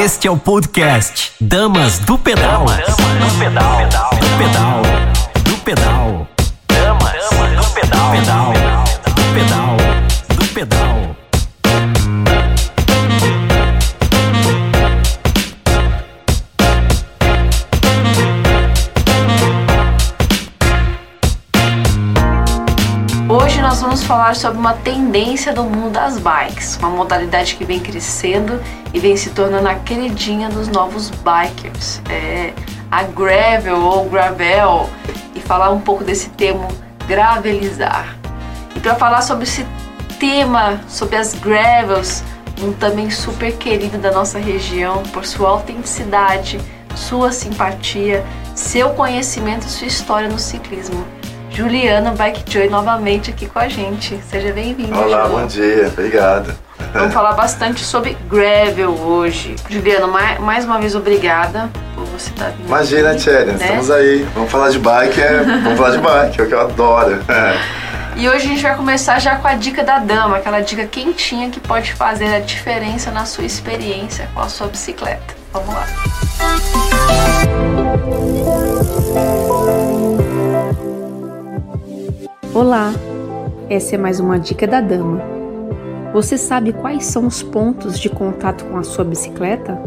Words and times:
Este 0.00 0.28
é 0.28 0.30
o 0.30 0.36
podcast 0.36 1.32
Damas 1.40 1.98
do 1.98 2.16
Pedal. 2.16 2.66
Damas 2.66 2.86
do 2.86 3.38
Pedal. 3.40 3.78
Do 4.20 4.28
Pedal. 4.38 4.82
Do 5.42 5.56
Pedal. 5.64 6.28
Damas 6.68 7.12
do 7.56 7.74
Pedal. 7.74 8.10
Pedal. 8.12 8.52
Do 9.16 9.22
Pedal. 9.34 9.67
Sobre 24.38 24.58
uma 24.58 24.74
tendência 24.74 25.52
do 25.52 25.64
mundo 25.64 25.90
das 25.90 26.18
bikes, 26.18 26.76
uma 26.76 26.88
modalidade 26.88 27.56
que 27.56 27.64
vem 27.64 27.80
crescendo 27.80 28.60
e 28.94 29.00
vem 29.00 29.16
se 29.16 29.30
tornando 29.30 29.68
a 29.68 29.74
queridinha 29.74 30.48
dos 30.48 30.68
novos 30.68 31.10
bikers. 31.10 32.00
É 32.08 32.52
a 32.90 33.02
gravel 33.02 33.82
ou 33.82 34.08
gravel 34.08 34.88
e 35.34 35.40
falar 35.40 35.70
um 35.70 35.80
pouco 35.80 36.04
desse 36.04 36.30
termo 36.30 36.68
gravelizar. 37.06 38.16
E 38.74 38.80
para 38.80 38.94
falar 38.94 39.22
sobre 39.22 39.44
esse 39.44 39.66
tema, 40.18 40.80
sobre 40.88 41.16
as 41.16 41.34
gravels, 41.34 42.22
um 42.62 42.72
também 42.72 43.10
super 43.10 43.52
querido 43.56 43.98
da 43.98 44.12
nossa 44.12 44.38
região 44.38 45.02
por 45.12 45.26
sua 45.26 45.50
autenticidade, 45.50 46.60
sua 46.94 47.32
simpatia, 47.32 48.24
seu 48.54 48.90
conhecimento 48.90 49.66
e 49.66 49.70
sua 49.70 49.86
história 49.86 50.28
no 50.28 50.38
ciclismo. 50.38 51.17
Juliano 51.58 52.12
Bike 52.12 52.44
Joy 52.48 52.68
novamente 52.68 53.32
aqui 53.32 53.48
com 53.48 53.58
a 53.58 53.66
gente. 53.66 54.16
Seja 54.30 54.52
bem-vindo. 54.52 54.96
Olá, 54.96 55.26
bom 55.26 55.44
dia, 55.44 55.88
obrigado. 55.88 56.54
Vamos 56.92 57.12
falar 57.12 57.32
bastante 57.32 57.84
sobre 57.84 58.16
gravel 58.30 58.90
hoje. 58.92 59.56
Juliano, 59.68 60.06
mais, 60.06 60.38
mais 60.38 60.64
uma 60.64 60.78
vez 60.78 60.94
obrigada 60.94 61.68
por 61.96 62.04
você 62.04 62.30
estar 62.30 62.50
vindo. 62.50 62.68
Imagina, 62.68 63.16
Tchela, 63.16 63.46
né? 63.46 63.58
estamos 63.60 63.90
aí. 63.90 64.24
Vamos 64.36 64.52
falar 64.52 64.70
de 64.70 64.78
bike, 64.78 65.20
é, 65.20 65.42
vamos 65.42 65.76
falar 65.76 65.90
de 65.90 65.98
bike, 65.98 66.40
é 66.40 66.44
o 66.44 66.46
que 66.46 66.54
eu 66.54 66.60
adoro. 66.60 67.18
E 68.14 68.28
hoje 68.28 68.46
a 68.46 68.48
gente 68.50 68.62
vai 68.62 68.76
começar 68.76 69.18
já 69.18 69.34
com 69.34 69.48
a 69.48 69.54
dica 69.54 69.82
da 69.82 69.98
dama, 69.98 70.36
aquela 70.36 70.60
dica 70.60 70.86
quentinha 70.86 71.50
que 71.50 71.58
pode 71.58 71.92
fazer 71.92 72.32
a 72.36 72.38
diferença 72.38 73.10
na 73.10 73.24
sua 73.24 73.44
experiência 73.44 74.30
com 74.32 74.40
a 74.40 74.48
sua 74.48 74.68
bicicleta. 74.68 75.34
Vamos 75.52 75.74
lá. 75.74 75.86
Olá, 82.58 82.92
essa 83.70 83.94
é 83.94 83.98
mais 83.98 84.18
uma 84.18 84.36
dica 84.36 84.66
da 84.66 84.80
dama. 84.80 85.22
Você 86.12 86.36
sabe 86.36 86.72
quais 86.72 87.04
são 87.04 87.24
os 87.24 87.40
pontos 87.40 87.96
de 88.00 88.08
contato 88.08 88.64
com 88.64 88.76
a 88.76 88.82
sua 88.82 89.04
bicicleta? 89.04 89.80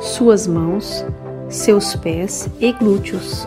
Suas 0.00 0.46
mãos, 0.46 1.04
seus 1.50 1.94
pés 1.94 2.48
e 2.58 2.72
glúteos. 2.72 3.46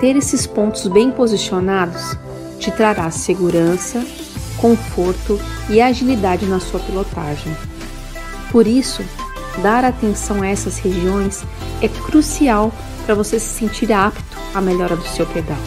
Ter 0.00 0.16
esses 0.16 0.46
pontos 0.46 0.86
bem 0.86 1.10
posicionados 1.10 2.16
te 2.58 2.70
trará 2.70 3.10
segurança, 3.10 4.02
conforto 4.56 5.38
e 5.68 5.82
agilidade 5.82 6.46
na 6.46 6.60
sua 6.60 6.80
pilotagem. 6.80 7.54
Por 8.50 8.66
isso, 8.66 9.04
dar 9.62 9.84
atenção 9.84 10.40
a 10.40 10.46
essas 10.46 10.78
regiões 10.78 11.44
é 11.82 11.88
crucial 11.88 12.72
para 13.04 13.14
você 13.14 13.38
se 13.38 13.50
sentir 13.50 13.92
apto 13.92 14.38
à 14.54 14.62
melhora 14.62 14.96
do 14.96 15.06
seu 15.08 15.26
pedal. 15.26 15.58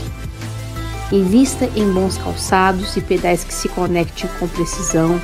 Invista 1.12 1.70
em 1.76 1.92
bons 1.92 2.18
calçados 2.18 2.98
e 2.98 3.02
pedais 3.02 3.44
que 3.44 3.54
se 3.54 3.70
conectem 3.70 4.30
com 4.40 4.48
precisão, 4.48 5.20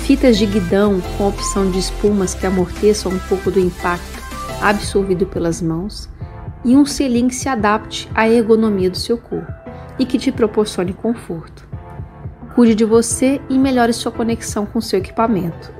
fitas 0.00 0.36
de 0.36 0.46
guidão 0.46 1.00
com 1.16 1.28
opção 1.28 1.70
de 1.70 1.78
espumas 1.78 2.34
que 2.34 2.46
amorteçam 2.46 3.12
um 3.12 3.18
pouco 3.20 3.50
do 3.50 3.60
impacto 3.60 4.24
absorvido 4.60 5.26
pelas 5.26 5.60
mãos 5.60 6.08
e 6.64 6.74
um 6.74 6.86
selim 6.86 7.28
que 7.28 7.34
se 7.34 7.48
adapte 7.48 8.10
à 8.14 8.28
ergonomia 8.28 8.90
do 8.90 8.96
seu 8.96 9.18
corpo 9.18 9.52
e 9.98 10.06
que 10.06 10.18
te 10.18 10.32
proporcione 10.32 10.92
conforto. 10.92 11.68
Cuide 12.54 12.74
de 12.74 12.84
você 12.84 13.40
e 13.48 13.58
melhore 13.58 13.92
sua 13.92 14.10
conexão 14.10 14.64
com 14.64 14.80
seu 14.80 14.98
equipamento. 14.98 15.72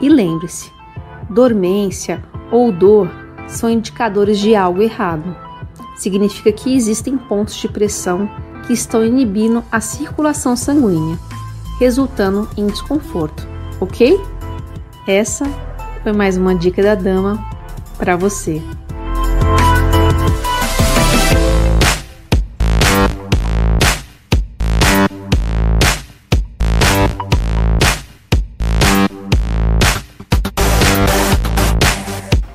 E 0.00 0.08
lembre-se, 0.08 0.70
dormência 1.30 2.22
ou 2.50 2.70
dor 2.70 3.10
são 3.48 3.70
indicadores 3.70 4.38
de 4.38 4.54
algo 4.54 4.82
errado. 4.82 5.34
Significa 5.96 6.52
que 6.52 6.76
existem 6.76 7.16
pontos 7.16 7.56
de 7.56 7.68
pressão 7.68 8.28
que 8.66 8.72
estão 8.72 9.04
inibindo 9.04 9.64
a 9.70 9.80
circulação 9.80 10.56
sanguínea, 10.56 11.18
resultando 11.78 12.48
em 12.56 12.66
desconforto, 12.66 13.46
ok? 13.80 14.20
Essa 15.06 15.44
foi 16.02 16.12
mais 16.12 16.36
uma 16.36 16.54
dica 16.54 16.82
da 16.82 16.94
dama 16.94 17.38
para 17.96 18.16
você. 18.16 18.60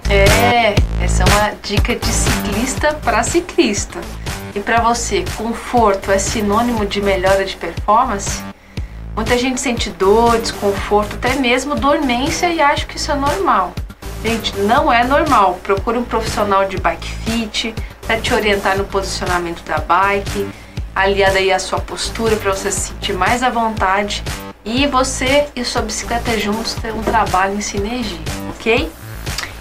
É, 0.10 0.76
essa 1.02 1.24
é 1.24 1.26
uma 1.26 1.54
dica 1.64 1.96
de 1.96 2.06
ciclista 2.08 2.94
para 2.96 3.24
ciclista. 3.24 4.00
E 4.54 4.60
para 4.60 4.82
você, 4.82 5.24
conforto 5.38 6.12
é 6.12 6.18
sinônimo 6.18 6.86
de 6.86 7.02
melhora 7.02 7.46
de 7.46 7.56
performance? 7.56 8.44
Muita 9.16 9.38
gente 9.38 9.62
sente 9.62 9.90
dor, 9.90 10.38
desconforto, 10.40 11.16
até 11.16 11.36
mesmo 11.36 11.74
dormência 11.76 12.48
e 12.50 12.60
acha 12.60 12.86
que 12.86 12.98
isso 12.98 13.12
é 13.12 13.16
normal. 13.16 13.74
Gente, 14.24 14.58
não 14.60 14.92
é 14.92 15.06
normal. 15.06 15.58
Procure 15.64 15.98
um 15.98 16.04
profissional 16.04 16.68
de 16.68 16.78
bike 16.78 17.08
fit 17.08 17.76
para 18.06 18.20
te 18.20 18.34
orientar 18.34 18.78
no 18.78 18.84
posicionamento 18.84 19.64
da 19.64 19.78
bike, 19.78 20.50
aliada 20.94 21.40
aí 21.40 21.52
à 21.52 21.58
sua 21.58 21.80
postura 21.80 22.36
para 22.36 22.54
você 22.54 22.72
se 22.72 22.90
sentir 22.90 23.14
mais 23.14 23.44
à 23.44 23.50
vontade 23.50 24.22
e 24.66 24.86
você 24.86 25.48
e 25.56 25.64
sua 25.64 25.82
bicicleta 25.82 26.38
juntos 26.38 26.74
ter 26.74 26.94
um 26.94 27.02
trabalho 27.02 27.56
em 27.56 27.62
sinergia, 27.62 28.20
ok? 28.50 28.92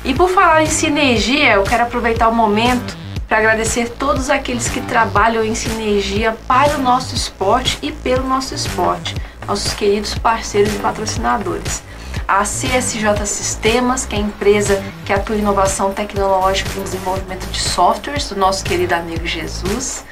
E 0.05 0.15
por 0.15 0.29
falar 0.29 0.63
em 0.63 0.67
sinergia, 0.67 1.55
eu 1.55 1.63
quero 1.63 1.85
aproveitar 1.85 2.29
o 2.29 2.35
momento 2.35 2.97
para 3.31 3.39
agradecer 3.39 3.91
todos 3.91 4.29
aqueles 4.29 4.69
que 4.69 4.81
trabalham 4.81 5.45
em 5.45 5.55
sinergia 5.55 6.37
para 6.49 6.77
o 6.77 6.83
nosso 6.83 7.15
esporte 7.15 7.79
e 7.81 7.93
pelo 7.93 8.27
nosso 8.27 8.57
esporte, 8.57 9.15
nossos 9.47 9.73
queridos 9.73 10.19
parceiros 10.19 10.75
e 10.75 10.79
patrocinadores. 10.79 11.81
A 12.27 12.43
CSJ 12.43 13.25
Sistemas, 13.25 14.05
que 14.05 14.17
é 14.17 14.19
a 14.19 14.23
empresa 14.23 14.83
que 15.07 15.13
atua 15.13 15.37
em 15.37 15.39
inovação 15.39 15.93
tecnológica 15.93 16.71
e 16.77 16.83
desenvolvimento 16.83 17.47
de 17.47 17.61
softwares 17.61 18.29
do 18.29 18.35
nosso 18.35 18.65
querido 18.65 18.97
amigo 18.97 19.25
Jesus. 19.25 20.05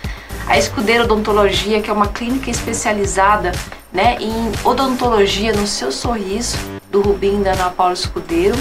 A 0.46 0.56
Escudeira 0.56 1.02
Odontologia, 1.02 1.82
que 1.82 1.90
é 1.90 1.92
uma 1.92 2.06
clínica 2.06 2.52
especializada 2.52 3.50
né, 3.92 4.16
em 4.20 4.52
odontologia 4.62 5.52
no 5.52 5.66
seu 5.66 5.90
sorriso, 5.90 6.56
do 6.88 7.00
Rubim 7.00 7.42
da 7.42 7.52
Ana 7.52 7.70
Paula 7.70 7.94
Escudeiro 7.94 8.56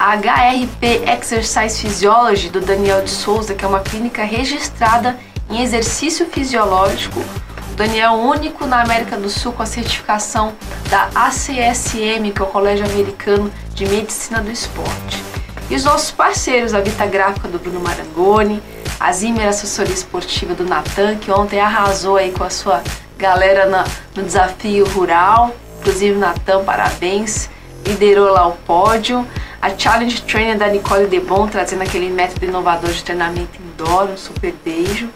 a 0.00 0.14
HRP 0.16 1.02
Exercise 1.06 1.78
Physiology 1.78 2.48
do 2.48 2.58
Daniel 2.58 3.04
de 3.04 3.10
Souza, 3.10 3.54
que 3.54 3.66
é 3.66 3.68
uma 3.68 3.80
clínica 3.80 4.24
registrada 4.24 5.18
em 5.50 5.60
exercício 5.62 6.24
fisiológico. 6.24 7.20
O 7.20 7.74
Daniel 7.76 8.14
é 8.14 8.16
único 8.16 8.64
na 8.64 8.80
América 8.80 9.18
do 9.18 9.28
Sul 9.28 9.52
com 9.52 9.62
a 9.62 9.66
certificação 9.66 10.54
da 10.88 11.10
ACSM, 11.14 12.32
que 12.34 12.40
é 12.40 12.42
o 12.42 12.46
Colégio 12.46 12.86
Americano 12.86 13.52
de 13.74 13.84
Medicina 13.84 14.40
do 14.40 14.50
Esporte. 14.50 15.22
E 15.68 15.74
os 15.74 15.84
nossos 15.84 16.10
parceiros, 16.10 16.72
a 16.72 16.80
Vita 16.80 17.04
Gráfica 17.04 17.46
do 17.46 17.58
Bruno 17.58 17.80
Marangoni, 17.80 18.62
a 18.98 19.12
Zimmer 19.12 19.48
Assessoria 19.48 19.92
Esportiva 19.92 20.54
do 20.54 20.64
Natan, 20.64 21.16
que 21.16 21.30
ontem 21.30 21.60
arrasou 21.60 22.16
aí 22.16 22.32
com 22.32 22.42
a 22.42 22.50
sua 22.50 22.82
galera 23.18 23.66
na, 23.66 23.84
no 24.16 24.22
desafio 24.22 24.86
rural. 24.88 25.54
Inclusive, 25.78 26.18
Natan, 26.18 26.64
parabéns, 26.64 27.50
liderou 27.84 28.32
lá 28.32 28.46
o 28.46 28.52
pódio 28.52 29.26
a 29.60 29.70
Challenge 29.76 30.22
Trainer 30.22 30.56
da 30.56 30.68
Nicole 30.68 31.06
Debon, 31.06 31.46
trazendo 31.46 31.82
aquele 31.82 32.08
método 32.08 32.46
inovador 32.46 32.90
de 32.90 33.04
treinamento 33.04 33.58
indoor, 33.60 34.08
um 34.08 34.16
super 34.16 34.54
beijo. 34.64 35.08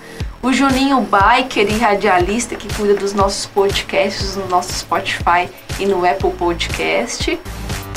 O 0.43 0.52
Juninho 0.52 1.00
Biker 1.00 1.67
e 1.70 1.79
radialista 1.79 2.55
que 2.55 2.73
cuida 2.75 2.94
dos 2.94 3.14
nossos 3.14 3.46
podcasts 3.46 4.37
no 4.37 4.46
nosso 4.46 4.75
Spotify 4.75 5.49
e 5.79 5.87
no 5.87 6.05
Apple 6.05 6.32
Podcast. 6.32 7.41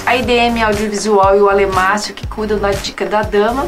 A 0.05 0.15
IDM 0.15 0.63
Audiovisual 0.63 1.35
e 1.35 1.41
o 1.41 1.49
Alemácio 1.49 2.13
que 2.13 2.25
cuidam 2.25 2.57
da 2.57 2.71
Dica 2.71 3.05
da 3.05 3.23
Dama. 3.23 3.67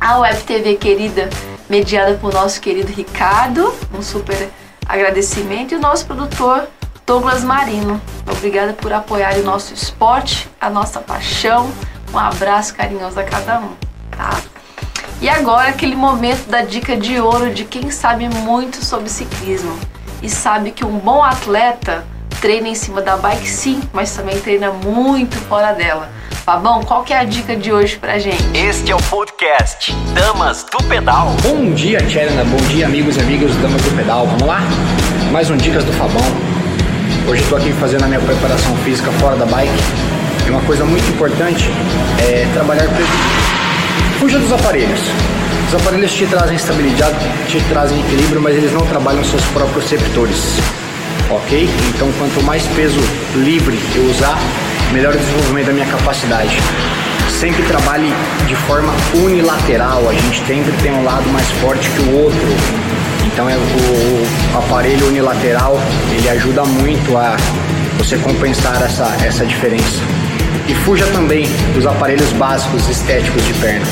A 0.00 0.18
Web 0.20 0.40
TV 0.44 0.76
querida, 0.76 1.28
mediada 1.68 2.14
por 2.14 2.32
nosso 2.32 2.60
querido 2.60 2.92
Ricardo, 2.92 3.74
um 3.92 4.00
super 4.00 4.48
agradecimento. 4.88 5.74
E 5.74 5.76
o 5.76 5.80
nosso 5.80 6.06
produtor 6.06 6.68
Douglas 7.04 7.42
Marino. 7.42 8.00
Obrigada 8.30 8.72
por 8.72 8.92
apoiar 8.92 9.34
o 9.38 9.42
nosso 9.42 9.74
esporte, 9.74 10.48
a 10.60 10.70
nossa 10.70 11.00
paixão. 11.00 11.72
Um 12.12 12.18
abraço 12.18 12.74
carinhoso 12.74 13.18
a 13.18 13.24
cada 13.24 13.58
um, 13.58 13.70
tá? 14.10 14.40
E 15.20 15.28
agora 15.28 15.68
aquele 15.68 15.96
momento 15.96 16.48
da 16.48 16.62
dica 16.62 16.96
de 16.96 17.20
ouro 17.20 17.52
de 17.52 17.64
quem 17.64 17.90
sabe 17.90 18.28
muito 18.28 18.84
sobre 18.84 19.08
ciclismo 19.08 19.78
e 20.22 20.28
sabe 20.28 20.70
que 20.70 20.84
um 20.84 20.98
bom 20.98 21.22
atleta 21.22 22.04
treina 22.40 22.68
em 22.68 22.74
cima 22.74 23.00
da 23.00 23.16
bike 23.16 23.48
sim, 23.48 23.80
mas 23.92 24.14
também 24.14 24.38
treina 24.40 24.70
muito 24.70 25.36
fora 25.36 25.72
dela. 25.72 26.10
Fabão, 26.44 26.84
qual 26.84 27.02
que 27.02 27.12
é 27.12 27.18
a 27.18 27.24
dica 27.24 27.56
de 27.56 27.72
hoje 27.72 27.96
pra 27.96 28.18
gente? 28.18 28.44
Este 28.54 28.92
é 28.92 28.94
o 28.94 29.02
podcast 29.04 29.92
Damas 30.14 30.64
do 30.70 30.78
Pedal. 30.84 31.34
Bom 31.42 31.72
dia, 31.72 31.98
Tcherna. 31.98 32.44
Bom 32.44 32.56
dia, 32.68 32.86
amigos 32.86 33.16
e 33.16 33.20
amigas 33.20 33.50
do 33.52 33.62
Damas 33.62 33.82
do 33.82 33.96
Pedal. 33.96 34.26
Vamos 34.26 34.46
lá? 34.46 34.60
Mais 35.32 35.50
um 35.50 35.56
Dicas 35.56 35.82
do 35.82 35.92
Fabão. 35.94 36.22
Hoje 37.28 37.42
estou 37.42 37.58
aqui 37.58 37.72
fazendo 37.72 38.04
a 38.04 38.06
minha 38.06 38.20
preparação 38.20 38.76
física 38.84 39.10
fora 39.12 39.34
da 39.34 39.46
bike. 39.46 39.72
E 40.46 40.50
uma 40.50 40.60
coisa 40.62 40.84
muito 40.84 41.08
importante 41.10 41.70
é 42.18 42.46
trabalhar 42.54 42.84
preventivo. 42.84 43.46
Fuja 44.20 44.38
dos 44.38 44.52
aparelhos. 44.52 45.00
Os 45.68 45.74
aparelhos 45.74 46.12
te 46.12 46.24
trazem 46.26 46.54
estabilidade, 46.54 47.16
te 47.48 47.60
trazem 47.68 47.98
equilíbrio, 48.00 48.40
mas 48.40 48.56
eles 48.56 48.72
não 48.72 48.86
trabalham 48.86 49.24
seus 49.24 49.44
próprios 49.46 49.90
receptores. 49.90 50.58
Ok? 51.28 51.68
Então, 51.88 52.08
quanto 52.18 52.42
mais 52.44 52.64
peso 52.68 53.00
livre 53.34 53.76
eu 53.96 54.04
usar, 54.04 54.38
melhor 54.92 55.14
o 55.14 55.18
desenvolvimento 55.18 55.66
da 55.66 55.72
minha 55.72 55.86
capacidade. 55.86 56.56
Sempre 57.28 57.62
trabalhe 57.64 58.12
de 58.46 58.54
forma 58.54 58.94
unilateral, 59.14 60.08
a 60.08 60.12
gente 60.12 60.46
sempre 60.46 60.72
tem 60.80 60.92
um 60.92 61.04
lado 61.04 61.28
mais 61.30 61.50
forte 61.60 61.90
que 61.90 62.00
o 62.02 62.22
outro. 62.22 62.46
Então 63.26 63.50
é 63.50 63.56
o, 63.56 63.58
o 63.58 64.58
aparelho 64.58 65.08
unilateral 65.08 65.76
ele 66.16 66.28
ajuda 66.28 66.64
muito 66.64 67.16
a 67.18 67.36
você 67.98 68.16
compensar 68.18 68.80
essa, 68.82 69.16
essa 69.24 69.44
diferença. 69.44 70.00
E 70.68 70.74
fuja 70.74 71.06
também 71.06 71.46
dos 71.74 71.86
aparelhos 71.86 72.32
básicos 72.32 72.88
estéticos 72.88 73.44
de 73.46 73.54
perna. 73.54 73.86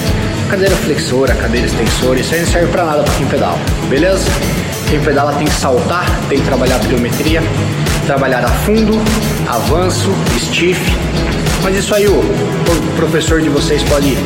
Cadeira 0.51 0.75
flexora, 0.77 1.35
cadeira 1.35 1.67
extensora, 1.67 2.19
isso 2.19 2.35
aí 2.35 2.41
não 2.41 2.49
serve 2.49 2.69
pra 2.69 2.85
nada 2.85 3.03
para 3.03 3.15
quem 3.15 3.27
pedala, 3.27 3.59
beleza? 3.89 4.25
Quem 4.91 5.01
pedala 5.01 5.33
tem 5.35 5.47
que 5.47 5.55
saltar, 5.55 6.07
tem 6.29 6.39
que 6.39 6.45
trabalhar 6.45 6.77
a 6.77 6.79
pliometria, 6.81 7.43
trabalhar 8.07 8.45
a 8.45 8.49
fundo, 8.49 8.93
avanço, 9.49 10.11
stiff. 10.39 10.81
Mas 11.63 11.77
isso 11.77 11.95
aí 11.95 12.07
o 12.07 12.23
professor 12.97 13.41
de 13.41 13.49
vocês 13.49 13.83
pode 13.85 14.17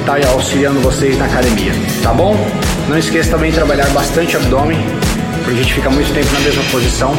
estar 0.00 0.18
tá 0.18 0.28
auxiliando 0.30 0.80
vocês 0.80 1.18
na 1.18 1.26
academia, 1.26 1.72
tá 2.02 2.12
bom? 2.12 2.36
Não 2.88 2.98
esqueça 2.98 3.30
também 3.30 3.50
de 3.50 3.56
trabalhar 3.56 3.88
bastante 3.90 4.36
abdômen, 4.36 4.78
porque 5.44 5.50
a 5.50 5.62
gente 5.62 5.74
fica 5.74 5.90
muito 5.90 6.12
tempo 6.12 6.32
na 6.32 6.40
mesma 6.40 6.62
posição. 6.70 7.14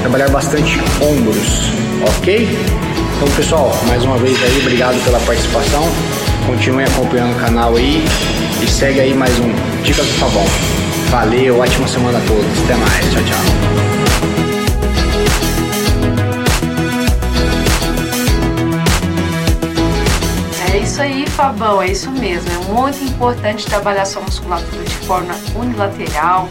Trabalhar 0.00 0.28
bastante 0.30 0.80
ombros, 1.00 1.72
ok? 2.18 2.48
Então 3.16 3.28
pessoal, 3.36 3.70
mais 3.86 4.04
uma 4.04 4.18
vez 4.18 4.36
aí, 4.42 4.60
obrigado 4.60 5.02
pela 5.04 5.20
participação. 5.20 5.84
Continue 6.46 6.84
acompanhando 6.84 7.36
o 7.36 7.40
canal 7.40 7.76
aí 7.76 8.04
e 8.62 8.66
segue 8.66 9.00
aí 9.00 9.14
mais 9.14 9.38
um 9.38 9.52
Dicas 9.82 10.06
do 10.06 10.12
Fabão. 10.14 10.44
Valeu, 11.10 11.58
ótima 11.60 11.86
semana 11.86 12.18
a 12.18 12.20
todos. 12.22 12.64
Até 12.64 12.74
mais, 12.74 13.12
tchau, 13.12 13.22
tchau. 13.22 13.84
É 20.74 20.78
isso 20.78 21.00
aí, 21.00 21.26
Fabão, 21.28 21.80
é 21.80 21.92
isso 21.92 22.10
mesmo. 22.10 22.50
É 22.50 22.72
muito 22.72 23.04
importante 23.04 23.64
trabalhar 23.64 24.04
sua 24.06 24.22
musculatura 24.22 24.82
de 24.82 24.96
forma 25.06 25.34
unilateral, 25.54 26.48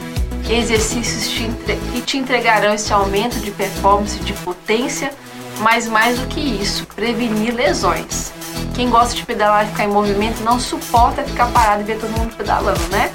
exercícios 0.50 1.28
que 1.28 2.02
te 2.02 2.18
entregarão 2.18 2.74
esse 2.74 2.92
aumento 2.94 3.38
de 3.40 3.52
performance, 3.52 4.18
de 4.20 4.34
potência, 4.34 5.12
mas 5.60 5.88
mais 5.88 6.20
do 6.20 6.28
que 6.28 6.40
isso, 6.40 6.86
prevenir 6.88 7.54
lesões. 7.54 8.32
Quem 8.74 8.90
gosta 8.90 9.16
de 9.16 9.26
pedalar 9.26 9.66
e 9.66 9.70
ficar 9.70 9.86
em 9.86 9.90
movimento 9.90 10.44
não 10.44 10.60
suporta 10.60 11.24
ficar 11.24 11.48
parado 11.48 11.82
e 11.82 11.86
ver 11.86 12.00
todo 12.00 12.12
mundo 12.18 12.36
pedalando, 12.36 12.82
né? 12.90 13.12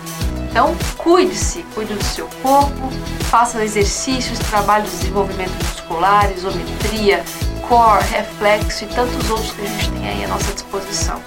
Então, 0.51 0.75
cuide-se, 0.97 1.63
cuide 1.75 1.95
do 1.95 2.05
seu 2.05 2.29
corpo, 2.43 2.91
faça 3.31 3.63
exercícios, 3.63 4.39
trabalhe 4.39 4.85
de 4.85 4.91
desenvolvimento 4.91 5.53
muscular, 5.65 6.31
isometria, 6.33 7.23
core, 7.69 8.03
reflexo 8.05 8.85
e 8.85 8.87
tantos 8.89 9.31
outros 9.31 9.53
que 9.53 9.63
a 9.63 9.67
gente 9.67 9.91
tem 9.91 10.09
aí 10.09 10.25
à 10.25 10.29
nossa 10.29 10.53
disposição. 10.53 11.21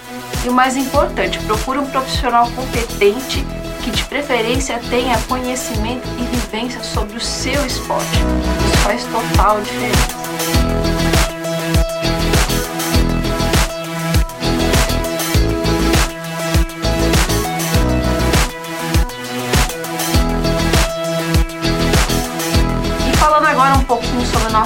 E 0.44 0.50
o 0.50 0.54
mais 0.54 0.76
importante, 0.76 1.38
procure 1.40 1.78
um 1.78 1.86
profissional 1.86 2.50
competente 2.52 3.46
que 3.84 3.92
de 3.92 4.04
preferência 4.06 4.80
tenha 4.90 5.18
conhecimento 5.28 6.08
e 6.18 6.24
vivência 6.24 6.84
sobre 6.84 7.18
o 7.18 7.22
seu 7.22 7.66
esporte. 7.66 8.20
Isso 8.66 8.78
faz 8.78 9.04
total 9.06 9.62
diferença. 9.62 10.91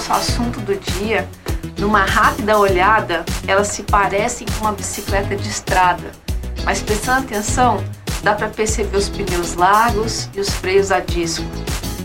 Nosso 0.07 0.13
assunto 0.13 0.59
do 0.61 0.75
dia, 0.75 1.27
numa 1.77 2.05
rápida 2.05 2.57
olhada, 2.57 3.25
elas 3.47 3.69
se 3.69 3.83
parecem 3.83 4.45
com 4.47 4.65
uma 4.65 4.73
bicicleta 4.73 5.35
de 5.35 5.49
estrada, 5.49 6.11
mas 6.63 6.81
prestando 6.81 7.25
atenção, 7.25 7.83
dá 8.21 8.33
para 8.33 8.47
perceber 8.49 8.97
os 8.97 9.09
pneus 9.09 9.55
largos 9.55 10.29
e 10.35 10.39
os 10.39 10.49
freios 10.49 10.91
a 10.91 10.99
disco. 10.99 11.45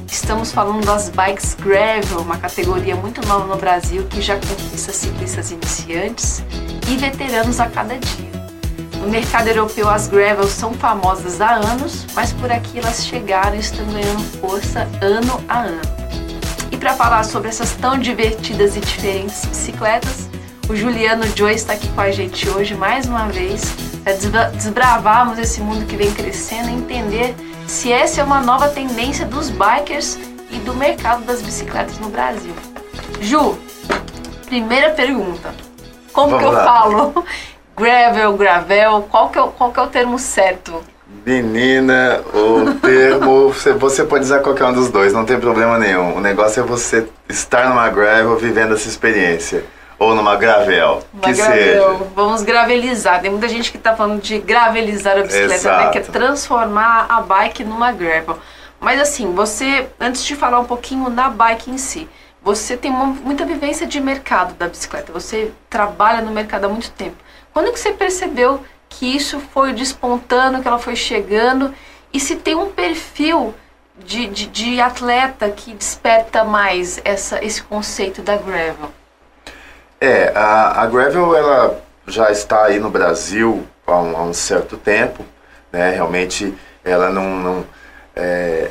Estamos 0.06 0.50
falando 0.50 0.84
das 0.84 1.08
bikes 1.08 1.54
gravel, 1.54 2.20
uma 2.20 2.36
categoria 2.36 2.96
muito 2.96 3.26
nova 3.26 3.46
no 3.46 3.60
Brasil 3.60 4.06
que 4.08 4.20
já 4.20 4.36
conquista 4.36 4.92
ciclistas 4.92 5.50
iniciantes 5.50 6.42
e 6.88 6.96
veteranos 6.96 7.60
a 7.60 7.68
cada 7.68 7.96
dia. 7.98 8.30
No 9.00 9.08
mercado 9.08 9.48
europeu, 9.48 9.88
as 9.88 10.08
gravels 10.08 10.50
são 10.50 10.74
famosas 10.74 11.40
há 11.40 11.52
anos, 11.52 12.06
mas 12.14 12.32
por 12.32 12.50
aqui 12.50 12.78
elas 12.78 13.04
chegaram 13.06 13.56
e 13.56 13.60
estão 13.60 13.84
ganhando 13.86 14.22
força 14.40 14.88
ano 15.00 15.42
a 15.48 15.60
ano. 15.60 15.99
Para 16.80 16.94
falar 16.94 17.24
sobre 17.24 17.50
essas 17.50 17.72
tão 17.72 17.98
divertidas 17.98 18.74
e 18.74 18.80
diferentes 18.80 19.44
bicicletas, 19.44 20.30
o 20.66 20.74
Juliano 20.74 21.24
Joy 21.36 21.52
está 21.52 21.74
aqui 21.74 21.86
com 21.88 22.00
a 22.00 22.10
gente 22.10 22.48
hoje 22.48 22.74
mais 22.74 23.04
uma 23.04 23.26
vez 23.28 23.62
para 24.02 24.14
desbravarmos 24.48 25.38
esse 25.38 25.60
mundo 25.60 25.84
que 25.84 25.94
vem 25.94 26.10
crescendo 26.10 26.70
e 26.70 26.72
entender 26.72 27.34
se 27.66 27.92
essa 27.92 28.22
é 28.22 28.24
uma 28.24 28.40
nova 28.40 28.70
tendência 28.70 29.26
dos 29.26 29.50
bikers 29.50 30.18
e 30.50 30.56
do 30.60 30.74
mercado 30.74 31.22
das 31.24 31.42
bicicletas 31.42 31.98
no 31.98 32.08
Brasil. 32.08 32.54
Ju, 33.20 33.58
primeira 34.46 34.90
pergunta. 34.90 35.54
Como 36.14 36.30
Vamos 36.30 36.42
que 36.42 36.48
eu 36.48 36.52
lá. 36.52 36.64
falo? 36.64 37.24
Gravel, 37.76 38.36
gravel, 38.36 39.02
qual 39.10 39.30
que, 39.30 39.38
é, 39.38 39.42
qual 39.56 39.72
que 39.72 39.80
é 39.80 39.82
o 39.82 39.86
termo 39.86 40.18
certo? 40.18 40.82
Menina, 41.26 42.22
o 42.32 42.74
termo, 42.80 43.48
você, 43.52 43.72
você 43.72 44.04
pode 44.04 44.24
usar 44.24 44.40
qualquer 44.40 44.64
um 44.64 44.72
dos 44.72 44.90
dois, 44.90 45.12
não 45.12 45.24
tem 45.24 45.38
problema 45.38 45.78
nenhum. 45.78 46.16
O 46.16 46.20
negócio 46.20 46.60
é 46.62 46.66
você 46.66 47.06
estar 47.28 47.68
numa 47.68 47.88
gravel 47.88 48.36
vivendo 48.36 48.74
essa 48.74 48.88
experiência. 48.88 49.64
Ou 49.98 50.14
numa 50.14 50.34
gravel, 50.36 51.02
Uma 51.12 51.22
que 51.22 51.32
gravel. 51.34 51.54
seja. 51.98 52.04
Vamos 52.16 52.42
gravelizar. 52.42 53.20
Tem 53.20 53.30
muita 53.30 53.46
gente 53.48 53.70
que 53.70 53.76
tá 53.76 53.94
falando 53.94 54.22
de 54.22 54.38
gravelizar 54.38 55.18
a 55.18 55.22
bicicleta, 55.22 55.76
né? 55.76 55.90
Que 55.90 55.98
é 55.98 56.00
transformar 56.00 57.04
a 57.06 57.20
bike 57.20 57.62
numa 57.64 57.92
gravel. 57.92 58.38
Mas 58.80 58.98
assim, 58.98 59.34
você, 59.34 59.88
antes 60.00 60.24
de 60.24 60.34
falar 60.34 60.58
um 60.58 60.64
pouquinho 60.64 61.10
na 61.10 61.28
bike 61.28 61.70
em 61.70 61.76
si, 61.76 62.08
você 62.42 62.78
tem 62.78 62.90
uma- 62.90 63.04
muita 63.08 63.44
vivência 63.44 63.86
de 63.86 64.00
mercado 64.00 64.54
da 64.54 64.68
bicicleta. 64.68 65.12
Você 65.12 65.50
trabalha 65.68 66.22
no 66.22 66.30
mercado 66.32 66.64
há 66.64 66.68
muito 66.70 66.90
tempo. 66.92 67.16
Quando 67.52 67.70
que 67.70 67.78
você 67.78 67.92
percebeu 67.92 68.58
que 68.90 69.16
isso 69.16 69.40
foi 69.40 69.72
despontando, 69.72 70.60
que 70.60 70.68
ela 70.68 70.78
foi 70.78 70.96
chegando? 70.96 71.72
E 72.12 72.20
se 72.20 72.36
tem 72.36 72.54
um 72.54 72.70
perfil 72.70 73.54
de, 74.04 74.26
de, 74.26 74.46
de 74.46 74.80
atleta 74.80 75.48
que 75.48 75.72
desperta 75.72 76.44
mais 76.44 77.00
essa, 77.04 77.42
esse 77.42 77.62
conceito 77.62 78.20
da 78.20 78.36
gravel? 78.36 78.90
É, 80.00 80.32
a, 80.34 80.82
a 80.82 80.86
gravel 80.86 81.34
ela 81.36 81.80
já 82.06 82.30
está 82.30 82.64
aí 82.64 82.78
no 82.78 82.90
Brasil 82.90 83.66
há 83.86 83.98
um, 83.98 84.16
há 84.16 84.22
um 84.22 84.34
certo 84.34 84.76
tempo, 84.76 85.24
né? 85.72 85.90
Realmente 85.90 86.52
ela 86.84 87.10
não, 87.10 87.36
não, 87.36 87.64
é, 88.16 88.70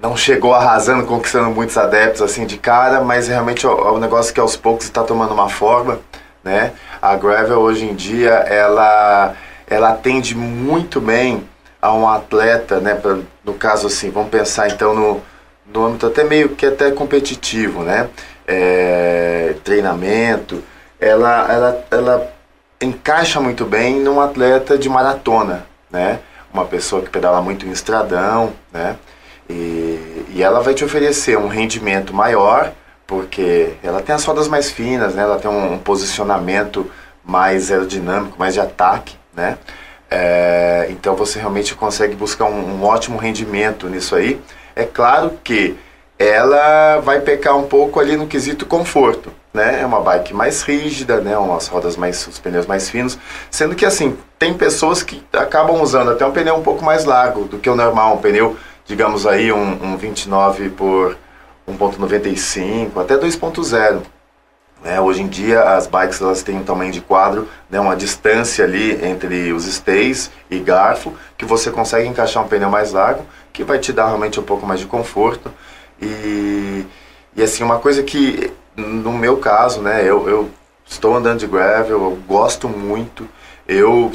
não 0.00 0.16
chegou 0.16 0.54
arrasando, 0.54 1.04
conquistando 1.04 1.50
muitos 1.50 1.76
adeptos 1.76 2.22
assim 2.22 2.46
de 2.46 2.56
cara, 2.56 3.02
mas 3.02 3.28
realmente 3.28 3.66
é 3.66 3.68
um 3.68 3.98
negócio 3.98 4.32
que 4.32 4.40
aos 4.40 4.56
poucos 4.56 4.86
está 4.86 5.02
tomando 5.02 5.34
uma 5.34 5.48
forma, 5.48 6.00
né? 6.42 6.72
A 7.02 7.16
gravel 7.16 7.58
hoje 7.58 7.84
em 7.84 7.94
dia 7.94 8.30
ela 8.30 9.34
ela 9.68 9.90
atende 9.90 10.34
muito 10.34 11.00
bem 11.00 11.44
a 11.80 11.92
um 11.92 12.08
atleta, 12.08 12.80
né? 12.80 12.94
pra- 12.94 13.18
no 13.44 13.54
caso 13.54 13.86
assim, 13.86 14.10
vamos 14.10 14.30
pensar 14.30 14.68
então 14.68 14.94
no, 14.94 15.22
no 15.72 15.86
âmbito 15.86 16.06
até 16.06 16.24
meio 16.24 16.50
que 16.50 16.66
até 16.66 16.90
competitivo, 16.90 17.82
né? 17.82 18.08
É, 18.46 19.54
treinamento, 19.62 20.62
ela, 20.98 21.52
ela, 21.52 21.84
ela 21.90 22.32
encaixa 22.80 23.40
muito 23.40 23.64
bem 23.66 24.00
num 24.00 24.20
atleta 24.20 24.78
de 24.78 24.88
maratona, 24.88 25.66
né? 25.90 26.20
Uma 26.52 26.64
pessoa 26.64 27.02
que 27.02 27.10
pedala 27.10 27.42
muito 27.42 27.66
em 27.66 27.70
estradão, 27.70 28.52
né? 28.72 28.96
E, 29.50 30.24
e 30.30 30.42
ela 30.42 30.60
vai 30.60 30.74
te 30.74 30.84
oferecer 30.84 31.36
um 31.36 31.48
rendimento 31.48 32.14
maior, 32.14 32.72
porque 33.06 33.74
ela 33.82 34.00
tem 34.02 34.14
as 34.14 34.24
rodas 34.24 34.48
mais 34.48 34.70
finas, 34.70 35.14
né? 35.14 35.22
Ela 35.22 35.38
tem 35.38 35.50
um, 35.50 35.74
um 35.74 35.78
posicionamento 35.78 36.90
mais 37.24 37.70
aerodinâmico, 37.70 38.38
mais 38.38 38.54
de 38.54 38.60
ataque, 38.60 39.17
né? 39.38 39.56
É, 40.10 40.88
então 40.90 41.14
você 41.14 41.38
realmente 41.38 41.74
consegue 41.74 42.16
buscar 42.16 42.46
um, 42.46 42.80
um 42.80 42.84
ótimo 42.84 43.16
rendimento 43.16 43.88
nisso 43.88 44.16
aí. 44.16 44.40
É 44.74 44.84
claro 44.84 45.38
que 45.44 45.76
ela 46.18 46.98
vai 47.00 47.20
pecar 47.20 47.56
um 47.56 47.68
pouco 47.68 48.00
ali 48.00 48.16
no 48.16 48.26
quesito 48.26 48.66
conforto, 48.66 49.30
né? 49.54 49.80
É 49.80 49.86
uma 49.86 50.00
bike 50.00 50.34
mais 50.34 50.62
rígida, 50.62 51.20
né? 51.20 51.38
Umas 51.38 51.68
rodas 51.68 51.96
mais, 51.96 52.26
os 52.26 52.40
pneus 52.40 52.66
mais 52.66 52.90
finos. 52.90 53.16
Sendo 53.50 53.76
que, 53.76 53.86
assim, 53.86 54.16
tem 54.38 54.52
pessoas 54.54 55.02
que 55.02 55.22
acabam 55.32 55.80
usando 55.80 56.10
até 56.10 56.26
um 56.26 56.32
pneu 56.32 56.56
um 56.56 56.62
pouco 56.62 56.84
mais 56.84 57.04
largo 57.04 57.44
do 57.44 57.58
que 57.58 57.70
o 57.70 57.76
normal. 57.76 58.16
Um 58.16 58.18
pneu, 58.18 58.56
digamos 58.84 59.26
aí, 59.26 59.52
um, 59.52 59.92
um 59.92 59.96
29 59.96 60.70
por 60.70 61.16
1.95, 61.68 63.00
até 63.00 63.16
2.0. 63.16 64.02
Né? 64.82 65.00
Hoje 65.00 65.22
em 65.22 65.28
dia 65.28 65.62
as 65.62 65.86
bikes 65.86 66.20
elas 66.20 66.42
têm 66.42 66.56
um 66.56 66.64
tamanho 66.64 66.92
de 66.92 67.00
quadro, 67.00 67.48
né? 67.68 67.80
uma 67.80 67.96
distância 67.96 68.64
ali 68.64 69.04
entre 69.04 69.52
os 69.52 69.66
stays 69.66 70.30
e 70.50 70.58
garfo, 70.58 71.12
que 71.36 71.44
você 71.44 71.70
consegue 71.70 72.08
encaixar 72.08 72.44
um 72.44 72.48
pneu 72.48 72.70
mais 72.70 72.92
largo, 72.92 73.24
que 73.52 73.64
vai 73.64 73.78
te 73.78 73.92
dar 73.92 74.06
realmente 74.06 74.38
um 74.38 74.44
pouco 74.44 74.66
mais 74.66 74.80
de 74.80 74.86
conforto. 74.86 75.50
E, 76.00 76.86
e 77.36 77.42
assim, 77.42 77.64
uma 77.64 77.78
coisa 77.78 78.02
que 78.02 78.52
no 78.76 79.12
meu 79.12 79.38
caso, 79.38 79.80
né, 79.80 80.02
eu, 80.02 80.28
eu 80.28 80.50
estou 80.86 81.14
andando 81.16 81.40
de 81.40 81.46
gravel, 81.46 82.02
eu 82.02 82.18
gosto 82.26 82.68
muito, 82.68 83.28
eu 83.66 84.12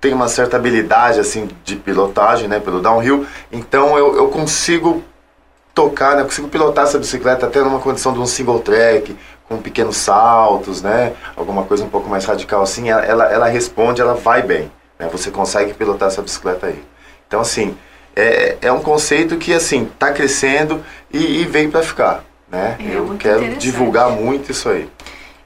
tenho 0.00 0.14
uma 0.16 0.28
certa 0.28 0.56
habilidade 0.56 1.18
assim 1.18 1.48
de 1.64 1.76
pilotagem, 1.76 2.48
né, 2.48 2.60
pelo 2.60 2.80
downhill, 2.80 3.26
então 3.50 3.98
eu, 3.98 4.16
eu 4.16 4.28
consigo 4.28 5.02
tocar, 5.74 6.14
né, 6.14 6.22
eu 6.22 6.26
consigo 6.26 6.48
pilotar 6.48 6.84
essa 6.84 6.98
bicicleta 6.98 7.46
até 7.46 7.60
numa 7.60 7.80
condição 7.80 8.12
de 8.12 8.20
um 8.20 8.26
single 8.26 8.60
track, 8.60 9.16
com 9.54 9.62
pequenos 9.62 9.96
saltos, 9.96 10.82
né, 10.82 11.12
alguma 11.36 11.64
coisa 11.64 11.84
um 11.84 11.88
pouco 11.88 12.08
mais 12.08 12.24
radical 12.24 12.62
assim, 12.62 12.90
ela, 12.90 13.04
ela, 13.04 13.32
ela 13.32 13.46
responde, 13.46 14.00
ela 14.00 14.14
vai 14.14 14.42
bem, 14.42 14.70
né, 14.98 15.08
você 15.10 15.30
consegue 15.30 15.72
pilotar 15.74 16.08
essa 16.08 16.22
bicicleta 16.22 16.66
aí. 16.66 16.82
Então 17.26 17.40
assim, 17.40 17.76
é, 18.16 18.56
é 18.60 18.72
um 18.72 18.80
conceito 18.80 19.36
que 19.36 19.52
assim 19.52 19.84
está 19.84 20.12
crescendo 20.12 20.84
e, 21.12 21.42
e 21.42 21.44
veio 21.44 21.70
para 21.70 21.82
ficar. 21.82 22.24
Né? 22.48 22.76
É 22.78 22.96
eu 22.96 23.16
quero 23.18 23.56
divulgar 23.56 24.10
muito 24.10 24.52
isso 24.52 24.68
aí. 24.68 24.88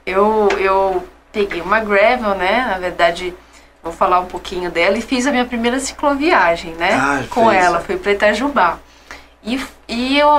Eu, 0.05 0.47
eu 0.59 1.03
peguei 1.31 1.61
uma 1.61 1.79
gravel, 1.79 2.35
né? 2.35 2.67
Na 2.69 2.77
verdade, 2.77 3.33
vou 3.81 3.91
falar 3.91 4.19
um 4.19 4.25
pouquinho 4.25 4.69
dela 4.69 4.97
e 4.97 5.01
fiz 5.01 5.25
a 5.25 5.31
minha 5.31 5.45
primeira 5.45 5.79
cicloviagem, 5.79 6.73
né? 6.75 6.93
Ah, 6.93 7.23
com 7.29 7.49
fez. 7.49 7.63
ela, 7.63 7.79
fui 7.79 7.97
para 7.97 8.11
Itajubá. 8.11 8.77
E, 9.43 9.59
e 9.87 10.19
eu 10.19 10.29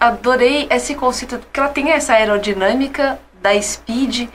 adorei 0.00 0.68
esse 0.70 0.94
conceito, 0.94 1.38
porque 1.38 1.58
ela 1.58 1.68
tem 1.68 1.90
essa 1.90 2.14
aerodinâmica 2.14 3.18
da 3.42 3.60
Speed 3.60 4.28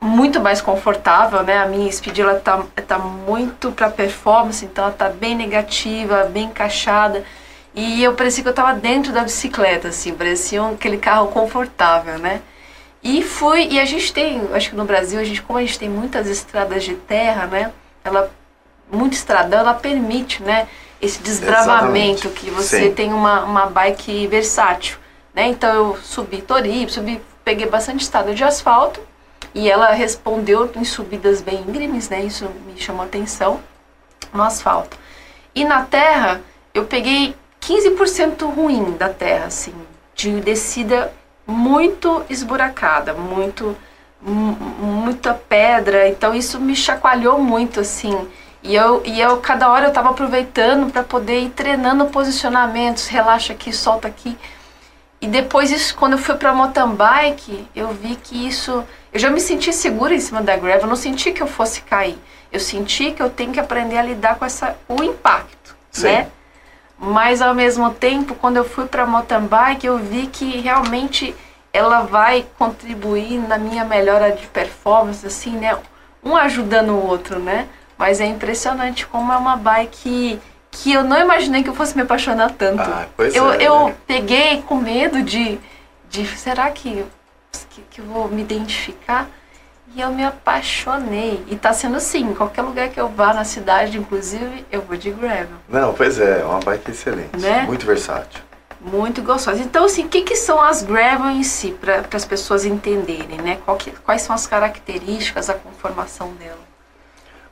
muito 0.00 0.40
mais 0.40 0.60
confortável, 0.60 1.42
né? 1.42 1.58
A 1.58 1.66
minha 1.66 1.90
Speed 1.90 2.18
ela 2.18 2.38
tá, 2.38 2.64
tá 2.86 2.98
muito 2.98 3.72
para 3.72 3.90
performance, 3.90 4.64
então 4.64 4.84
ela 4.84 4.92
tá 4.92 5.08
bem 5.08 5.34
negativa, 5.34 6.24
bem 6.24 6.44
encaixada. 6.44 7.24
E 7.74 8.04
eu 8.04 8.14
parecia 8.14 8.42
que 8.42 8.48
eu 8.48 8.52
estava 8.52 8.74
dentro 8.74 9.12
da 9.12 9.22
bicicleta, 9.22 9.88
assim, 9.88 10.14
parecia 10.14 10.62
aquele 10.68 10.98
carro 10.98 11.28
confortável, 11.28 12.18
né? 12.18 12.40
E 13.02 13.22
fui, 13.22 13.68
e 13.70 13.80
a 13.80 13.84
gente 13.84 14.12
tem, 14.12 14.40
acho 14.54 14.70
que 14.70 14.76
no 14.76 14.84
Brasil, 14.84 15.18
a 15.20 15.24
gente, 15.24 15.42
como 15.42 15.58
a 15.58 15.62
gente 15.62 15.78
tem 15.78 15.88
muitas 15.88 16.28
estradas 16.28 16.84
de 16.84 16.94
terra, 16.94 17.46
né? 17.46 17.72
Ela, 18.04 18.30
muito 18.90 19.14
estradão, 19.14 19.60
ela 19.60 19.74
permite, 19.74 20.42
né? 20.42 20.68
Esse 21.00 21.20
desbravamento, 21.22 22.28
Exatamente. 22.28 22.28
que 22.28 22.50
você 22.50 22.84
Sim. 22.84 22.94
tem 22.94 23.12
uma, 23.12 23.44
uma 23.44 23.66
bike 23.66 24.26
versátil, 24.26 24.96
né? 25.34 25.48
Então 25.48 25.74
eu 25.74 25.98
subi 26.02 26.40
Toribe, 26.40 26.90
subi, 26.90 27.20
peguei 27.44 27.66
bastante 27.66 28.02
estrada 28.02 28.34
de 28.34 28.42
asfalto, 28.42 29.00
e 29.54 29.70
ela 29.70 29.90
respondeu 29.92 30.70
em 30.74 30.84
subidas 30.84 31.40
bem 31.42 31.60
íngremes, 31.68 32.08
né? 32.08 32.20
Isso 32.22 32.48
me 32.66 32.80
chamou 32.80 33.04
atenção 33.04 33.60
no 34.32 34.42
asfalto. 34.42 34.96
E 35.54 35.64
na 35.64 35.82
terra, 35.82 36.40
eu 36.72 36.84
peguei 36.86 37.36
15% 37.60 38.46
ruim 38.52 38.92
da 38.98 39.08
terra, 39.08 39.46
assim, 39.46 39.74
de 40.14 40.40
descida 40.40 41.12
muito 41.46 42.24
esburacada, 42.30 43.12
muito 43.12 43.76
mu- 44.20 44.56
muita 44.80 45.34
pedra, 45.34 46.08
então 46.08 46.34
isso 46.34 46.58
me 46.58 46.74
chacoalhou 46.74 47.38
muito 47.38 47.78
assim. 47.80 48.26
E 48.64 48.74
eu, 48.74 49.02
e 49.04 49.20
eu 49.20 49.36
cada 49.36 49.70
hora 49.70 49.84
eu 49.84 49.88
estava 49.88 50.08
aproveitando 50.08 50.90
para 50.90 51.02
poder 51.02 51.38
ir 51.40 51.50
treinando 51.50 52.06
posicionamentos, 52.06 53.06
relaxa 53.06 53.52
aqui, 53.52 53.70
solta 53.74 54.08
aqui. 54.08 54.38
E 55.20 55.26
depois 55.26 55.70
isso, 55.70 55.94
quando 55.94 56.14
eu 56.14 56.18
fui 56.18 56.34
para 56.36 56.54
mountain 56.54 56.94
bike, 56.94 57.68
eu 57.76 57.88
vi 57.88 58.16
que 58.16 58.48
isso, 58.48 58.82
eu 59.12 59.20
já 59.20 59.28
me 59.28 59.38
senti 59.38 59.70
segura 59.70 60.14
em 60.14 60.20
cima 60.20 60.40
da 60.40 60.56
gravel, 60.56 60.82
eu 60.82 60.86
não 60.86 60.96
senti 60.96 61.30
que 61.30 61.42
eu 61.42 61.46
fosse 61.46 61.82
cair. 61.82 62.18
Eu 62.50 62.58
senti 62.58 63.10
que 63.12 63.22
eu 63.22 63.28
tenho 63.28 63.52
que 63.52 63.60
aprender 63.60 63.98
a 63.98 64.02
lidar 64.02 64.36
com 64.36 64.46
essa 64.46 64.76
o 64.88 65.02
impacto, 65.02 65.76
Sim. 65.90 66.04
né? 66.04 66.28
Mas 66.98 67.42
ao 67.42 67.54
mesmo 67.54 67.90
tempo, 67.90 68.34
quando 68.34 68.56
eu 68.56 68.64
fui 68.64 68.86
para 68.86 69.04
mountain 69.04 69.46
bike, 69.46 69.86
eu 69.86 69.98
vi 69.98 70.26
que 70.26 70.60
realmente 70.60 71.36
ela 71.70 72.00
vai 72.00 72.46
contribuir 72.58 73.38
na 73.46 73.58
minha 73.58 73.84
melhora 73.84 74.32
de 74.32 74.46
performance, 74.46 75.26
assim, 75.26 75.50
né? 75.50 75.76
Um 76.22 76.34
ajudando 76.34 76.90
o 76.90 77.06
outro, 77.06 77.38
né? 77.38 77.68
Mas 77.98 78.20
é 78.20 78.26
impressionante 78.26 79.06
como 79.06 79.32
é 79.32 79.36
uma 79.36 79.56
bike 79.56 80.40
que 80.70 80.92
eu 80.92 81.04
não 81.04 81.20
imaginei 81.20 81.62
que 81.62 81.68
eu 81.68 81.74
fosse 81.74 81.94
me 81.96 82.02
apaixonar 82.02 82.50
tanto. 82.52 82.82
Ah, 82.82 83.06
pois 83.16 83.34
eu, 83.34 83.52
é, 83.52 83.62
eu 83.62 83.86
né? 83.88 83.94
peguei 84.06 84.62
com 84.62 84.74
medo 84.76 85.22
de, 85.22 85.58
de 86.10 86.26
será 86.36 86.70
que, 86.70 87.04
que, 87.70 87.82
que 87.90 88.00
eu 88.00 88.04
vou 88.06 88.28
me 88.28 88.42
identificar? 88.42 89.28
E 89.94 90.00
eu 90.00 90.10
me 90.12 90.24
apaixonei. 90.24 91.44
E 91.48 91.54
tá 91.54 91.72
sendo 91.72 91.96
assim, 91.96 92.34
qualquer 92.34 92.62
lugar 92.62 92.88
que 92.88 93.00
eu 93.00 93.08
vá 93.08 93.32
na 93.32 93.44
cidade, 93.44 93.96
inclusive, 93.96 94.66
eu 94.72 94.82
vou 94.82 94.96
de 94.96 95.10
gravel. 95.12 95.56
Não, 95.68 95.94
pois 95.94 96.18
é, 96.18 96.40
é 96.40 96.44
uma 96.44 96.58
bike 96.58 96.90
excelente, 96.90 97.36
Né? 97.38 97.62
muito 97.62 97.86
versátil. 97.86 98.40
Muito 98.80 99.22
gostosa. 99.22 99.62
Então, 99.62 99.84
assim, 99.84 100.04
o 100.04 100.08
que, 100.08 100.22
que 100.22 100.34
são 100.36 100.60
as 100.60 100.82
gravel 100.82 101.30
em 101.30 101.42
si, 101.44 101.70
para 101.80 102.02
as 102.12 102.24
pessoas 102.24 102.64
entenderem, 102.66 103.38
né? 103.40 103.58
Que- 103.78 103.92
quais 103.92 104.20
são 104.22 104.34
as 104.34 104.46
características, 104.46 105.48
a 105.48 105.54
conformação 105.54 106.32
dela? 106.34 106.58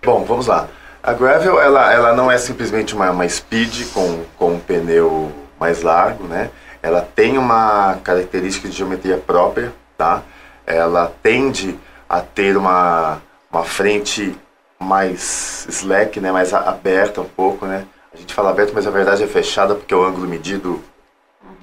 Bom, 0.05 0.25
vamos 0.25 0.49
lá. 0.49 0.69
A 1.01 1.13
gravel, 1.13 1.61
ela, 1.61 1.93
ela 1.93 2.13
não 2.13 2.29
é 2.29 2.37
simplesmente 2.37 2.93
uma, 2.93 3.09
uma 3.13 3.29
speed 3.29 3.93
com, 3.93 4.25
com 4.37 4.55
um 4.55 4.59
pneu 4.59 5.31
mais 5.61 5.83
largo, 5.83 6.25
né? 6.25 6.51
Ela 6.83 7.01
tem 7.15 7.39
uma 7.39 7.97
característica 8.03 8.69
de 8.69 8.77
geometria 8.77 9.17
própria, 9.17 9.73
tá? 9.97 10.23
Ela 10.67 11.13
tende 11.23 11.79
a 12.09 12.21
ter 12.21 12.57
uma, 12.57 13.23
uma 13.49 13.63
frente 13.63 14.37
mais 14.77 15.67
slack, 15.69 16.19
né? 16.19 16.33
Mais 16.33 16.53
aberta 16.53 17.21
um 17.21 17.29
pouco, 17.29 17.65
né? 17.65 17.87
A 18.13 18.17
gente 18.17 18.35
fala 18.35 18.51
aberto, 18.51 18.73
mas 18.75 18.89
a 18.89 18.91
verdade 18.91 19.23
é 19.23 19.29
fechada 19.29 19.77
porque 19.77 19.95
o 19.95 20.05
ângulo 20.05 20.27
medido 20.27 20.83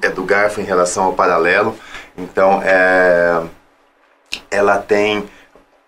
é 0.02 0.08
do 0.08 0.24
garfo 0.24 0.62
em 0.62 0.66
relação 0.66 1.04
ao 1.04 1.14
paralelo. 1.14 1.78
Então, 2.18 2.62
é, 2.64 3.44
ela 4.50 4.78
tem 4.78 5.28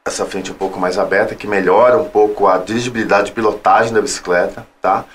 essa 0.03 0.25
frente 0.25 0.51
um 0.51 0.55
pouco 0.55 0.79
mais 0.79 0.97
aberta, 0.97 1.35
que 1.35 1.47
melhora 1.47 1.97
um 1.97 2.09
pouco 2.09 2.47
a 2.47 2.57
dirigibilidade 2.57 3.27
de 3.27 3.31
pilotagem 3.33 3.93
da 3.93 4.01
bicicleta, 4.01 4.65
tá? 4.81 5.05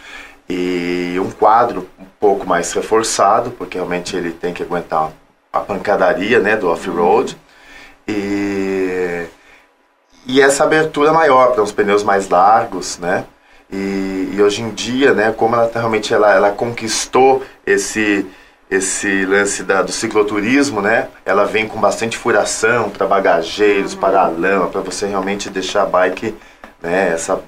E 0.49 1.17
um 1.21 1.31
quadro 1.31 1.89
um 1.99 2.05
pouco 2.21 2.47
mais 2.47 2.73
reforçado, 2.73 3.51
porque 3.51 3.79
realmente 3.79 4.17
ele 4.17 4.31
tem 4.31 4.55
que 4.55 4.63
aguentar 4.63 5.11
a 5.53 5.61
pancadaria, 5.61 6.39
né, 6.39 6.57
do 6.57 6.69
off-road. 6.69 7.37
E, 8.07 9.27
e 10.27 10.41
essa 10.41 10.63
abertura 10.65 11.13
maior 11.13 11.53
para 11.53 11.63
os 11.63 11.73
pneus 11.73 12.05
mais 12.05 12.29
largos, 12.29 12.99
né? 12.99 13.25
E, 13.71 14.31
e 14.35 14.41
hoje 14.41 14.63
em 14.63 14.71
dia, 14.71 15.13
né, 15.13 15.33
como 15.37 15.57
ela 15.57 15.67
tá- 15.67 15.81
realmente 15.81 16.15
ela, 16.15 16.33
ela 16.33 16.53
conquistou 16.53 17.43
esse 17.67 18.25
esse 18.71 19.25
lance 19.25 19.63
da, 19.63 19.83
do 19.83 19.93
cicloturismo, 19.93 20.83
né? 20.83 21.09
Ela 21.25 21.45
vem 21.45 21.69
com 21.69 21.81
bastante 21.81 22.17
furação 22.17 22.91
para 22.91 23.07
bagageiros, 23.07 23.95
para 23.95 24.23
a 24.23 24.29
lama, 24.29 24.67
para 24.67 24.81
você 24.81 25.07
realmente 25.07 25.49
deixar 25.49 25.83
a 25.83 25.87
bike, 25.87 26.35
né, 26.83 27.13
essa 27.13 27.41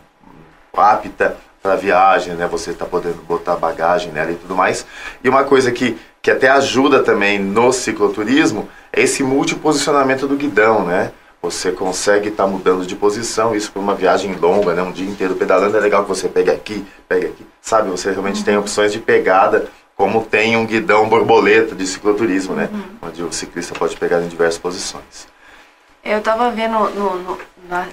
apta 0.77 1.37
para 1.61 1.75
viagem, 1.75 2.35
né? 2.35 2.47
Você 2.47 2.71
está 2.71 2.85
podendo 2.85 3.21
botar 3.23 3.57
bagagem 3.57 4.13
nela 4.13 4.31
e 4.31 4.37
tudo 4.37 4.55
mais. 4.55 4.87
E 5.23 5.29
uma 5.29 5.43
coisa 5.43 5.73
que, 5.73 5.99
que 6.23 6.31
até 6.31 6.49
ajuda 6.49 7.03
também 7.03 7.39
no 7.39 7.73
cicloturismo 7.73 8.69
é 8.93 9.03
esse 9.03 9.23
multiposicionamento 9.23 10.29
do 10.29 10.37
guidão, 10.37 10.85
né? 10.85 11.11
Você 11.43 11.71
consegue 11.71 12.29
estar 12.29 12.47
mudando 12.47 12.85
de 12.85 12.97
posição, 12.97 13.55
isso 13.55 13.71
para 13.71 13.81
uma 13.81 13.95
viagem 13.95 14.35
longa, 14.35 14.73
né? 14.75 14.83
Um 14.83 14.93
dia 14.93 15.09
inteiro 15.09 15.35
pedalando 15.35 15.77
é 15.77 15.81
legal 15.81 16.03
que 16.03 16.09
você 16.09 16.29
pegue 16.29 16.51
aqui, 16.51 16.87
pegue 17.09 17.27
aqui, 17.27 17.47
sabe? 17.61 17.91
Você 17.91 18.11
realmente 18.11 18.45
tem 18.45 18.57
opções 18.57 18.93
de 18.93 18.99
pegada, 18.99 19.69
como 19.99 20.25
tem 20.25 20.57
um 20.57 20.65
guidão 20.65 21.09
borboleta 21.09 21.75
de 21.75 21.85
cicloturismo, 21.85 22.55
né? 22.55 22.69
Onde 23.03 23.21
o 23.25 23.33
ciclista 23.33 23.75
pode 23.75 23.97
pegar 23.97 24.23
em 24.23 24.29
diversas 24.29 24.57
posições. 24.57 25.27
Eu 26.05 26.23
tava 26.23 26.53
vendo 26.53 26.79
no, 26.91 27.19
no- 27.19 27.39
na, 27.69 27.89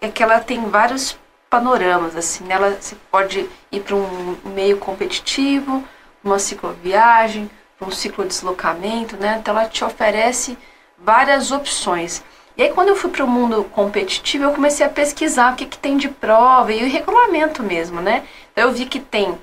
é 0.00 0.08
que 0.08 0.22
ela 0.22 0.40
tem 0.40 0.64
vários 0.70 1.18
panoramas, 1.50 2.16
assim, 2.16 2.44
né? 2.44 2.54
ela 2.54 2.70
você 2.80 2.96
pode 3.12 3.46
ir 3.70 3.80
para 3.80 3.94
um 3.94 4.36
meio 4.46 4.78
competitivo, 4.78 5.84
uma 6.24 6.38
cicloviagem, 6.38 7.50
para 7.78 7.88
um 7.88 7.90
ciclodeslocamento, 7.90 9.14
né? 9.18 9.36
Então 9.38 9.54
ela 9.56 9.68
te 9.68 9.84
oferece 9.84 10.56
várias 10.98 11.52
opções. 11.52 12.24
E 12.56 12.62
aí 12.62 12.70
quando 12.70 12.88
eu 12.88 12.96
fui 12.96 13.10
para 13.10 13.22
o 13.24 13.28
mundo 13.28 13.64
competitivo, 13.64 14.44
eu 14.44 14.52
comecei 14.52 14.86
a 14.86 14.88
pesquisar 14.88 15.52
o 15.52 15.56
que, 15.56 15.66
que 15.66 15.76
tem 15.76 15.98
de 15.98 16.08
prova 16.08 16.72
e 16.72 16.82
o 16.84 16.90
regulamento 16.90 17.62
mesmo, 17.62 18.00
né? 18.00 18.22
Eu 18.56 18.72
vi 18.72 18.86
que 18.86 18.98
tem, 18.98 19.38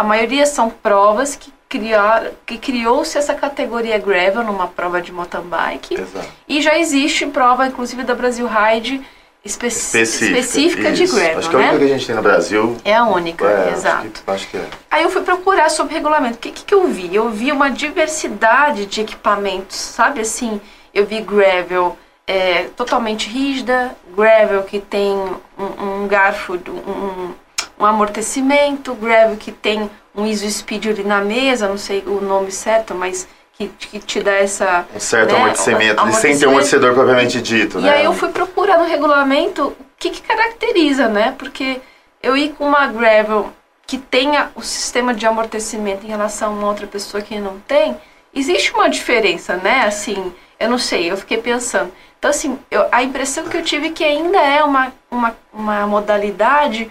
a 0.00 0.02
maioria 0.02 0.46
são 0.46 0.70
provas 0.70 1.36
que 1.36 1.52
criar, 1.68 2.30
que 2.46 2.56
criou-se 2.56 3.18
essa 3.18 3.34
categoria 3.34 3.98
gravel 3.98 4.42
numa 4.42 4.66
prova 4.66 5.02
de 5.02 5.12
mountain 5.12 5.42
bike. 5.42 5.94
Exato. 5.94 6.26
E 6.48 6.62
já 6.62 6.78
existe 6.78 7.26
prova, 7.26 7.66
inclusive 7.66 8.02
da 8.02 8.14
Brasil 8.14 8.48
Ride, 8.48 9.02
espe 9.44 9.66
Específica, 9.66 10.38
específica 10.38 10.92
de 10.92 11.06
gravel, 11.06 11.38
Acho 11.38 11.50
que 11.50 11.56
é 11.56 11.58
a 11.58 11.62
né? 11.62 11.68
única 11.68 11.78
que 11.78 11.84
a 11.84 11.98
gente 11.98 12.06
tem 12.06 12.16
no 12.16 12.22
Brasil. 12.22 12.76
É 12.82 12.94
a 12.94 13.04
única, 13.04 13.44
é, 13.44 13.72
exato. 13.72 14.06
Acho 14.06 14.12
que, 14.24 14.30
acho 14.30 14.48
que 14.48 14.56
é. 14.56 14.68
Aí 14.90 15.02
eu 15.02 15.10
fui 15.10 15.20
procurar 15.20 15.68
sobre 15.68 15.92
regulamento. 15.92 16.36
O 16.36 16.38
que, 16.38 16.50
que, 16.50 16.64
que 16.64 16.74
eu 16.74 16.86
vi? 16.86 17.14
Eu 17.14 17.28
vi 17.28 17.52
uma 17.52 17.70
diversidade 17.70 18.86
de 18.86 19.02
equipamentos, 19.02 19.76
sabe 19.76 20.20
assim? 20.20 20.58
Eu 20.94 21.04
vi 21.04 21.20
gravel 21.20 21.94
é, 22.26 22.64
totalmente 22.74 23.28
rígida, 23.28 23.94
gravel 24.16 24.62
que 24.62 24.80
tem 24.80 25.12
um, 25.58 26.02
um 26.02 26.08
garfo, 26.08 26.54
um, 26.54 27.34
um 27.80 27.86
amortecimento, 27.86 28.94
gravel 28.94 29.36
que 29.36 29.50
tem 29.50 29.90
um 30.14 30.26
ISO 30.26 30.48
speed 30.50 30.86
ali 30.86 31.02
na 31.02 31.20
mesa, 31.22 31.66
não 31.66 31.78
sei 31.78 32.02
o 32.06 32.20
nome 32.20 32.52
certo, 32.52 32.94
mas 32.94 33.26
que, 33.54 33.68
que 33.68 33.98
te 33.98 34.20
dá 34.20 34.32
essa... 34.32 34.86
Um 34.94 35.00
certo 35.00 35.32
né, 35.32 35.38
amortecimento, 35.38 36.08
e 36.08 36.12
sem 36.12 36.38
ter 36.38 36.46
um 36.46 36.50
amortecedor 36.50 36.94
propriamente 36.94 37.40
dito, 37.40 37.78
E 37.78 37.82
né? 37.82 37.90
aí 37.96 38.04
eu 38.04 38.12
fui 38.12 38.28
procurar 38.28 38.78
no 38.78 38.84
regulamento 38.84 39.68
o 39.68 39.76
que, 39.98 40.10
que 40.10 40.22
caracteriza, 40.22 41.08
né? 41.08 41.34
Porque 41.38 41.80
eu 42.22 42.36
ir 42.36 42.50
com 42.52 42.66
uma 42.66 42.86
gravel 42.86 43.50
que 43.86 43.98
tenha 43.98 44.50
o 44.54 44.62
sistema 44.62 45.12
de 45.14 45.26
amortecimento 45.26 46.04
em 46.04 46.08
relação 46.08 46.50
a 46.50 46.52
uma 46.52 46.68
outra 46.68 46.86
pessoa 46.86 47.22
que 47.22 47.38
não 47.38 47.58
tem, 47.60 47.96
existe 48.34 48.72
uma 48.72 48.88
diferença, 48.88 49.56
né? 49.56 49.84
Assim, 49.86 50.32
eu 50.58 50.70
não 50.70 50.78
sei, 50.78 51.10
eu 51.10 51.16
fiquei 51.16 51.38
pensando. 51.38 51.90
Então, 52.18 52.30
assim, 52.30 52.58
eu, 52.70 52.86
a 52.92 53.02
impressão 53.02 53.48
que 53.48 53.56
eu 53.56 53.62
tive 53.62 53.88
é 53.88 53.90
que 53.90 54.04
ainda 54.04 54.38
é 54.38 54.62
uma, 54.62 54.92
uma, 55.10 55.36
uma 55.52 55.86
modalidade 55.86 56.90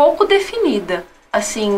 pouco 0.00 0.24
definida, 0.24 1.04
assim, 1.30 1.70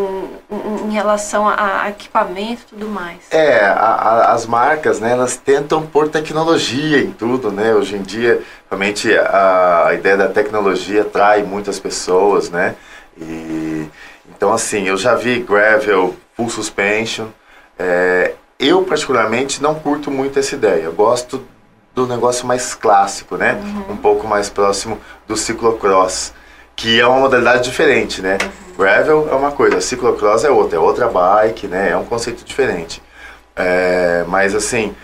em, 0.49 0.93
relação 0.93 1.49
a, 1.49 1.89
equipamento 1.89 2.63
e 2.63 2.67
tudo 2.67 2.89
mais. 2.89 3.19
É, 3.33 3.59
a- 3.65 3.73
a- 3.73 4.33
as 4.33 4.47
marcas, 4.47 5.01
né, 5.01 5.11
elas 5.11 5.37
tentam 5.37 5.85
pôr 5.85 6.09
tecnologia 6.09 6.99
em 6.99 7.11
tudo, 7.11 7.51
né? 7.51 7.75
Hoje 7.75 7.97
em 7.97 8.03
dia, 8.03 8.41
realmente, 8.71 9.13
a, 9.13 9.87
a 9.89 9.95
ideia 9.95 10.17
da 10.17 10.29
tecnologia 10.29 11.03
atrai 11.03 11.43
muitas 11.43 11.81
pessoas, 11.81 12.49
né? 12.49 12.77
E, 13.19 13.89
então, 14.29 14.53
assim, 14.53 14.87
eu 14.87 14.97
já 14.97 15.17
vi 15.17 15.41
gravel, 15.41 16.15
full 16.37 16.49
suspension. 16.49 17.27
É, 17.77 18.35
eu, 18.57 18.85
particularmente, 18.85 19.61
não 19.61 19.75
curto 19.75 20.13
muito 20.13 20.39
essa 20.39 20.55
ideia. 20.55 20.83
Eu 20.85 20.93
gosto 20.93 21.45
do 21.93 22.07
negócio 22.07 22.47
mais 22.47 22.73
clássico, 22.73 23.37
né? 23.37 23.61
Um 23.91 23.97
pouco 23.97 24.29
mais 24.29 24.49
próximo 24.49 25.01
do 25.27 25.37
ciclocross, 25.37 26.33
que 26.77 27.01
é 27.01 27.07
uma 27.07 27.21
modalidade 27.21 27.65
diferente, 27.65 28.21
né? 28.23 28.39
Gravel 28.77 29.29
é 29.31 29.35
uma 29.35 29.53
coisa, 29.53 29.81
ciclocross 29.81 30.45
é 30.45 30.51
outra, 30.51 30.77
é 30.77 30.81
outra 30.81 31.09
bike, 31.09 31.69
né? 31.69 31.91
É 31.91 31.97
um 31.97 32.05
conceito 32.05 32.45
diferente. 32.45 33.03
É, 33.55 34.25
mas 34.29 34.55
assim, 34.55 34.95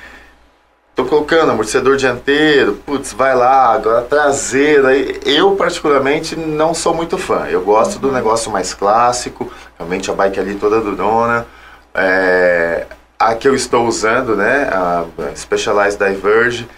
tô 0.94 1.04
colocando 1.04 1.52
amortecedor 1.52 1.96
dianteiro, 1.96 2.75
putz, 2.84 3.12
vai 3.12 3.34
lá, 3.34 3.72
agora 3.72 4.02
traseira. 4.02 4.96
Eu, 5.25 5.54
particularmente, 5.54 6.34
não 6.34 6.75
sou 6.75 6.94
muito 6.94 7.16
fã. 7.18 7.46
Eu 7.46 7.60
gosto 7.62 7.98
do 7.98 8.10
negócio 8.10 8.50
mais 8.50 8.75
clássico, 8.75 9.52
realmente 9.78 10.10
a 10.10 10.14
bike 10.14 10.40
ali 10.40 10.54
toda 10.54 10.80
durona. 10.80 11.46
É, 11.94 12.87
a 13.18 13.34
que 13.34 13.48
eu 13.48 13.54
estou 13.54 13.87
usando, 13.87 14.37
né, 14.37 14.70
a 14.72 15.04
Specialized 15.34 15.98
Diverge, 15.98 16.68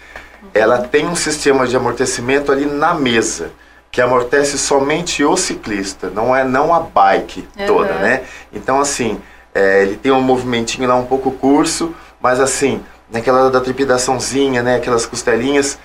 ela 0.53 0.79
tem 0.79 1.07
um 1.07 1.15
sistema 1.15 1.67
de 1.67 1.75
amortecimento 1.77 2.51
ali 2.51 2.65
na 2.65 2.93
mesa, 2.93 3.51
que 3.91 4.01
amortece 4.01 4.57
somente 4.57 5.23
o 5.23 5.35
ciclista, 5.35 6.09
não 6.09 6.35
é 6.35 6.43
não 6.43 6.73
a 6.73 6.79
bike 6.79 7.47
toda, 7.67 7.93
Uhum. 7.93 7.99
né? 7.99 8.21
Então, 8.53 8.79
assim, 8.79 9.19
é, 9.53 9.83
ele 9.83 9.97
tem 9.97 10.11
um 10.11 10.21
movimentinho 10.21 10.87
lá 10.87 10.95
um 10.95 11.05
pouco 11.05 11.31
curso, 11.31 11.93
mas 12.21 12.39
assim, 12.39 12.81
naquela 13.11 13.49
da 13.49 13.59
trepidaçãozinha, 13.59 14.63
né, 14.63 14.77
aquelas 14.77 15.05
costelinhas, 15.05 15.77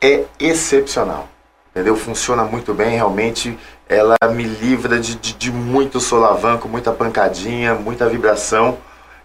é 0.00 0.24
excepcional. 0.40 1.28
Entendeu? 1.70 1.96
Funciona 1.96 2.44
muito 2.44 2.72
bem, 2.72 2.94
realmente. 2.96 3.58
Ela 3.88 4.16
me 4.32 4.44
livra 4.44 4.98
de, 4.98 5.16
de, 5.16 5.32
de 5.34 5.50
muito 5.52 5.98
solavanco, 6.00 6.68
muita 6.68 6.92
pancadinha, 6.92 7.74
muita 7.74 8.08
vibração 8.08 8.78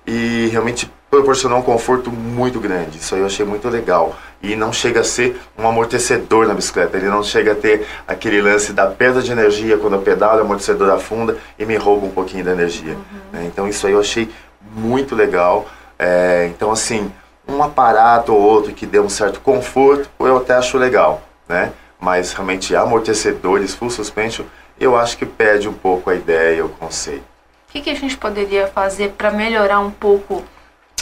e 0.06 0.50
realmente 0.52 0.92
proporcionou 1.12 1.60
um 1.60 1.62
conforto 1.62 2.12
muito 2.12 2.60
grande. 2.60 2.98
Isso 2.98 3.14
aí 3.14 3.22
eu 3.22 3.28
achei 3.28 3.46
muito 3.46 3.70
legal. 3.70 4.16
E 4.42 4.56
não 4.56 4.72
chega 4.72 5.02
a 5.02 5.04
ser 5.04 5.40
um 5.58 5.68
amortecedor 5.68 6.48
na 6.48 6.54
bicicleta. 6.54 6.98
Ele 6.98 7.10
não 7.10 7.24
chega 7.24 7.52
a 7.52 7.56
ter 7.56 7.86
aquele 8.08 8.42
lance 8.42 8.72
da 8.72 8.88
perda 8.88 9.22
de 9.22 9.32
energia 9.32 9.78
quando 9.78 9.94
eu 9.94 10.02
pedalo, 10.02 10.40
o 10.40 10.42
amortecedor 10.42 10.90
afunda 10.92 11.38
e 11.58 11.66
me 11.66 11.76
rouba 11.76 12.06
um 12.06 12.12
pouquinho 12.12 12.46
da 12.46 12.52
energia. 12.52 12.98
né? 13.32 13.46
Então 13.46 13.68
isso 13.68 13.86
aí 13.86 13.94
eu 13.94 14.00
achei 14.00 14.30
muito 14.74 15.14
legal. 15.14 15.68
É, 15.98 16.48
então 16.50 16.72
assim, 16.72 17.12
um 17.48 17.62
aparato 17.62 18.34
ou 18.34 18.40
outro 18.40 18.74
que 18.74 18.86
dê 18.86 19.00
um 19.00 19.10
certo 19.10 19.42
conforto, 19.42 20.10
eu 20.20 20.38
até 20.38 20.54
acho 20.54 20.78
legal, 20.78 21.22
né? 21.48 21.74
Mas 22.00 22.32
realmente 22.32 22.76
amortecedores, 22.76 23.76
full 23.76 23.90
suspension, 23.90 24.46
eu 24.80 24.96
acho 24.96 25.18
que 25.18 25.26
perde 25.26 25.68
um 25.68 25.74
pouco 25.74 26.10
a 26.10 26.16
ideia, 26.16 26.66
o 26.66 26.70
conceito. 26.70 27.24
O 27.68 27.72
que, 27.72 27.82
que 27.82 27.90
a 27.90 27.96
gente 27.96 28.18
poderia 28.18 28.68
fazer 28.68 29.10
para 29.10 29.30
melhorar 29.30 29.80
um 29.80 29.92
pouco 29.92 30.44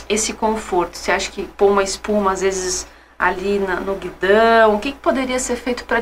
esse 0.10 0.34
conforto? 0.34 0.98
Você 0.98 1.12
acha 1.12 1.32
que 1.32 1.44
pôr 1.44 1.70
uma 1.72 1.84
espuma, 1.84 2.32
às 2.32 2.42
vezes, 2.42 2.88
ali 3.18 3.60
na- 3.60 3.80
no 3.80 3.96
guidão? 3.96 4.76
O 4.76 4.80
que, 4.80 4.92
que 4.92 4.98
poderia 5.00 5.40
ser 5.40 5.56
feito 5.56 5.84
para 5.86 6.02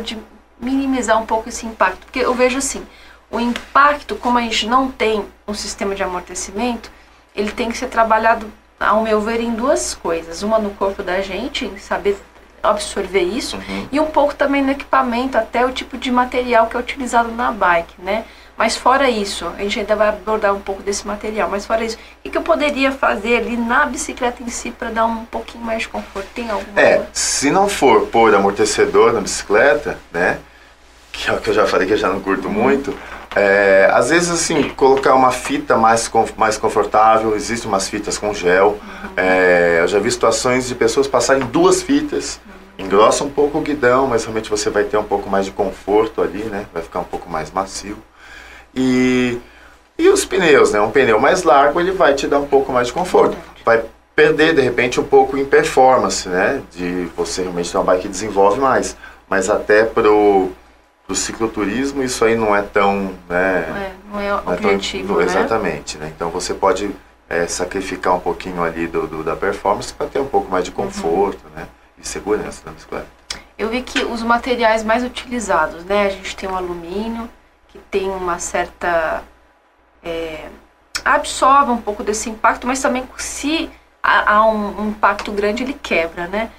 minimizar 0.60 1.21
um 1.21 1.25
pouco 1.25 1.49
esse 1.49 1.65
impacto? 1.65 1.99
Porque 2.06 2.19
eu 2.19 2.34
vejo 2.34 2.58
assim, 2.58 2.86
o 3.32 3.39
impacto, 3.39 4.15
como 4.15 4.38
a 4.38 4.41
gente 4.41 4.67
não 4.67 4.91
tem 4.91 5.25
um 5.47 5.54
sistema 5.54 5.95
de 5.95 6.04
amortecimento, 6.04 6.91
ele 7.36 7.51
tem 7.51 7.69
que 7.69 7.78
ser 7.78 7.88
trabalhado, 7.88 8.51
ao 8.80 9.01
meu 9.01 9.19
ver, 9.21 9.39
em 9.41 9.54
duas 9.54 9.93
coisas. 9.93 10.43
Uma 10.43 10.60
no 10.60 10.71
corpo 10.71 11.01
da 11.04 11.21
gente, 11.21 11.71
saber 11.80 12.17
absorver 12.63 13.21
isso, 13.21 13.60
e 13.91 13.99
um 13.99 14.08
pouco 14.08 14.34
também 14.34 14.60
no 14.62 14.71
equipamento, 14.71 15.38
até 15.38 15.63
o 15.63 15.71
tipo 15.71 15.97
de 15.99 16.10
material 16.12 16.65
que 16.65 16.75
é 16.75 16.80
utilizado 16.80 17.30
na 17.32 17.51
bike, 17.51 17.93
né? 18.01 18.25
Mas 18.57 18.77
fora 18.77 19.09
isso, 19.09 19.45
a 19.57 19.61
gente 19.63 19.79
ainda 19.79 19.95
vai 19.95 20.09
abordar 20.09 20.53
um 20.53 20.61
pouco 20.61 20.81
desse 20.81 21.05
material, 21.05 21.49
mas 21.49 21.65
fora 21.65 21.83
isso, 21.83 21.97
o 22.23 22.29
que, 22.29 22.37
eu 22.37 22.41
poderia 22.41 22.91
fazer 22.91 23.37
ali 23.37 23.57
na 23.57 23.85
bicicleta 23.85 24.41
em 24.41 24.47
si 24.49 24.71
para 24.71 24.89
dar 24.91 25.05
um 25.05 25.25
pouquinho 25.25 25.63
mais 25.63 25.81
de 25.81 25.89
conforto? 25.89 26.27
Tem 26.33 26.49
alguma 26.49 26.79
É, 26.79 26.95
coisa? 26.95 27.09
se 27.11 27.51
não 27.51 27.67
for 27.67 28.07
pôr 28.07 28.33
amortecedor 28.33 29.11
na 29.11 29.19
bicicleta, 29.19 29.97
né? 30.13 30.39
Que 31.11 31.29
é 31.29 31.33
o 31.33 31.39
que 31.39 31.49
eu 31.49 31.53
já 31.53 31.65
falei 31.65 31.85
que 31.85 31.93
eu 31.93 31.97
já 31.97 32.07
não 32.09 32.19
curto 32.21 32.49
muito. 32.49 32.97
é, 33.35 33.89
às 33.91 34.09
vezes, 34.09 34.29
assim, 34.29 34.69
colocar 34.69 35.13
uma 35.15 35.31
fita 35.31 35.75
mais, 35.75 36.09
mais 36.37 36.57
confortável. 36.57 37.35
Existem 37.35 37.67
umas 37.69 37.89
fitas 37.89 38.17
com 38.17 38.33
gel. 38.33 38.77
É, 39.17 39.79
eu 39.81 39.87
já 39.89 39.99
vi 39.99 40.09
situações 40.09 40.65
de 40.67 40.75
pessoas 40.75 41.07
passarem 41.07 41.45
duas 41.47 41.81
fitas. 41.81 42.39
Engrossa 42.77 43.23
um 43.25 43.29
pouco 43.29 43.57
o 43.57 43.61
guidão, 43.61 44.07
mas 44.07 44.23
realmente 44.23 44.49
você 44.49 44.69
vai 44.69 44.85
ter 44.85 44.97
um 44.97 45.03
pouco 45.03 45.29
mais 45.29 45.45
de 45.45 45.51
conforto 45.51 46.21
ali, 46.21 46.43
né? 46.43 46.65
Vai 46.73 46.81
ficar 46.83 46.99
um 46.99 47.03
pouco 47.05 47.29
mais 47.29 47.51
macio. 47.51 47.97
E, 48.75 49.38
e 49.97 50.09
os 50.09 50.25
pneus, 50.25 50.71
né? 50.71 50.81
Um 50.81 50.91
pneu 50.91 51.19
mais 51.19 51.43
largo, 51.43 51.79
ele 51.79 51.91
vai 51.91 52.13
te 52.13 52.27
dar 52.27 52.39
um 52.39 52.45
pouco 52.47 52.71
mais 52.71 52.88
de 52.88 52.93
conforto. 52.93 53.38
Vai 53.63 53.83
perder, 54.15 54.53
de 54.55 54.61
repente, 54.61 54.99
um 54.99 55.03
pouco 55.03 55.38
em 55.38 55.45
performance, 55.45 56.27
né? 56.27 56.61
De 56.71 57.05
você 57.15 57.41
realmente 57.41 57.71
ter 57.71 57.77
uma 57.77 57.83
bike 57.83 58.03
que 58.03 58.07
desenvolve 58.09 58.59
mais. 58.59 58.95
Mas 59.29 59.49
até 59.49 59.83
pro, 59.83 60.49
pro 61.05 61.15
cicloturismo, 61.15 62.03
isso 62.03 62.23
aí 62.25 62.35
não 62.35 62.55
é 62.55 62.61
tão, 62.61 63.13
né? 63.29 63.65
É, 63.67 63.91
não 64.11 64.19
é 64.19 64.29
não 64.29 64.38
é 64.38 64.41
tão- 64.41 64.53
objetivo, 64.71 65.17
né? 65.17 65.23
Exatamente, 65.25 65.97
né? 65.97 66.11
Então 66.15 66.29
você 66.29 66.53
pode 66.53 66.91
é, 67.29 67.47
sacrificar 67.47 68.13
um 68.13 68.19
pouquinho 68.19 68.61
ali 68.63 68.88
do, 68.88 69.07
do- 69.07 69.23
da 69.23 69.35
performance 69.35 69.93
para 69.93 70.05
ter 70.07 70.19
um 70.19 70.27
pouco 70.27 70.51
mais 70.51 70.63
de 70.63 70.69
Uhum. 70.71 70.75
conforto, 70.75 71.39
né? 71.55 71.67
E 71.97 72.07
segurança 72.07 72.61
na 72.65 72.71
bicicleta. 72.73 73.07
Eu 73.57 73.69
vi 73.69 73.81
que 73.81 74.03
os 74.03 74.21
materiais 74.21 74.83
mais 74.83 75.03
utilizados, 75.03 75.83
né? 75.85 76.07
A 76.07 76.09
gente 76.09 76.35
tem 76.35 76.47
o 76.49 76.55
alumínio, 76.55 77.27
que 77.75 77.81
tem 77.91 78.09
uma 78.09 78.39
certa. 78.39 79.23
é, 80.03 80.45
absorve 81.03 81.71
um 81.71 81.77
pouco 81.81 82.03
desse 82.03 82.29
impacto, 82.29 82.65
mas 82.65 82.81
também 82.81 83.03
se 83.17 83.69
há, 84.01 84.35
há 84.35 84.45
um, 84.47 84.81
um 84.81 84.89
impacto 84.89 85.31
grande, 85.31 85.63
ele 85.63 85.73
quebra, 85.73 86.27
né? 86.27 86.49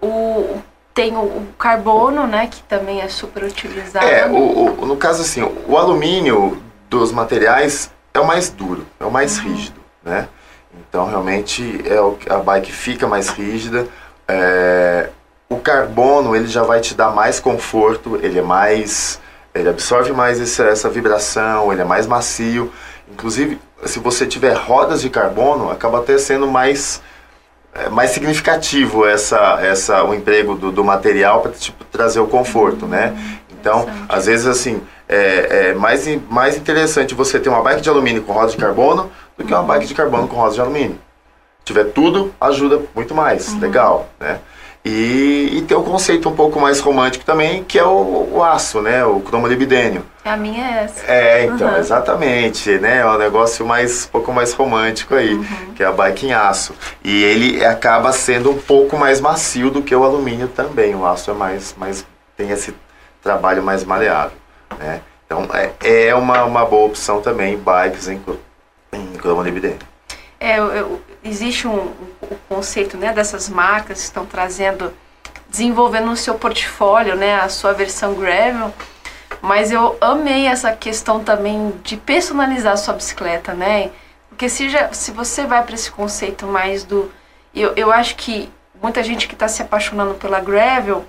O, 0.00 0.60
tem 0.94 1.16
o, 1.16 1.20
o 1.20 1.48
carbono, 1.58 2.26
né? 2.26 2.46
Que 2.46 2.62
também 2.62 3.00
é 3.00 3.08
super 3.08 3.44
utilizado. 3.44 4.06
É, 4.06 4.26
o, 4.26 4.82
o- 4.82 4.86
no 4.86 4.96
caso 4.96 5.22
assim, 5.22 5.42
o 5.42 5.76
alumínio 5.76 6.62
dos 6.88 7.12
materiais 7.12 7.90
é 8.14 8.20
o 8.20 8.26
mais 8.26 8.48
duro, 8.50 8.86
é 8.98 9.04
o 9.04 9.10
mais 9.10 9.38
rígido, 9.38 9.80
né? 10.02 10.28
Então 10.88 11.06
realmente 11.06 11.82
é 11.86 12.00
o, 12.00 12.18
a 12.30 12.38
bike 12.38 12.72
fica 12.72 13.06
mais 13.06 13.28
rígida. 13.28 13.86
é, 14.28 15.10
o 15.48 15.58
carbono 15.58 16.34
ele 16.34 16.48
já 16.48 16.64
vai 16.64 16.80
te 16.80 16.92
dar 16.94 17.10
mais 17.14 17.38
conforto, 17.38 18.16
ele 18.20 18.38
é 18.38 18.42
mais, 18.42 19.20
ele 19.58 19.68
absorve 19.68 20.12
mais 20.12 20.40
esse- 20.40 20.62
essa 20.62 20.88
vibração, 20.88 21.72
ele 21.72 21.82
é 21.82 21.84
mais 21.84 22.06
macio. 22.06 22.72
Inclusive, 23.10 23.58
se 23.84 23.98
você 23.98 24.26
tiver 24.26 24.54
rodas 24.54 25.00
de 25.00 25.10
carbono, 25.10 25.70
acaba 25.70 25.98
até 25.98 26.18
sendo 26.18 26.46
mais 26.46 27.00
é 27.78 27.90
mais 27.90 28.10
significativo 28.10 29.06
essa, 29.06 29.58
essa, 29.60 30.02
o 30.02 30.14
emprego 30.14 30.54
do, 30.54 30.72
do 30.72 30.82
material 30.82 31.42
para 31.42 31.52
tipo, 31.52 31.84
trazer 31.84 32.20
o 32.20 32.26
conforto, 32.26 32.86
né? 32.86 33.14
Então, 33.50 33.86
às 34.08 34.24
vezes, 34.26 34.46
assim, 34.46 34.80
é, 35.08 35.68
é, 35.70 35.74
mais, 35.74 36.06
mais 36.30 36.56
interessante 36.56 37.14
você 37.14 37.38
ter 37.38 37.48
uma 37.48 37.62
bike 37.62 37.82
de 37.82 37.90
alumínio 37.90 38.22
com 38.22 38.32
roda 38.32 38.50
de 38.50 38.56
carbono 38.56 39.10
do 39.36 39.44
que 39.44 39.52
uma 39.52 39.62
bike 39.62 39.86
de 39.86 39.94
carbono 39.94 40.26
com 40.26 40.36
roda 40.36 40.54
de 40.54 40.60
alumínio. 40.60 40.98
Se 41.58 41.66
tiver 41.66 41.84
tudo, 41.84 42.32
ajuda 42.40 42.80
muito 42.94 43.14
mais, 43.14 43.48
uhum. 43.48 43.60
legal, 43.60 44.08
né? 44.18 44.38
E, 44.88 45.58
e 45.58 45.62
tem 45.62 45.76
um 45.76 45.82
conceito 45.82 46.28
um 46.28 46.36
pouco 46.36 46.60
mais 46.60 46.78
romântico 46.78 47.24
também, 47.24 47.64
que 47.64 47.76
é 47.76 47.82
o, 47.82 48.28
o 48.34 48.44
aço, 48.44 48.80
né? 48.80 49.04
O 49.04 49.18
cromolibidênio. 49.18 50.04
A 50.24 50.36
minha 50.36 50.64
é 50.64 50.84
essa. 50.84 51.12
É, 51.12 51.44
então, 51.44 51.68
uhum. 51.68 51.76
exatamente, 51.76 52.78
né? 52.78 52.98
É 52.98 53.06
um 53.06 53.18
negócio 53.18 53.66
mais, 53.66 54.06
um 54.06 54.10
pouco 54.10 54.32
mais 54.32 54.52
romântico 54.52 55.16
aí, 55.16 55.34
uhum. 55.34 55.74
que 55.74 55.82
é 55.82 55.86
a 55.86 55.90
bike 55.90 56.26
em 56.26 56.32
aço. 56.32 56.72
E 57.02 57.24
ele 57.24 57.64
acaba 57.64 58.12
sendo 58.12 58.52
um 58.52 58.58
pouco 58.58 58.96
mais 58.96 59.20
macio 59.20 59.72
do 59.72 59.82
que 59.82 59.92
o 59.92 60.04
alumínio 60.04 60.46
também. 60.46 60.94
O 60.94 61.04
aço 61.04 61.32
é 61.32 61.34
mais, 61.34 61.74
mais 61.76 62.06
tem 62.36 62.50
esse 62.50 62.72
trabalho 63.20 63.64
mais 63.64 63.82
maleável, 63.82 64.38
né? 64.78 65.00
Então, 65.26 65.48
é, 65.52 66.06
é 66.06 66.14
uma, 66.14 66.44
uma 66.44 66.64
boa 66.64 66.86
opção 66.86 67.20
também, 67.20 67.58
bikes 67.58 68.06
em, 68.06 68.22
em 68.92 69.06
cromolibidênio. 69.14 69.80
É, 70.38 70.58
eu, 70.58 71.00
existe 71.28 71.66
um, 71.66 71.92
um, 72.22 72.36
conceito 72.48 72.96
né, 72.96 73.12
dessas 73.12 73.48
marcas 73.48 73.98
que 73.98 74.04
estão 74.04 74.24
trazendo, 74.26 74.92
desenvolvendo 75.48 76.06
no 76.06 76.16
seu 76.16 76.34
portfólio 76.34 77.14
né, 77.14 77.40
a 77.40 77.48
sua 77.48 77.72
versão 77.72 78.14
gravel, 78.14 78.72
mas 79.40 79.70
eu 79.70 79.96
amei 80.00 80.46
essa 80.46 80.72
questão 80.72 81.22
também 81.22 81.72
de 81.82 81.96
personalizar 81.96 82.72
a 82.72 82.76
sua 82.76 82.94
bicicleta, 82.94 83.54
né? 83.54 83.90
Porque 84.28 84.48
se, 84.48 84.68
já, 84.68 84.92
se 84.92 85.10
você 85.10 85.46
vai 85.46 85.62
para 85.62 85.74
esse 85.74 85.90
conceito 85.90 86.46
mais 86.46 86.84
do... 86.84 87.10
Eu, 87.54 87.72
eu 87.74 87.92
acho 87.92 88.16
que 88.16 88.50
muita 88.82 89.02
gente 89.02 89.26
que 89.26 89.34
está 89.34 89.48
se 89.48 89.62
apaixonando 89.62 90.14
pela 90.14 90.40
gravel 90.40 91.04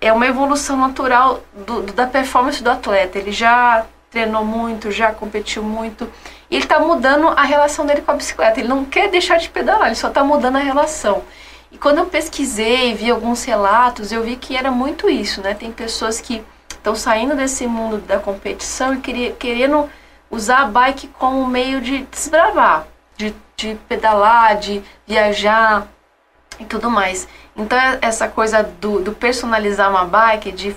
é 0.00 0.12
uma 0.12 0.26
evolução 0.26 0.76
natural 0.76 1.42
do, 1.66 1.82
do, 1.82 1.92
da 1.92 2.06
performance 2.06 2.62
do 2.62 2.70
atleta. 2.70 3.18
Ele 3.18 3.32
já 3.32 3.84
treinou 4.10 4.44
muito, 4.44 4.90
já 4.90 5.12
competiu 5.12 5.62
muito, 5.62 6.08
ele 6.56 6.64
está 6.64 6.78
mudando 6.78 7.28
a 7.28 7.42
relação 7.42 7.84
dele 7.84 8.02
com 8.02 8.10
a 8.10 8.14
bicicleta. 8.14 8.60
Ele 8.60 8.68
não 8.68 8.84
quer 8.84 9.08
deixar 9.10 9.38
de 9.38 9.48
pedalar, 9.48 9.86
ele 9.86 9.94
só 9.94 10.08
está 10.08 10.24
mudando 10.24 10.56
a 10.56 10.60
relação. 10.60 11.22
E 11.70 11.76
quando 11.76 11.98
eu 11.98 12.06
pesquisei, 12.06 12.94
vi 12.94 13.10
alguns 13.10 13.44
relatos, 13.44 14.10
eu 14.10 14.22
vi 14.22 14.36
que 14.36 14.56
era 14.56 14.70
muito 14.70 15.08
isso, 15.08 15.42
né? 15.42 15.52
Tem 15.52 15.70
pessoas 15.70 16.20
que 16.20 16.42
estão 16.70 16.94
saindo 16.94 17.36
desse 17.36 17.66
mundo 17.66 17.98
da 17.98 18.18
competição 18.18 18.94
e 18.94 19.32
querendo 19.32 19.90
usar 20.30 20.60
a 20.60 20.64
bike 20.64 21.08
como 21.08 21.46
meio 21.46 21.80
de 21.80 22.04
desbravar, 22.04 22.86
de, 23.16 23.34
de 23.56 23.74
pedalar, 23.88 24.56
de 24.56 24.82
viajar 25.06 25.86
e 26.58 26.64
tudo 26.64 26.90
mais. 26.90 27.28
Então, 27.56 27.78
é 27.78 27.98
essa 28.00 28.28
coisa 28.28 28.62
do, 28.62 29.00
do 29.00 29.12
personalizar 29.12 29.90
uma 29.90 30.04
bike, 30.04 30.52
de 30.52 30.74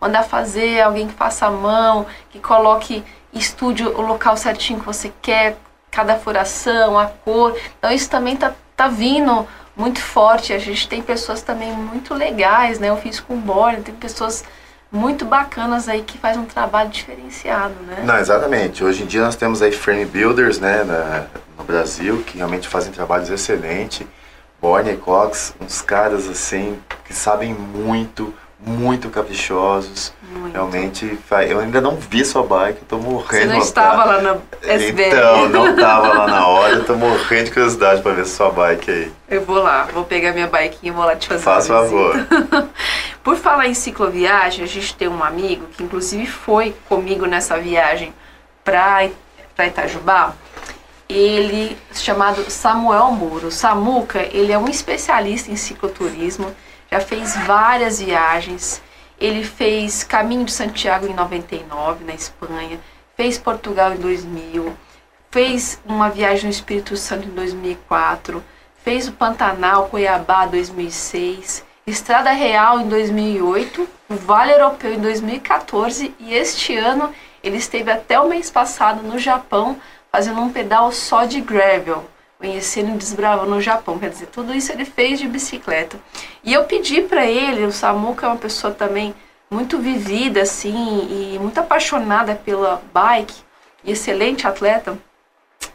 mandar 0.00 0.22
fazer, 0.22 0.80
alguém 0.80 1.08
que 1.08 1.14
faça 1.14 1.46
a 1.46 1.50
mão, 1.50 2.06
que 2.30 2.38
coloque, 2.38 3.04
estude 3.32 3.84
o 3.84 4.00
local 4.00 4.36
certinho 4.36 4.80
que 4.80 4.86
você 4.86 5.12
quer, 5.22 5.56
cada 5.90 6.16
furação, 6.16 6.98
a 6.98 7.06
cor. 7.06 7.56
Então 7.78 7.90
isso 7.90 8.08
também 8.08 8.36
tá, 8.36 8.52
tá 8.76 8.88
vindo 8.88 9.46
muito 9.76 10.00
forte. 10.00 10.52
A 10.52 10.58
gente 10.58 10.88
tem 10.88 11.02
pessoas 11.02 11.42
também 11.42 11.72
muito 11.72 12.14
legais, 12.14 12.78
né? 12.78 12.88
Eu 12.88 12.96
fiz 12.96 13.20
com 13.20 13.36
Borne, 13.36 13.82
tem 13.82 13.94
pessoas 13.94 14.44
muito 14.92 15.24
bacanas 15.24 15.88
aí 15.88 16.02
que 16.02 16.18
fazem 16.18 16.42
um 16.42 16.46
trabalho 16.46 16.90
diferenciado, 16.90 17.74
né? 17.86 18.02
Não, 18.04 18.18
exatamente. 18.18 18.82
Hoje 18.82 19.04
em 19.04 19.06
dia 19.06 19.22
nós 19.22 19.36
temos 19.36 19.62
aí 19.62 19.70
frame 19.70 20.04
builders, 20.04 20.58
né, 20.58 20.82
na, 20.82 21.26
no 21.56 21.64
Brasil, 21.64 22.24
que 22.26 22.38
realmente 22.38 22.66
fazem 22.66 22.92
trabalhos 22.92 23.30
excelentes. 23.30 24.06
Borne 24.60 24.90
e 24.90 24.96
Cox, 24.96 25.54
uns 25.60 25.80
caras 25.80 26.28
assim 26.28 26.78
que 27.04 27.14
sabem 27.14 27.54
muito, 27.54 28.34
muito 28.64 29.08
caprichosos. 29.08 30.12
Muito. 30.32 30.52
Realmente, 30.52 31.18
eu 31.48 31.58
ainda 31.58 31.80
não 31.80 31.96
vi 31.96 32.24
sua 32.24 32.44
bike, 32.44 32.80
eu 32.82 32.88
tô 32.88 32.98
morrendo. 32.98 33.48
Você 33.48 33.52
não 33.52 33.58
estava 33.58 34.04
lá 34.04 34.20
na 34.20 34.36
SBR? 34.62 35.08
Então, 35.08 35.48
não 35.48 35.70
estava 35.74 36.08
lá 36.08 36.26
na 36.28 36.46
hora, 36.46 36.74
eu 36.74 36.84
tô 36.84 36.94
morrendo 36.94 37.44
de 37.46 37.50
curiosidade 37.50 38.00
para 38.00 38.12
ver 38.12 38.26
sua 38.26 38.50
bike 38.50 38.90
aí. 38.90 39.12
Eu 39.28 39.44
vou 39.44 39.60
lá, 39.60 39.88
vou 39.92 40.04
pegar 40.04 40.32
minha 40.32 40.46
bike 40.46 40.78
e 40.82 40.90
vou 40.90 41.04
lá 41.04 41.16
te 41.16 41.26
fazer 41.26 41.42
Faz 41.42 41.66
favor. 41.66 42.14
Por 43.24 43.36
falar 43.36 43.66
em 43.66 43.74
cicloviagem, 43.74 44.64
a 44.64 44.68
gente 44.68 44.94
tem 44.94 45.08
um 45.08 45.22
amigo 45.22 45.66
que 45.66 45.82
inclusive 45.82 46.26
foi 46.26 46.74
comigo 46.88 47.26
nessa 47.26 47.58
viagem 47.58 48.14
para 48.64 49.10
Itajubá. 49.66 50.34
Ele, 51.08 51.76
chamado 51.92 52.48
Samuel 52.48 53.10
Muro. 53.10 53.50
Samuca, 53.50 54.20
ele 54.32 54.52
é 54.52 54.58
um 54.58 54.68
especialista 54.68 55.50
em 55.50 55.56
cicloturismo, 55.56 56.54
já 56.90 57.00
fez 57.00 57.36
várias 57.46 58.00
viagens. 58.00 58.82
Ele 59.18 59.44
fez 59.44 60.02
Caminho 60.02 60.44
de 60.44 60.52
Santiago 60.52 61.06
em 61.06 61.14
99, 61.14 62.04
na 62.04 62.14
Espanha, 62.14 62.80
fez 63.16 63.38
Portugal 63.38 63.92
em 63.92 63.98
2000, 63.98 64.74
fez 65.30 65.80
uma 65.84 66.08
viagem 66.08 66.44
no 66.44 66.50
Espírito 66.50 66.96
Santo 66.96 67.28
em 67.28 67.30
2004, 67.30 68.42
fez 68.82 69.08
o 69.08 69.12
Pantanal, 69.12 69.88
Cuiabá 69.88 70.46
2006, 70.46 71.64
Estrada 71.86 72.30
Real 72.32 72.80
em 72.80 72.88
2008, 72.88 73.86
o 74.08 74.14
Vale 74.14 74.52
Europeu 74.52 74.94
em 74.94 74.98
2014 75.00 76.14
e 76.18 76.34
este 76.34 76.76
ano 76.76 77.12
ele 77.42 77.56
esteve 77.56 77.90
até 77.90 78.18
o 78.18 78.28
mês 78.28 78.50
passado 78.50 79.02
no 79.02 79.18
Japão 79.18 79.78
fazendo 80.10 80.40
um 80.40 80.50
pedal 80.50 80.90
só 80.92 81.24
de 81.24 81.40
gravel 81.40 82.08
conhecendo 82.40 82.94
e 82.94 82.98
desbravando 82.98 83.50
no 83.50 83.60
Japão. 83.60 83.98
Quer 83.98 84.08
dizer, 84.08 84.26
tudo 84.26 84.54
isso 84.54 84.72
ele 84.72 84.86
fez 84.86 85.20
de 85.20 85.28
bicicleta. 85.28 86.00
E 86.42 86.52
eu 86.52 86.64
pedi 86.64 87.02
para 87.02 87.26
ele, 87.26 87.66
o 87.66 87.70
Samuca 87.70 88.26
é 88.26 88.30
uma 88.30 88.36
pessoa 88.36 88.72
também 88.72 89.14
muito 89.50 89.78
vivida, 89.78 90.42
assim, 90.42 91.34
e 91.34 91.38
muito 91.38 91.58
apaixonada 91.58 92.34
pela 92.34 92.82
bike, 92.94 93.34
e 93.84 93.92
excelente 93.92 94.46
atleta, 94.46 94.96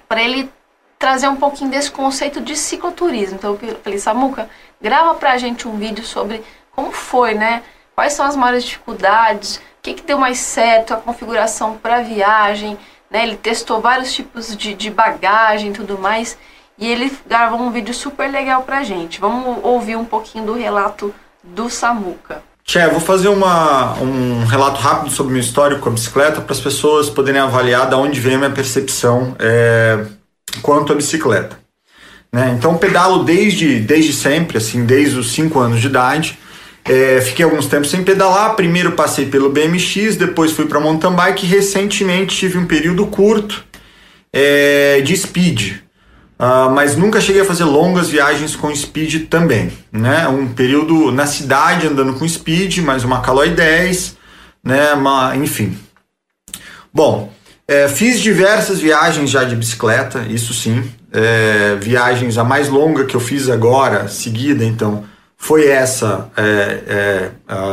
para 0.07 0.21
ele 0.21 0.49
trazer 0.97 1.27
um 1.27 1.35
pouquinho 1.35 1.69
desse 1.69 1.91
conceito 1.91 2.41
de 2.41 2.55
cicloturismo. 2.55 3.35
Então 3.35 3.57
eu 3.61 3.75
falei, 3.83 3.99
Samuca, 3.99 4.49
grava 4.81 5.13
pra 5.15 5.37
gente 5.37 5.67
um 5.67 5.77
vídeo 5.77 6.03
sobre 6.03 6.41
como 6.71 6.91
foi, 6.91 7.33
né? 7.33 7.63
Quais 7.93 8.13
são 8.13 8.25
as 8.25 8.35
maiores 8.35 8.63
dificuldades, 8.63 9.57
o 9.57 9.61
que, 9.81 9.93
que 9.93 10.01
deu 10.01 10.17
mais 10.17 10.39
certo, 10.39 10.93
a 10.93 10.97
configuração 10.97 11.77
para 11.77 12.01
viagem, 12.01 12.77
né? 13.09 13.23
Ele 13.23 13.35
testou 13.35 13.81
vários 13.81 14.13
tipos 14.13 14.55
de, 14.55 14.73
de 14.73 14.89
bagagem 14.89 15.69
e 15.69 15.73
tudo 15.73 15.97
mais. 15.97 16.37
E 16.77 16.87
ele 16.87 17.11
gravou 17.27 17.59
um 17.59 17.71
vídeo 17.71 17.93
super 17.93 18.29
legal 18.29 18.63
pra 18.63 18.83
gente. 18.83 19.19
Vamos 19.19 19.59
ouvir 19.63 19.95
um 19.95 20.05
pouquinho 20.05 20.45
do 20.45 20.53
relato 20.53 21.13
do 21.43 21.69
Samuca. 21.69 22.43
Tchê, 22.65 22.87
vou 22.87 22.99
fazer 22.99 23.27
uma, 23.27 23.93
um 24.01 24.43
relato 24.45 24.81
rápido 24.81 25.11
sobre 25.11 25.33
meu 25.33 25.41
histórico 25.41 25.81
com 25.81 25.89
a 25.89 25.93
bicicleta 25.93 26.41
para 26.41 26.51
as 26.51 26.59
pessoas 26.59 27.09
poderem 27.09 27.39
avaliar 27.39 27.87
de 27.87 27.95
onde 27.95 28.19
vem 28.19 28.35
a 28.35 28.37
minha 28.39 28.49
percepção 28.49 29.35
é, 29.37 30.03
quanto 30.63 30.91
à 30.91 30.95
bicicleta. 30.95 31.59
Né? 32.33 32.55
Então, 32.57 32.75
pedalo 32.75 33.23
desde, 33.23 33.79
desde 33.79 34.11
sempre, 34.11 34.57
assim, 34.57 34.83
desde 34.85 35.17
os 35.17 35.31
5 35.31 35.57
anos 35.59 35.79
de 35.79 35.87
idade. 35.87 36.39
É, 36.83 37.21
fiquei 37.21 37.45
alguns 37.45 37.67
tempos 37.67 37.89
sem 37.89 38.03
pedalar. 38.03 38.55
Primeiro 38.55 38.91
passei 38.91 39.27
pelo 39.27 39.49
BMX, 39.49 40.17
depois 40.17 40.51
fui 40.51 40.65
para 40.65 40.79
mountain 40.79 41.13
bike. 41.13 41.45
E 41.45 41.49
recentemente 41.49 42.35
tive 42.35 42.57
um 42.57 42.65
período 42.65 43.05
curto 43.07 43.63
é, 44.33 45.01
de 45.01 45.15
speed. 45.15 45.84
Uh, 46.37 46.69
mas 46.69 46.97
nunca 46.97 47.21
cheguei 47.21 47.41
a 47.41 47.45
fazer 47.45 47.63
longas 47.63 48.09
viagens 48.09 48.57
com 48.57 48.75
speed 48.75 49.29
também, 49.29 49.71
né? 49.89 50.27
Um 50.27 50.49
período 50.49 51.09
na 51.09 51.25
cidade 51.25 51.87
andando 51.87 52.13
com 52.13 52.27
speed, 52.27 52.79
mais 52.79 53.05
uma 53.05 53.21
Caloi 53.21 53.51
10, 53.51 54.17
né? 54.61 54.93
Uma, 54.93 55.33
enfim. 55.37 55.77
Bom, 56.93 57.31
é, 57.65 57.87
fiz 57.87 58.19
diversas 58.19 58.79
viagens 58.79 59.29
já 59.29 59.45
de 59.45 59.55
bicicleta, 59.55 60.25
isso 60.29 60.53
sim. 60.53 60.83
É, 61.13 61.77
viagens 61.79 62.37
a 62.37 62.43
mais 62.43 62.67
longa 62.67 63.05
que 63.05 63.15
eu 63.15 63.21
fiz 63.21 63.49
agora, 63.49 64.09
seguida, 64.09 64.65
então, 64.65 65.05
foi 65.37 65.67
essa 65.67 66.29
é, 66.35 67.29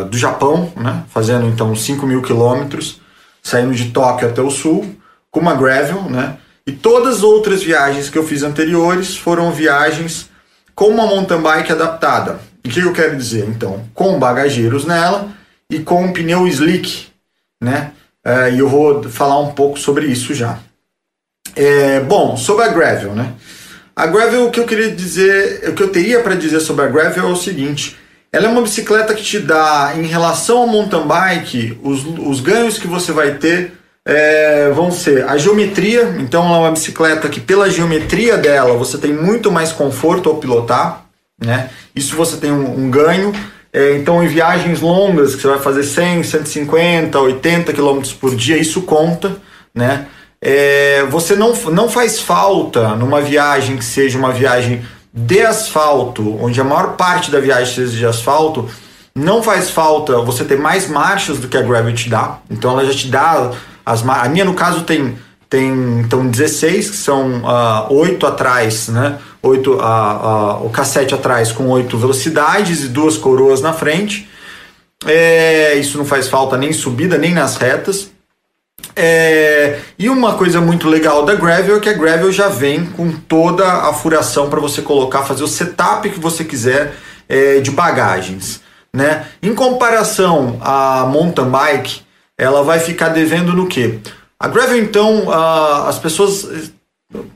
do 0.09 0.16
Japão, 0.16 0.72
né? 0.77 1.03
Fazendo 1.09 1.46
então 1.46 1.75
5 1.75 2.07
mil 2.07 2.22
quilômetros, 2.22 3.01
saindo 3.42 3.75
de 3.75 3.90
Tóquio 3.90 4.29
até 4.29 4.40
o 4.40 4.51
sul, 4.51 4.94
com 5.33 5.40
uma 5.40 5.55
gravel, 5.55 6.03
né? 6.03 6.37
E 6.66 6.72
todas 6.72 7.16
as 7.16 7.22
outras 7.22 7.62
viagens 7.62 8.09
que 8.09 8.16
eu 8.16 8.27
fiz 8.27 8.42
anteriores 8.42 9.16
foram 9.16 9.51
viagens 9.51 10.31
com 10.75 10.88
uma 10.88 11.07
mountain 11.07 11.40
bike 11.40 11.72
adaptada. 11.72 12.40
O 12.64 12.68
que 12.68 12.81
eu 12.81 12.92
quero 12.92 13.16
dizer? 13.16 13.48
Então, 13.48 13.85
com 13.92 14.18
bagageiros 14.18 14.85
nela 14.85 15.29
e 15.68 15.81
com 15.81 16.05
um 16.05 16.12
pneu 16.12 16.46
slick, 16.46 17.09
né? 17.61 17.92
É, 18.25 18.53
e 18.53 18.61
eu 18.61 18.68
vou 18.68 19.03
falar 19.05 19.40
um 19.40 19.53
pouco 19.53 19.79
sobre 19.79 20.07
isso 20.07 20.33
já. 20.33 20.61
É, 21.57 22.01
bom, 22.01 22.37
sobre 22.37 22.64
a 22.64 22.68
gravel, 22.68 23.14
né? 23.14 23.35
A 23.94 24.07
gravel, 24.07 24.46
o 24.46 24.51
que 24.51 24.61
eu 24.61 24.64
queria 24.64 24.90
dizer, 24.90 25.68
o 25.68 25.75
que 25.75 25.83
eu 25.83 25.90
teria 25.90 26.20
para 26.20 26.37
dizer 26.37 26.61
sobre 26.61 26.85
a 26.85 26.88
gravel 26.88 27.29
é 27.29 27.33
o 27.33 27.37
seguinte: 27.37 27.96
ela 28.33 28.46
é 28.46 28.48
uma 28.48 28.62
bicicleta 28.62 29.12
que 29.12 29.22
te 29.22 29.40
dá, 29.40 29.92
em 29.96 30.07
relação 30.07 30.59
ao 30.59 30.66
mountain 30.66 31.07
bike, 31.07 31.79
os, 31.83 32.05
os 32.05 32.40
ganhos 32.40 32.79
que 32.79 32.87
você 32.87 33.12
vai 33.12 33.35
ter 33.35 33.72
é, 34.06 34.70
vão 34.70 34.90
ser 34.90 35.24
a 35.28 35.36
geometria, 35.36 36.16
então 36.18 36.44
ela 36.46 36.56
é 36.56 36.60
uma 36.60 36.70
bicicleta 36.72 37.28
que 37.28 37.40
pela 37.40 37.70
geometria 37.70 38.36
dela 38.36 38.76
você 38.76 38.98
tem 38.98 39.12
muito 39.12 39.50
mais 39.50 39.72
conforto 39.72 40.28
ao 40.28 40.36
pilotar, 40.36 41.04
né? 41.40 41.70
Isso 41.94 42.16
você 42.16 42.36
tem 42.36 42.50
um, 42.50 42.86
um 42.86 42.90
ganho. 42.90 43.32
É, 43.72 43.96
então, 43.96 44.22
em 44.22 44.28
viagens 44.28 44.80
longas, 44.80 45.34
que 45.34 45.42
você 45.42 45.48
vai 45.48 45.58
fazer 45.58 45.82
100, 45.82 46.24
150, 46.24 47.18
80 47.18 47.72
km 47.72 48.02
por 48.20 48.34
dia, 48.34 48.58
isso 48.58 48.82
conta, 48.82 49.36
né? 49.74 50.06
É, 50.40 51.04
você 51.08 51.36
não, 51.36 51.54
não 51.70 51.88
faz 51.88 52.20
falta 52.20 52.96
numa 52.96 53.20
viagem 53.20 53.76
que 53.76 53.84
seja 53.84 54.18
uma 54.18 54.32
viagem 54.32 54.84
de 55.14 55.40
asfalto, 55.40 56.36
onde 56.42 56.60
a 56.60 56.64
maior 56.64 56.96
parte 56.96 57.30
da 57.30 57.38
viagem 57.38 57.72
seja 57.72 57.96
de 57.96 58.06
asfalto, 58.06 58.68
não 59.14 59.42
faz 59.42 59.70
falta 59.70 60.18
você 60.18 60.44
ter 60.44 60.58
mais 60.58 60.88
marchas 60.88 61.38
do 61.38 61.48
que 61.48 61.56
a 61.56 61.62
Gravel 61.62 61.94
te 61.94 62.08
dá. 62.08 62.38
Então 62.50 62.72
ela 62.72 62.84
já 62.84 62.92
te 62.92 63.08
dá 63.08 63.52
as 63.84 64.06
A 64.06 64.28
minha, 64.28 64.44
no 64.44 64.54
caso, 64.54 64.82
tem, 64.82 65.18
tem 65.48 66.00
então 66.00 66.26
16, 66.26 66.90
que 66.90 66.96
são 66.96 67.40
uh, 67.40 67.46
ah, 67.46 67.86
8 67.90 68.26
atrás, 68.26 68.88
né? 68.88 69.18
8, 69.42 69.70
uh, 69.70 69.76
uh, 69.76 70.66
o 70.66 70.70
cassete 70.70 71.14
atrás 71.14 71.50
com 71.50 71.68
8 71.68 71.98
velocidades 71.98 72.84
e 72.84 72.88
duas 72.88 73.16
coroas 73.16 73.60
na 73.60 73.72
frente. 73.72 74.28
É, 75.04 75.74
isso 75.74 75.98
não 75.98 76.04
faz 76.04 76.28
falta 76.28 76.56
nem 76.56 76.72
subida, 76.72 77.18
nem 77.18 77.34
nas 77.34 77.56
retas. 77.56 78.10
É, 78.94 79.78
e 79.98 80.08
uma 80.08 80.34
coisa 80.34 80.60
muito 80.60 80.88
legal 80.88 81.24
da 81.24 81.34
Gravel 81.34 81.76
é 81.76 81.80
que 81.80 81.88
a 81.88 81.92
Gravel 81.92 82.30
já 82.30 82.48
vem 82.48 82.84
com 82.86 83.10
toda 83.12 83.66
a 83.66 83.92
furação 83.92 84.50
para 84.50 84.60
você 84.60 84.82
colocar, 84.82 85.22
fazer 85.22 85.44
o 85.44 85.48
setup 85.48 86.08
que 86.08 86.20
você 86.20 86.44
quiser 86.44 86.94
é, 87.28 87.60
de 87.60 87.70
bagagens. 87.70 88.60
Né? 88.92 89.26
Em 89.42 89.54
comparação 89.54 90.58
à 90.60 91.06
mountain 91.06 91.48
bike, 91.48 92.02
ela 92.42 92.62
vai 92.62 92.78
ficar 92.78 93.09
devendo 93.09 93.52
no 93.52 93.66
que? 93.66 94.00
A 94.38 94.48
Gravel, 94.48 94.78
então, 94.78 95.26
uh, 95.26 95.88
as 95.88 95.98
pessoas 95.98 96.72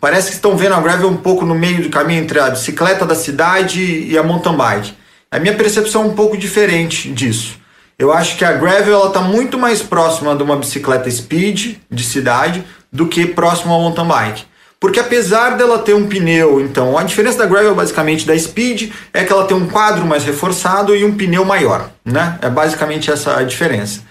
parece 0.00 0.28
que 0.28 0.34
estão 0.34 0.56
vendo 0.56 0.74
a 0.74 0.80
Gravel 0.80 1.08
um 1.08 1.16
pouco 1.16 1.44
no 1.44 1.54
meio 1.54 1.82
do 1.82 1.90
caminho 1.90 2.22
entre 2.22 2.40
a 2.40 2.50
bicicleta 2.50 3.06
da 3.06 3.14
cidade 3.14 3.80
e 3.80 4.16
a 4.18 4.22
mountain 4.22 4.56
bike. 4.56 4.94
A 5.30 5.38
minha 5.38 5.54
percepção 5.54 6.02
é 6.02 6.06
um 6.06 6.14
pouco 6.14 6.36
diferente 6.36 7.10
disso. 7.10 7.58
Eu 7.98 8.12
acho 8.12 8.36
que 8.36 8.44
a 8.44 8.52
gravel 8.52 9.06
está 9.06 9.20
muito 9.20 9.58
mais 9.58 9.82
próxima 9.82 10.36
de 10.36 10.42
uma 10.42 10.56
bicicleta 10.56 11.10
speed 11.10 11.76
de 11.90 12.04
cidade 12.04 12.64
do 12.92 13.06
que 13.06 13.26
próximo 13.26 13.72
ao 13.72 13.80
mountain 13.80 14.06
bike. 14.06 14.44
Porque 14.78 15.00
apesar 15.00 15.56
dela 15.56 15.78
ter 15.78 15.94
um 15.94 16.06
pneu, 16.06 16.60
então, 16.60 16.98
a 16.98 17.02
diferença 17.02 17.38
da 17.38 17.46
gravel 17.46 17.74
basicamente 17.74 18.26
da 18.26 18.38
speed 18.38 18.92
é 19.12 19.24
que 19.24 19.32
ela 19.32 19.46
tem 19.46 19.56
um 19.56 19.66
quadro 19.66 20.04
mais 20.04 20.24
reforçado 20.24 20.94
e 20.94 21.04
um 21.04 21.16
pneu 21.16 21.44
maior, 21.44 21.90
né? 22.04 22.38
É 22.42 22.50
basicamente 22.50 23.10
essa 23.10 23.38
a 23.38 23.42
diferença. 23.42 24.02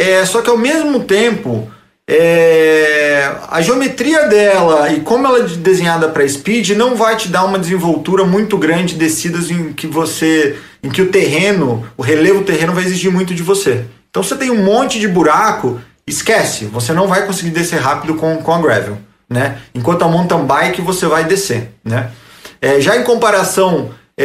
É, 0.00 0.24
só 0.24 0.40
que 0.40 0.48
ao 0.48 0.56
mesmo 0.56 1.00
tempo, 1.04 1.70
é, 2.08 3.30
a 3.50 3.60
geometria 3.60 4.26
dela 4.28 4.90
e 4.90 5.00
como 5.00 5.26
ela 5.26 5.40
é 5.40 5.42
desenhada 5.42 6.08
para 6.08 6.26
speed 6.26 6.70
não 6.70 6.96
vai 6.96 7.16
te 7.16 7.28
dar 7.28 7.44
uma 7.44 7.58
desenvoltura 7.58 8.24
muito 8.24 8.56
grande 8.56 8.94
de 8.94 8.98
descidas 8.98 9.50
em 9.50 9.74
que 9.74 9.86
você 9.86 10.56
em 10.82 10.88
que 10.88 11.02
o 11.02 11.10
terreno, 11.10 11.86
o 11.98 12.02
relevo 12.02 12.44
terreno 12.44 12.72
vai 12.72 12.84
exigir 12.84 13.12
muito 13.12 13.34
de 13.34 13.42
você. 13.42 13.84
Então 14.08 14.22
você 14.22 14.34
tem 14.36 14.50
um 14.50 14.64
monte 14.64 14.98
de 14.98 15.06
buraco, 15.06 15.78
esquece, 16.06 16.64
você 16.64 16.94
não 16.94 17.06
vai 17.06 17.26
conseguir 17.26 17.50
descer 17.50 17.78
rápido 17.78 18.14
com, 18.14 18.38
com 18.38 18.54
a 18.54 18.58
gravel, 18.58 18.96
né? 19.28 19.58
Enquanto 19.74 20.00
a 20.02 20.08
mountain 20.08 20.46
bike 20.46 20.80
você 20.80 21.04
vai 21.04 21.24
descer, 21.24 21.72
né? 21.84 22.10
É, 22.58 22.80
já 22.80 22.96
em 22.96 23.04
comparação, 23.04 23.90
é, 24.16 24.24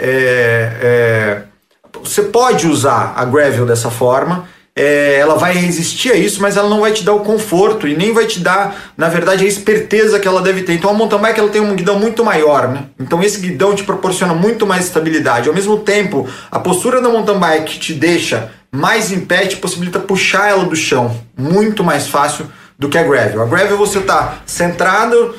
é, 0.00 0.86
é 0.86 1.42
você 2.04 2.22
pode 2.22 2.68
usar 2.68 3.14
a 3.16 3.24
gravel 3.24 3.66
dessa 3.66 3.90
forma, 3.90 4.48
é, 4.74 5.16
ela 5.18 5.34
vai 5.34 5.52
resistir 5.52 6.10
a 6.12 6.16
isso, 6.16 6.40
mas 6.40 6.56
ela 6.56 6.68
não 6.68 6.80
vai 6.80 6.92
te 6.92 7.04
dar 7.04 7.12
o 7.12 7.20
conforto 7.20 7.86
e 7.86 7.94
nem 7.94 8.12
vai 8.12 8.26
te 8.26 8.40
dar, 8.40 8.92
na 8.96 9.08
verdade, 9.08 9.44
a 9.44 9.48
esperteza 9.48 10.18
que 10.18 10.26
ela 10.26 10.40
deve 10.40 10.62
ter. 10.62 10.72
Então 10.72 10.90
a 10.90 10.94
mountain 10.94 11.18
bike 11.18 11.40
ela 11.40 11.50
tem 11.50 11.60
um 11.60 11.76
guidão 11.76 11.98
muito 11.98 12.24
maior, 12.24 12.68
né? 12.68 12.84
Então 12.98 13.22
esse 13.22 13.38
guidão 13.40 13.74
te 13.74 13.84
proporciona 13.84 14.32
muito 14.32 14.66
mais 14.66 14.86
estabilidade. 14.86 15.48
Ao 15.48 15.54
mesmo 15.54 15.80
tempo, 15.80 16.26
a 16.50 16.58
postura 16.58 17.02
da 17.02 17.08
mountain 17.10 17.38
bike 17.38 17.78
te 17.78 17.92
deixa 17.92 18.50
mais 18.70 19.12
em 19.12 19.20
pé, 19.20 19.46
te 19.46 19.56
possibilita 19.56 20.00
puxar 20.00 20.48
ela 20.48 20.64
do 20.64 20.74
chão 20.74 21.20
muito 21.36 21.84
mais 21.84 22.08
fácil 22.08 22.46
do 22.78 22.88
que 22.88 22.96
a 22.96 23.02
gravel. 23.02 23.42
A 23.42 23.46
gravel 23.46 23.76
você 23.76 23.98
está 23.98 24.38
centrado, 24.46 25.34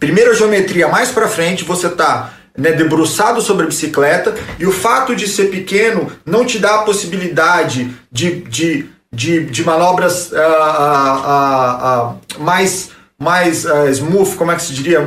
primeira 0.00 0.34
geometria 0.34 0.88
mais 0.88 1.10
para 1.12 1.28
frente, 1.28 1.62
você 1.62 1.86
está 1.86 2.32
né, 2.56 2.72
debruçado 2.72 3.40
sobre 3.40 3.64
a 3.64 3.68
bicicleta, 3.68 4.34
e 4.58 4.66
o 4.66 4.72
fato 4.72 5.14
de 5.14 5.28
ser 5.28 5.50
pequeno 5.50 6.10
não 6.24 6.44
te 6.44 6.58
dá 6.58 6.76
a 6.76 6.82
possibilidade 6.82 7.94
de, 8.10 8.42
de, 8.42 8.86
de, 9.12 9.44
de 9.46 9.64
manobras 9.64 10.30
uh, 10.30 10.36
uh, 10.36 12.10
uh, 12.10 12.42
mais, 12.42 12.90
mais 13.18 13.64
smooth, 13.92 14.36
como 14.36 14.52
é 14.52 14.56
que 14.56 14.62
se 14.62 14.72
diria? 14.72 15.06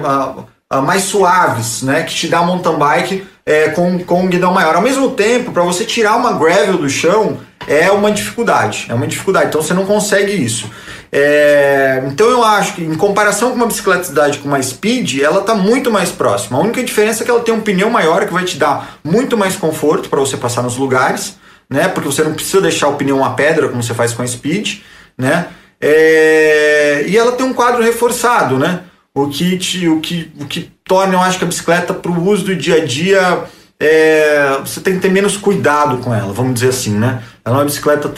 mais 0.84 1.04
suaves, 1.04 1.82
né, 1.82 2.04
que 2.04 2.14
te 2.14 2.28
dá 2.28 2.42
mountain 2.42 2.78
bike 2.78 3.26
é, 3.46 3.70
com, 3.70 4.04
com 4.04 4.24
um 4.24 4.28
guidão 4.28 4.54
maior. 4.54 4.76
Ao 4.76 4.82
mesmo 4.82 5.12
tempo, 5.12 5.54
para 5.54 5.64
você 5.64 5.86
tirar 5.86 6.18
uma 6.18 6.34
gravel 6.34 6.78
do 6.78 6.90
chão 6.90 7.38
é 7.68 7.92
uma 7.92 8.10
dificuldade, 8.12 8.86
é 8.90 8.94
uma 8.94 9.06
dificuldade. 9.06 9.48
Então 9.48 9.62
você 9.62 9.74
não 9.74 9.86
consegue 9.86 10.32
isso. 10.32 10.72
É, 11.12 12.02
então 12.08 12.30
eu 12.30 12.44
acho 12.44 12.76
que 12.76 12.82
em 12.82 12.96
comparação 12.96 13.50
com 13.50 13.56
uma 13.58 13.68
bicicleta 13.68 14.02
de 14.02 14.08
cidade 14.08 14.38
com 14.40 14.48
uma 14.48 14.62
speed, 14.64 15.20
ela 15.20 15.42
está 15.42 15.54
muito 15.54 15.92
mais 15.92 16.10
próxima. 16.10 16.58
A 16.58 16.62
única 16.62 16.82
diferença 16.82 17.24
é 17.24 17.26
que 17.26 17.32
ela 17.32 17.42
tem 17.42 17.54
um 17.54 17.62
pneu 17.62 17.90
maior 17.90 18.26
que 18.26 18.34
vai 18.34 18.46
te 18.46 18.58
dar 18.58 18.98
muito 19.04 19.38
mais 19.38 19.58
conforto 19.58 20.10
para 20.10 20.20
você 20.20 20.38
passar 20.38 20.64
nos 20.64 20.78
lugares, 20.78 21.38
né? 21.70 21.90
Porque 21.90 22.08
você 22.08 22.24
não 22.24 22.34
precisa 22.34 22.62
deixar 22.62 22.88
o 22.88 22.96
pneu 22.96 23.18
uma 23.18 23.34
pedra 23.34 23.68
como 23.68 23.84
você 23.84 23.94
faz 23.94 24.14
com 24.14 24.22
a 24.22 24.28
speed, 24.28 24.80
né? 25.18 25.48
É, 25.80 27.04
e 27.06 27.18
ela 27.18 27.34
tem 27.34 27.46
um 27.46 27.54
quadro 27.54 27.84
reforçado, 27.84 28.58
né? 28.58 28.82
O 29.14 29.28
te, 29.28 29.90
o 29.90 30.00
que, 30.00 30.32
o 30.40 30.46
que 30.46 30.72
torna, 30.86 31.16
eu 31.16 31.20
acho 31.20 31.38
que 31.38 31.44
a 31.44 31.48
bicicleta 31.48 31.94
para 31.94 32.12
o 32.12 32.30
uso 32.30 32.46
do 32.46 32.56
dia 32.56 32.76
a 32.76 32.86
dia 32.86 33.46
é, 33.80 34.58
você 34.60 34.80
tem 34.82 34.96
que 34.96 35.02
ter 35.02 35.12
menos 35.12 35.38
cuidado 35.38 35.98
com 35.98 36.14
ela, 36.14 36.34
vamos 36.34 36.56
dizer 36.56 36.70
assim, 36.70 36.98
né? 36.98 37.22
Ela 37.46 37.58
é 37.58 37.60
uma 37.60 37.66
bicicleta 37.66 38.12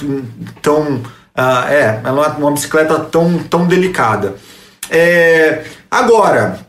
tão 0.62 1.02
Uh, 1.40 1.70
é, 1.70 2.02
ela 2.04 2.26
é 2.26 2.30
uma 2.32 2.52
bicicleta 2.52 3.00
tão, 3.00 3.40
tão 3.40 3.66
delicada. 3.66 4.36
É, 4.90 5.64
agora, 5.90 6.60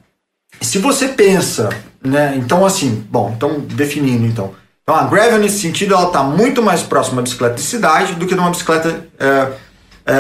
se 0.61 0.79
você 0.79 1.09
pensa, 1.09 1.71
né? 2.01 2.35
Então, 2.37 2.65
assim, 2.65 3.05
bom, 3.11 3.33
então 3.37 3.59
definindo 3.59 4.25
então. 4.25 4.55
Então, 4.83 4.95
a 4.95 5.05
gravel 5.05 5.39
nesse 5.39 5.59
sentido 5.59 5.95
ela 5.95 6.07
está 6.07 6.23
muito 6.23 6.63
mais 6.63 6.83
próxima 6.83 7.17
da 7.17 7.23
bicicleta 7.23 7.57
de 7.57 7.63
cidade 7.63 8.15
do 8.15 8.27
que 8.27 8.35
de 8.35 8.41
uma 8.41 8.51
bicicleta 8.51 9.07
é, 9.19 9.49
é, 10.07 10.15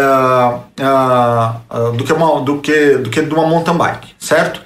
é, 0.80 1.96
do 1.96 2.02
que 2.02 2.12
uma 2.12 2.40
do 2.40 2.58
que 2.58 2.96
do 2.98 3.08
que 3.08 3.22
de 3.22 3.32
uma 3.32 3.46
mountain 3.46 3.76
bike, 3.76 4.14
certo? 4.18 4.62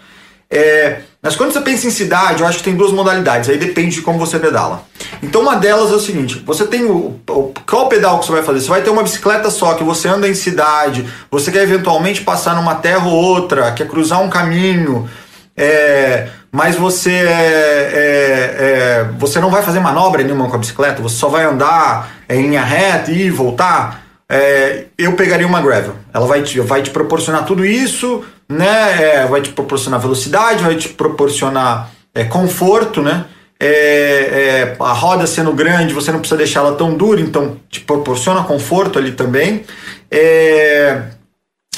É, 0.51 1.03
mas 1.25 1.35
quando 1.37 1.55
você 1.55 1.61
pensa 1.63 1.87
em 1.87 1.91
cidade, 1.91 2.43
eu 2.43 2.47
acho 2.47 2.59
que 2.59 2.65
tem 2.65 2.77
duas 2.77 2.93
modalidades, 2.93 3.49
aí 3.49 3.57
depende 3.57 3.95
de 3.95 4.03
como 4.03 4.19
você 4.19 4.39
pedala. 4.39 4.83
Então 5.23 5.41
uma 5.41 5.57
delas 5.57 5.91
é 5.91 5.95
o 5.95 5.99
seguinte: 5.99 6.43
você 6.45 6.67
tem 6.67 6.85
o, 6.85 7.19
o 7.27 7.55
qual 7.67 7.89
pedal 7.89 8.19
que 8.19 8.27
você 8.27 8.33
vai 8.33 8.43
fazer? 8.43 8.61
Você 8.61 8.69
vai 8.69 8.83
ter 8.83 8.91
uma 8.91 9.03
bicicleta 9.03 9.49
só 9.49 9.73
que 9.73 9.83
você 9.83 10.07
anda 10.07 10.29
em 10.29 10.35
cidade, 10.35 11.09
você 11.31 11.51
quer 11.51 11.63
eventualmente 11.63 12.21
passar 12.21 12.55
numa 12.55 12.75
terra 12.75 13.07
ou 13.07 13.15
outra, 13.15 13.73
quer 13.73 13.89
cruzar 13.89 14.21
um 14.21 14.29
caminho, 14.29 15.09
é, 15.57 16.29
mas 16.53 16.77
você 16.77 17.13
é, 17.13 17.91
é, 17.95 18.57
é 18.59 19.09
você 19.19 19.41
não 19.41 19.51
vai 19.51 19.63
fazer 19.63 19.81
manobra 19.81 20.23
nenhuma 20.23 20.51
com 20.51 20.57
a 20.57 20.59
bicicleta, 20.59 21.01
você 21.01 21.17
só 21.17 21.31
vai 21.31 21.47
andar 21.47 22.11
em 22.29 22.43
linha 22.43 22.63
reta 22.63 23.11
e 23.11 23.31
voltar. 23.31 24.05
É, 24.29 24.87
eu 24.99 25.13
pegaria 25.13 25.47
uma 25.47 25.61
gravel. 25.61 25.95
Ela 26.13 26.27
vai 26.27 26.43
te, 26.43 26.59
vai 26.61 26.83
te 26.83 26.91
proporcionar 26.91 27.45
tudo 27.45 27.65
isso 27.65 28.25
né? 28.49 29.03
É, 29.03 29.27
vai 29.27 29.41
te 29.41 29.51
proporcionar 29.51 30.01
velocidade, 30.01 30.63
vai 30.63 30.77
te 30.77 30.89
proporcionar 30.89 31.91
é, 32.15 32.25
conforto, 32.25 33.03
né? 33.03 33.27
É, 33.59 33.67
é, 33.67 34.77
a 34.81 34.93
roda 34.93 35.27
sendo 35.27 35.53
grande, 35.53 35.95
você 35.95 36.13
não 36.13 36.19
precisa 36.19 36.37
deixar 36.37 36.61
ela 36.61 36.75
tão 36.75 36.95
dura, 36.95 37.21
então 37.21 37.57
te 37.71 37.81
proporciona 37.81 38.43
conforto 38.45 38.99
ali 38.99 39.13
também. 39.13 39.65
É, 40.11 41.03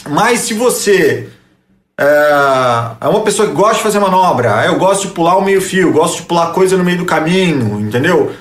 mas 0.09 0.41
se 0.41 0.55
você 0.55 1.29
é, 1.99 2.97
é 3.01 3.09
uma 3.09 3.23
pessoa 3.23 3.49
que 3.49 3.55
gosta 3.55 3.77
de 3.77 3.83
fazer 3.83 3.99
manobra, 3.99 4.65
eu 4.67 4.79
gosto 4.79 5.09
de 5.09 5.15
pular 5.15 5.37
o 5.37 5.45
meio 5.45 5.61
fio, 5.61 5.93
gosto 5.93 6.19
de 6.19 6.23
pular 6.23 6.53
coisa 6.53 6.77
no 6.77 6.85
meio 6.85 6.99
do 6.99 7.05
caminho, 7.05 7.81
entendeu? 7.81 8.33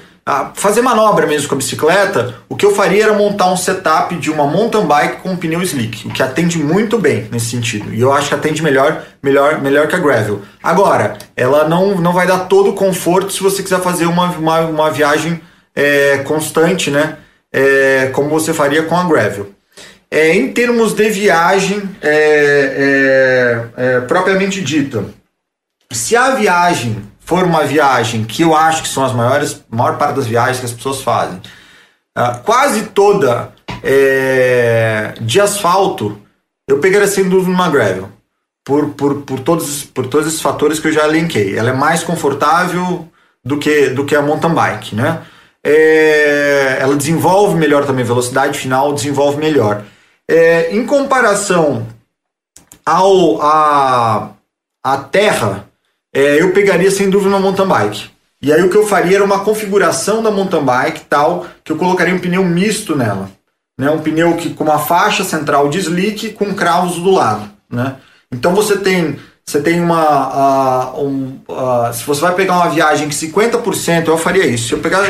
Fazer 0.55 0.81
manobra 0.81 1.27
mesmo 1.27 1.47
com 1.47 1.53
a 1.53 1.57
bicicleta, 1.59 2.33
o 2.49 2.55
que 2.55 2.65
eu 2.65 2.73
faria 2.73 3.03
era 3.03 3.13
montar 3.13 3.51
um 3.51 3.57
setup 3.57 4.15
de 4.15 4.31
uma 4.31 4.47
mountain 4.47 4.85
bike 4.85 5.21
com 5.21 5.29
um 5.29 5.37
pneu 5.37 5.61
slick, 5.61 6.07
o 6.07 6.11
que 6.11 6.23
atende 6.23 6.57
muito 6.57 6.97
bem 6.97 7.27
nesse 7.31 7.45
sentido. 7.45 7.93
E 7.93 8.01
eu 8.01 8.11
acho 8.11 8.29
que 8.29 8.33
atende 8.33 8.63
melhor, 8.63 9.05
melhor, 9.21 9.61
melhor 9.61 9.87
que 9.87 9.95
a 9.95 9.99
gravel. 9.99 10.41
Agora, 10.63 11.15
ela 11.35 11.69
não, 11.69 12.01
não 12.01 12.11
vai 12.11 12.25
dar 12.25 12.39
todo 12.45 12.71
o 12.71 12.73
conforto 12.73 13.31
se 13.31 13.43
você 13.43 13.61
quiser 13.61 13.81
fazer 13.81 14.07
uma, 14.07 14.31
uma, 14.31 14.61
uma 14.61 14.89
viagem 14.89 15.39
é, 15.75 16.17
constante, 16.19 16.89
né? 16.89 17.17
É, 17.53 18.09
como 18.11 18.27
você 18.27 18.51
faria 18.51 18.83
com 18.83 18.97
a 18.97 19.03
gravel. 19.03 19.51
É, 20.09 20.33
em 20.35 20.51
termos 20.51 20.93
de 20.93 21.07
viagem 21.09 21.83
é, 22.01 23.67
é, 23.77 23.97
é 23.97 23.99
propriamente 24.01 24.61
dita, 24.61 25.05
se 25.91 26.15
a 26.15 26.31
viagem 26.31 27.03
for 27.25 27.43
uma 27.43 27.65
viagem 27.65 28.23
que 28.23 28.43
eu 28.43 28.55
acho 28.55 28.83
que 28.83 28.87
são 28.87 29.03
as 29.03 29.13
maiores, 29.13 29.63
maior 29.69 29.97
parte 29.97 30.15
das 30.15 30.27
viagens 30.27 30.59
que 30.59 30.65
as 30.65 30.71
pessoas 30.71 31.01
fazem, 31.01 31.41
uh, 32.17 32.39
quase 32.43 32.83
toda 32.87 33.51
é, 33.83 35.13
de 35.19 35.41
asfalto, 35.41 36.21
eu 36.67 36.79
pegaria 36.79 37.07
sem 37.07 37.27
dúvida 37.27 37.51
uma 37.51 37.69
gravel. 37.69 38.09
por, 38.65 38.89
por, 38.95 39.21
por, 39.21 39.39
todos, 39.41 39.83
por 39.83 40.07
todos 40.07 40.27
esses 40.27 40.41
fatores 40.41 40.79
que 40.79 40.87
eu 40.87 40.91
já 40.91 41.05
elenquei. 41.05 41.55
Ela 41.55 41.69
é 41.69 41.73
mais 41.73 42.03
confortável 42.03 43.07
do 43.43 43.59
que, 43.59 43.89
do 43.89 44.03
que 44.05 44.15
a 44.15 44.23
mountain 44.23 44.55
bike, 44.55 44.95
né? 44.95 45.21
É, 45.63 46.77
ela 46.79 46.95
desenvolve 46.95 47.55
melhor 47.55 47.85
também, 47.85 48.03
velocidade 48.03 48.57
final 48.57 48.93
desenvolve 48.93 49.37
melhor. 49.37 49.83
É, 50.27 50.75
em 50.75 50.85
comparação 50.85 51.85
ao 52.83 53.41
a, 53.41 54.31
a 54.83 54.97
terra, 54.97 55.64
é, 56.15 56.41
eu 56.41 56.53
pegaria 56.53 56.89
sem 56.89 57.09
dúvida 57.09 57.29
uma 57.29 57.39
mountain 57.41 57.67
bike. 57.67 58.09
E 58.41 58.53
aí 58.53 58.63
o 58.63 58.69
que 58.69 58.77
eu 58.77 58.87
faria 58.87 59.17
era 59.17 59.25
uma 59.25 59.39
configuração 59.39 60.23
da 60.23 60.31
mountain 60.31 60.63
bike 60.63 61.01
tal, 61.09 61.45
que 61.61 61.73
eu 61.73 61.77
colocaria 61.77 62.15
um 62.15 62.19
pneu 62.19 62.43
misto 62.43 62.95
nela. 62.95 63.29
Né? 63.77 63.89
Um 63.91 63.99
pneu 63.99 64.33
que, 64.37 64.51
com 64.51 64.63
uma 64.63 64.79
faixa 64.79 65.25
central 65.25 65.67
de 65.67 65.79
slick 65.79 66.29
com 66.29 66.53
cravos 66.53 66.95
do 66.95 67.11
lado. 67.11 67.49
Né? 67.69 67.95
Então 68.31 68.55
você 68.55 68.77
tem 68.77 69.19
você 69.45 69.61
tem 69.61 69.79
uma. 69.79 70.97
Um, 70.97 71.39
se 71.93 72.03
você 72.05 72.21
vai 72.21 72.33
pegar 72.33 72.55
uma 72.55 72.69
viagem 72.69 73.07
que 73.07 73.13
50%, 73.13 74.07
eu 74.07 74.17
faria 74.17 74.45
isso. 74.45 74.69
Se 74.69 74.73
eu 74.73 74.79
pegar, 74.79 75.07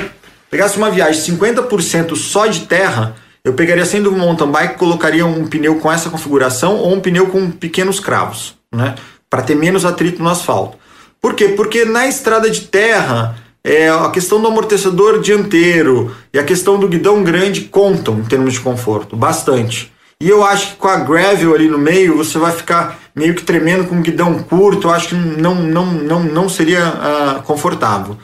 pegasse 0.50 0.78
uma 0.78 0.92
viagem 0.92 1.38
50% 1.38 2.16
só 2.18 2.46
de 2.46 2.62
terra, 2.62 3.16
eu 3.46 3.54
pegaria 3.54 3.86
sendo 3.86 4.12
um 4.12 4.18
mountain 4.18 4.52
bike 4.52 4.78
colocaria 4.78 5.26
um 5.26 5.48
pneu 5.48 5.76
com 5.76 5.90
essa 5.90 6.10
configuração 6.10 6.76
ou 6.76 6.94
um 6.94 7.00
pneu 7.00 7.28
com 7.28 7.50
pequenos 7.50 8.00
cravos, 8.00 8.56
né? 8.74 8.96
Para 9.30 9.42
ter 9.42 9.56
menos 9.56 9.86
atrito 9.86 10.22
no 10.22 10.30
asfalto. 10.30 10.78
Por 11.22 11.34
quê? 11.34 11.50
Porque 11.50 11.86
na 11.86 12.08
estrada 12.08 12.50
de 12.50 12.62
terra, 12.62 13.38
é, 13.64 13.90
a 13.90 14.10
questão 14.10 14.40
do 14.40 14.48
amortecedor 14.48 15.20
dianteiro 15.20 16.16
e 16.32 16.38
a 16.38 16.44
questão 16.44 16.80
do 16.80 16.88
guidão 16.88 17.24
grande 17.24 17.62
contam 17.62 18.20
em 18.20 18.26
termos 18.26 18.54
de 18.54 18.60
conforto, 18.60 19.16
bastante. 19.16 19.92
E 20.22 20.30
eu 20.30 20.44
acho 20.44 20.72
que 20.72 20.76
com 20.78 20.88
a 20.88 20.98
gravel 20.98 21.54
ali 21.54 21.68
no 21.68 21.78
meio, 21.78 22.16
você 22.16 22.38
vai 22.38 22.52
ficar 22.52 23.00
meio 23.16 23.34
que 23.34 23.44
tremendo 23.44 23.86
com 23.86 23.96
um 23.96 24.02
guidão 24.02 24.42
curto, 24.44 24.88
eu 24.88 24.92
acho 24.92 25.10
que 25.10 25.16
não, 25.16 25.56
não, 25.56 25.86
não, 25.86 26.24
não 26.24 26.48
seria 26.48 26.88
uh, 26.88 27.44
confortável. 27.44 28.18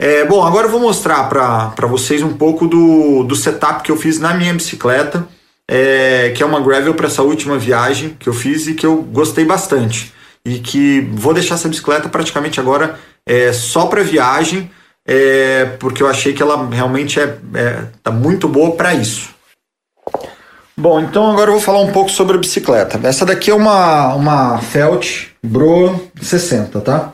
É, 0.00 0.24
bom, 0.24 0.44
agora 0.44 0.66
eu 0.66 0.70
vou 0.70 0.80
mostrar 0.80 1.24
para 1.28 1.86
vocês 1.86 2.22
um 2.22 2.32
pouco 2.32 2.66
do, 2.66 3.24
do 3.24 3.36
setup 3.36 3.82
que 3.82 3.90
eu 3.90 3.96
fiz 3.96 4.18
na 4.18 4.32
minha 4.32 4.54
bicicleta, 4.54 5.28
é, 5.68 6.32
que 6.36 6.42
é 6.42 6.46
uma 6.46 6.60
gravel 6.60 6.94
para 6.94 7.08
essa 7.08 7.22
última 7.22 7.58
viagem 7.58 8.16
que 8.18 8.28
eu 8.28 8.32
fiz 8.32 8.66
e 8.66 8.74
que 8.74 8.86
eu 8.86 8.96
gostei 9.02 9.44
bastante. 9.44 10.14
E 10.44 10.58
que 10.58 11.00
vou 11.12 11.34
deixar 11.34 11.54
essa 11.54 11.68
bicicleta 11.68 12.08
praticamente 12.08 12.60
agora 12.60 12.98
é, 13.26 13.52
só 13.52 13.86
para 13.86 14.02
viagem, 14.02 14.70
é, 15.06 15.64
porque 15.78 16.02
eu 16.02 16.08
achei 16.08 16.32
que 16.32 16.42
ela 16.42 16.68
realmente 16.70 17.20
é, 17.20 17.38
é 17.54 17.84
tá 18.02 18.10
muito 18.10 18.48
boa 18.48 18.76
para 18.76 18.94
isso. 18.94 19.30
Bom, 20.76 21.00
então 21.00 21.30
agora 21.30 21.50
eu 21.50 21.54
vou 21.54 21.62
falar 21.62 21.80
um 21.80 21.90
pouco 21.90 22.08
sobre 22.08 22.36
a 22.36 22.40
bicicleta. 22.40 23.00
Essa 23.02 23.26
daqui 23.26 23.50
é 23.50 23.54
uma, 23.54 24.14
uma 24.14 24.58
Felt 24.58 25.26
Bro 25.42 26.08
60, 26.22 26.80
tá? 26.80 27.12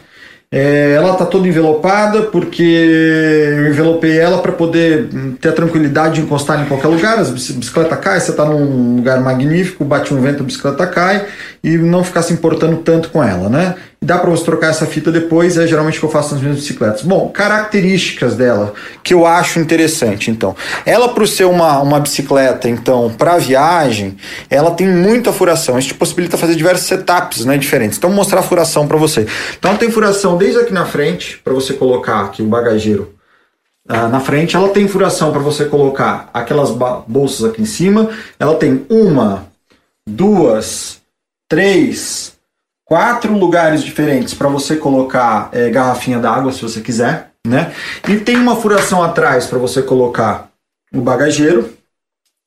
É, 0.57 0.93
ela 0.93 1.15
está 1.15 1.27
toda 1.27 1.49
envelopada 1.49 2.23
porque 2.23 2.63
eu 2.63 3.67
envelopei 3.71 4.17
ela 4.17 4.39
para 4.39 4.53
poder 4.53 5.09
ter 5.41 5.49
a 5.49 5.53
tranquilidade 5.53 6.15
de 6.15 6.21
encostar 6.21 6.63
em 6.63 6.67
qualquer 6.67 6.87
lugar. 6.87 7.19
A 7.19 7.25
bicicleta 7.25 7.97
cai, 7.97 8.21
você 8.21 8.31
está 8.31 8.45
num 8.45 8.95
lugar 8.95 9.21
magnífico, 9.21 9.85
bate 9.85 10.15
um 10.15 10.21
vento, 10.21 10.45
a 10.45 10.47
bicicleta 10.47 10.87
cai 10.87 11.27
e 11.61 11.77
não 11.77 12.05
ficar 12.05 12.23
se 12.23 12.33
importando 12.33 12.77
tanto 12.77 13.09
com 13.09 13.21
ela, 13.21 13.49
né? 13.49 13.75
Dá 14.05 14.19
para 14.19 14.31
você 14.31 14.45
trocar 14.45 14.69
essa 14.69 14.85
fita 14.85 15.11
depois, 15.11 15.57
é 15.57 15.67
geralmente 15.67 15.97
o 15.97 16.01
que 16.01 16.07
eu 16.07 16.11
faço 16.11 16.35
nas 16.35 16.43
minhas 16.43 16.59
bicicletas. 16.59 17.01
Bom, 17.01 17.31
características 17.31 18.37
dela 18.37 18.75
que 19.03 19.15
eu 19.15 19.27
acho 19.27 19.59
interessante, 19.59 20.31
então. 20.31 20.55
Ela, 20.85 21.09
para 21.09 21.27
ser 21.27 21.45
uma, 21.45 21.81
uma 21.81 21.99
bicicleta, 21.99 22.69
então, 22.69 23.11
para 23.17 23.39
viagem, 23.39 24.19
ela 24.51 24.73
tem 24.73 24.87
muita 24.87 25.33
furação. 25.33 25.79
Isso 25.79 25.89
te 25.89 25.95
possibilita 25.95 26.37
fazer 26.37 26.55
diversos 26.55 26.87
setups 26.87 27.47
né, 27.47 27.57
diferentes. 27.57 27.97
Então, 27.97 28.11
vou 28.11 28.17
mostrar 28.19 28.41
a 28.41 28.43
furação 28.43 28.87
para 28.87 28.99
você. 28.99 29.27
Então, 29.59 29.75
tem 29.77 29.91
furação 29.91 30.37
desde 30.37 30.61
aqui 30.61 30.73
na 30.73 30.85
frente, 30.85 31.41
para 31.43 31.55
você 31.55 31.73
colocar 31.73 32.27
aqui 32.27 32.43
o 32.43 32.47
bagageiro 32.47 33.15
Uh, 33.87 34.09
na 34.09 34.19
frente, 34.19 34.57
ela 34.57 34.71
tem 34.71 34.89
furação 34.89 35.31
para 35.31 35.43
você 35.43 35.67
colocar 35.67 36.31
aquelas 36.33 36.71
bolsas 37.07 37.45
aqui 37.45 37.61
em 37.61 37.67
cima. 37.67 38.09
Ela 38.39 38.55
tem 38.55 38.87
uma, 38.89 39.47
duas, 40.09 41.03
três, 41.47 42.34
quatro 42.85 43.37
lugares 43.37 43.83
diferentes 43.83 44.35
para 44.35 44.49
você 44.49 44.77
colocar 44.77 45.49
é, 45.53 45.71
garrafinha 45.71 46.19
d'água, 46.19 46.53
se 46.53 46.63
você 46.63 46.81
quiser, 46.81 47.31
né? 47.47 47.73
E 48.09 48.17
tem 48.17 48.37
uma 48.37 48.57
furação 48.57 49.03
atrás 49.03 49.47
para 49.47 49.59
você 49.59 49.83
colocar 49.83 50.51
o 50.95 51.01
bagageiro. 51.01 51.73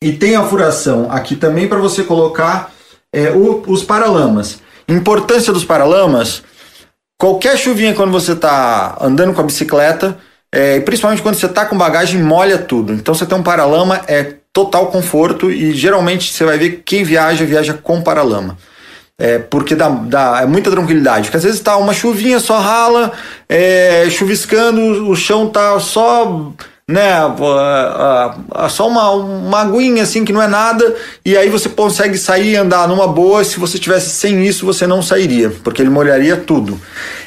E 0.01 0.13
tem 0.13 0.35
a 0.35 0.43
furação 0.43 1.11
aqui 1.11 1.35
também 1.35 1.67
para 1.67 1.79
você 1.79 2.03
colocar 2.03 2.71
é, 3.11 3.31
o, 3.31 3.63
os 3.67 3.83
paralamas. 3.83 4.59
Importância 4.87 5.51
dos 5.51 5.65
paralamas: 5.65 6.43
qualquer 7.19 7.57
chuvinha 7.57 7.95
quando 7.95 8.11
você 8.11 8.33
está 8.33 8.97
andando 9.01 9.33
com 9.33 9.41
a 9.41 9.45
bicicleta, 9.45 10.17
é, 10.51 10.79
principalmente 10.81 11.21
quando 11.21 11.35
você 11.35 11.47
está 11.47 11.65
com 11.65 11.77
bagagem, 11.77 12.21
molha 12.21 12.59
tudo. 12.59 12.93
Então 12.93 13.13
você 13.13 13.25
tem 13.25 13.37
um 13.37 13.43
paralama, 13.43 14.01
é 14.07 14.35
total 14.53 14.87
conforto 14.87 15.51
e 15.51 15.73
geralmente 15.73 16.31
você 16.31 16.45
vai 16.45 16.57
ver 16.57 16.83
quem 16.85 17.03
viaja, 17.03 17.45
viaja 17.45 17.73
com 17.73 18.01
paralama. 18.01 18.57
É, 19.19 19.39
porque 19.39 19.73
dá, 19.73 19.89
dá 19.89 20.41
é 20.43 20.45
muita 20.45 20.69
tranquilidade. 20.69 21.23
Porque 21.23 21.37
às 21.37 21.43
vezes 21.43 21.59
tá 21.59 21.75
uma 21.77 21.93
chuvinha, 21.93 22.39
só 22.39 22.59
rala, 22.59 23.11
é, 23.49 24.07
chuviscando, 24.09 25.09
o 25.09 25.15
chão 25.15 25.49
tá 25.49 25.79
só 25.79 26.53
né, 26.89 27.15
só 28.69 28.87
uma, 28.87 29.11
uma 29.11 29.61
aguinha 29.61 30.03
assim 30.03 30.23
que 30.23 30.31
não 30.31 30.41
é 30.41 30.47
nada, 30.47 30.95
e 31.25 31.35
aí 31.35 31.49
você 31.49 31.67
consegue 31.67 32.17
sair 32.17 32.51
e 32.51 32.55
andar 32.55 32.87
numa 32.87 33.07
boa. 33.07 33.43
Se 33.43 33.59
você 33.59 33.77
tivesse 33.77 34.11
sem 34.11 34.45
isso, 34.45 34.65
você 34.65 34.87
não 34.87 35.01
sairia, 35.01 35.49
porque 35.63 35.81
ele 35.81 35.89
molharia 35.89 36.37
tudo. 36.37 36.79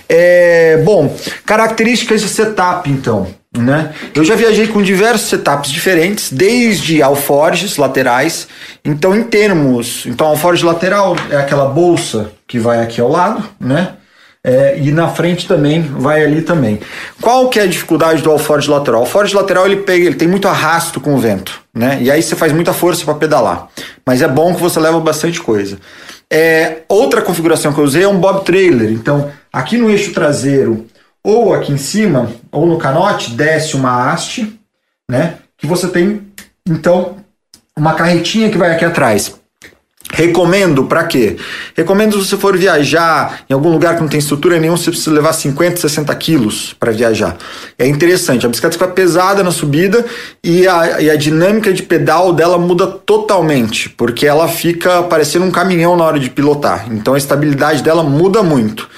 É, 0.09 0.79
bom, 0.79 1.15
características 1.45 2.23
de 2.23 2.29
setup 2.29 2.91
então. 2.91 3.40
Né? 3.57 3.93
Eu 4.15 4.23
já 4.23 4.37
viajei 4.37 4.69
com 4.69 4.81
diversos 4.81 5.29
setups 5.29 5.73
diferentes, 5.73 6.33
desde 6.33 7.03
alforges 7.03 7.77
laterais. 7.77 8.47
Então, 8.85 9.17
em 9.17 9.25
termos, 9.25 10.07
então 10.07 10.29
alforge 10.29 10.65
lateral 10.65 11.17
é 11.31 11.37
aquela 11.37 11.67
bolsa 11.67 12.31
que 12.47 12.61
vai 12.61 12.81
aqui 12.81 13.01
ao 13.01 13.11
lado, 13.11 13.45
né? 13.59 13.95
É, 14.43 14.79
e 14.79 14.91
na 14.91 15.09
frente 15.09 15.47
também 15.47 15.83
vai 15.83 16.25
ali 16.25 16.41
também. 16.41 16.81
Qual 17.21 17.51
que 17.51 17.59
é 17.61 17.65
a 17.65 17.67
dificuldade 17.67 18.23
do 18.23 18.31
alforge 18.31 18.71
lateral? 18.71 19.01
O 19.01 19.05
alforge 19.05 19.35
lateral 19.35 19.67
ele 19.67 19.77
pega, 19.79 20.07
ele 20.07 20.15
tem 20.15 20.29
muito 20.29 20.49
arrasto 20.49 20.99
com 20.99 21.15
o 21.15 21.19
vento, 21.19 21.61
né? 21.75 21.99
E 22.01 22.11
aí 22.11 22.23
você 22.23 22.35
faz 22.35 22.51
muita 22.53 22.73
força 22.73 23.05
para 23.05 23.15
pedalar. 23.15 23.69
Mas 24.07 24.23
é 24.23 24.29
bom 24.29 24.55
que 24.55 24.61
você 24.61 24.81
leva 24.81 24.99
bastante 24.99 25.41
coisa. 25.41 25.79
É, 26.33 26.79
outra 26.89 27.21
configuração 27.21 27.73
que 27.73 27.81
eu 27.81 27.85
usei 27.85 28.05
é 28.05 28.09
um 28.09 28.19
bob 28.19 28.45
trailer. 28.45 28.91
Então, 28.93 29.31
aqui 29.53 29.77
no 29.77 29.91
eixo 29.91 30.13
traseiro 30.13 30.87
ou 31.23 31.55
aqui 31.55 31.73
em 31.73 31.79
cima, 31.79 32.31
ou 32.51 32.67
no 32.67 32.79
canote, 32.79 33.33
desce 33.33 33.77
uma 33.77 34.11
haste, 34.11 34.59
né? 35.09 35.39
Que 35.57 35.67
você 35.67 35.89
tem, 35.89 36.23
então, 36.69 37.17
uma 37.77 37.95
carretinha 37.95 38.51
que 38.51 38.59
vai 38.59 38.73
aqui 38.73 38.85
atrás. 38.85 39.41
Recomendo 40.13 40.85
para 40.85 41.05
quê? 41.05 41.37
Recomendo 41.77 42.21
se 42.21 42.29
você 42.29 42.37
for 42.37 42.57
viajar 42.57 43.43
em 43.49 43.55
algum 43.55 43.71
lugar 43.71 43.95
que 43.95 44.01
não 44.01 44.09
tem 44.09 44.19
estrutura 44.19 44.59
nenhuma, 44.59 44.77
você 44.77 44.91
precisa 44.91 45.13
levar 45.13 45.33
50, 45.33 45.77
60 45.77 46.15
quilos 46.17 46.75
para 46.79 46.91
viajar. 46.91 47.37
É 47.79 47.87
interessante, 47.87 48.45
a 48.45 48.49
bicicleta 48.49 48.73
fica 48.73 48.89
pesada 48.89 49.45
na 49.45 49.53
subida 49.53 50.05
e 50.43 50.67
a, 50.67 51.01
e 51.01 51.11
a 51.11 51.17
dinâmica 51.17 51.73
de 51.73 51.85
pedal 51.85 52.33
dela 52.33 52.59
muda 52.59 52.89
totalmente, 52.89 53.89
porque 53.89 54.27
ela 54.27 54.49
fica 54.49 55.03
parecendo 55.05 55.45
um 55.45 55.51
caminhão 55.51 55.97
na 55.97 56.05
hora 56.05 56.19
de 56.19 56.29
pilotar. 56.29 56.87
Então 56.91 57.15
a 57.15 57.19
estabilidade 57.19 57.83
dela 57.83 58.03
muda 58.03 58.43
muito. 58.43 58.89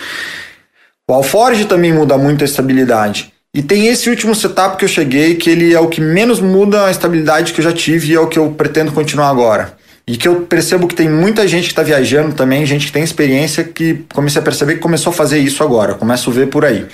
O 1.10 1.14
Alforge 1.14 1.64
também 1.64 1.92
muda 1.92 2.16
muito 2.16 2.42
a 2.42 2.44
estabilidade. 2.44 3.32
E 3.54 3.62
tem 3.62 3.88
esse 3.88 4.08
último 4.08 4.34
setup 4.34 4.76
que 4.76 4.84
eu 4.84 4.88
cheguei, 4.88 5.34
que 5.34 5.50
ele 5.50 5.74
é 5.74 5.80
o 5.80 5.88
que 5.88 6.00
menos 6.00 6.40
muda 6.40 6.86
a 6.86 6.90
estabilidade 6.90 7.52
que 7.52 7.60
eu 7.60 7.64
já 7.64 7.72
tive 7.72 8.12
e 8.12 8.14
é 8.14 8.20
o 8.20 8.26
que 8.26 8.38
eu 8.38 8.50
pretendo 8.52 8.92
continuar 8.92 9.28
agora. 9.28 9.76
E 10.06 10.16
que 10.16 10.26
eu 10.26 10.42
percebo 10.42 10.88
que 10.88 10.94
tem 10.94 11.08
muita 11.08 11.46
gente 11.46 11.64
que 11.64 11.72
está 11.72 11.82
viajando 11.82 12.34
também, 12.34 12.64
gente 12.64 12.86
que 12.86 12.92
tem 12.92 13.04
experiência, 13.04 13.62
que 13.62 14.04
comecei 14.14 14.40
a 14.40 14.44
perceber 14.44 14.74
que 14.74 14.80
começou 14.80 15.10
a 15.10 15.14
fazer 15.14 15.38
isso 15.38 15.62
agora. 15.62 15.94
Começo 15.94 16.30
a 16.30 16.32
ver 16.32 16.46
por 16.46 16.64
aí. 16.64 16.86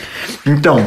Então, 0.44 0.84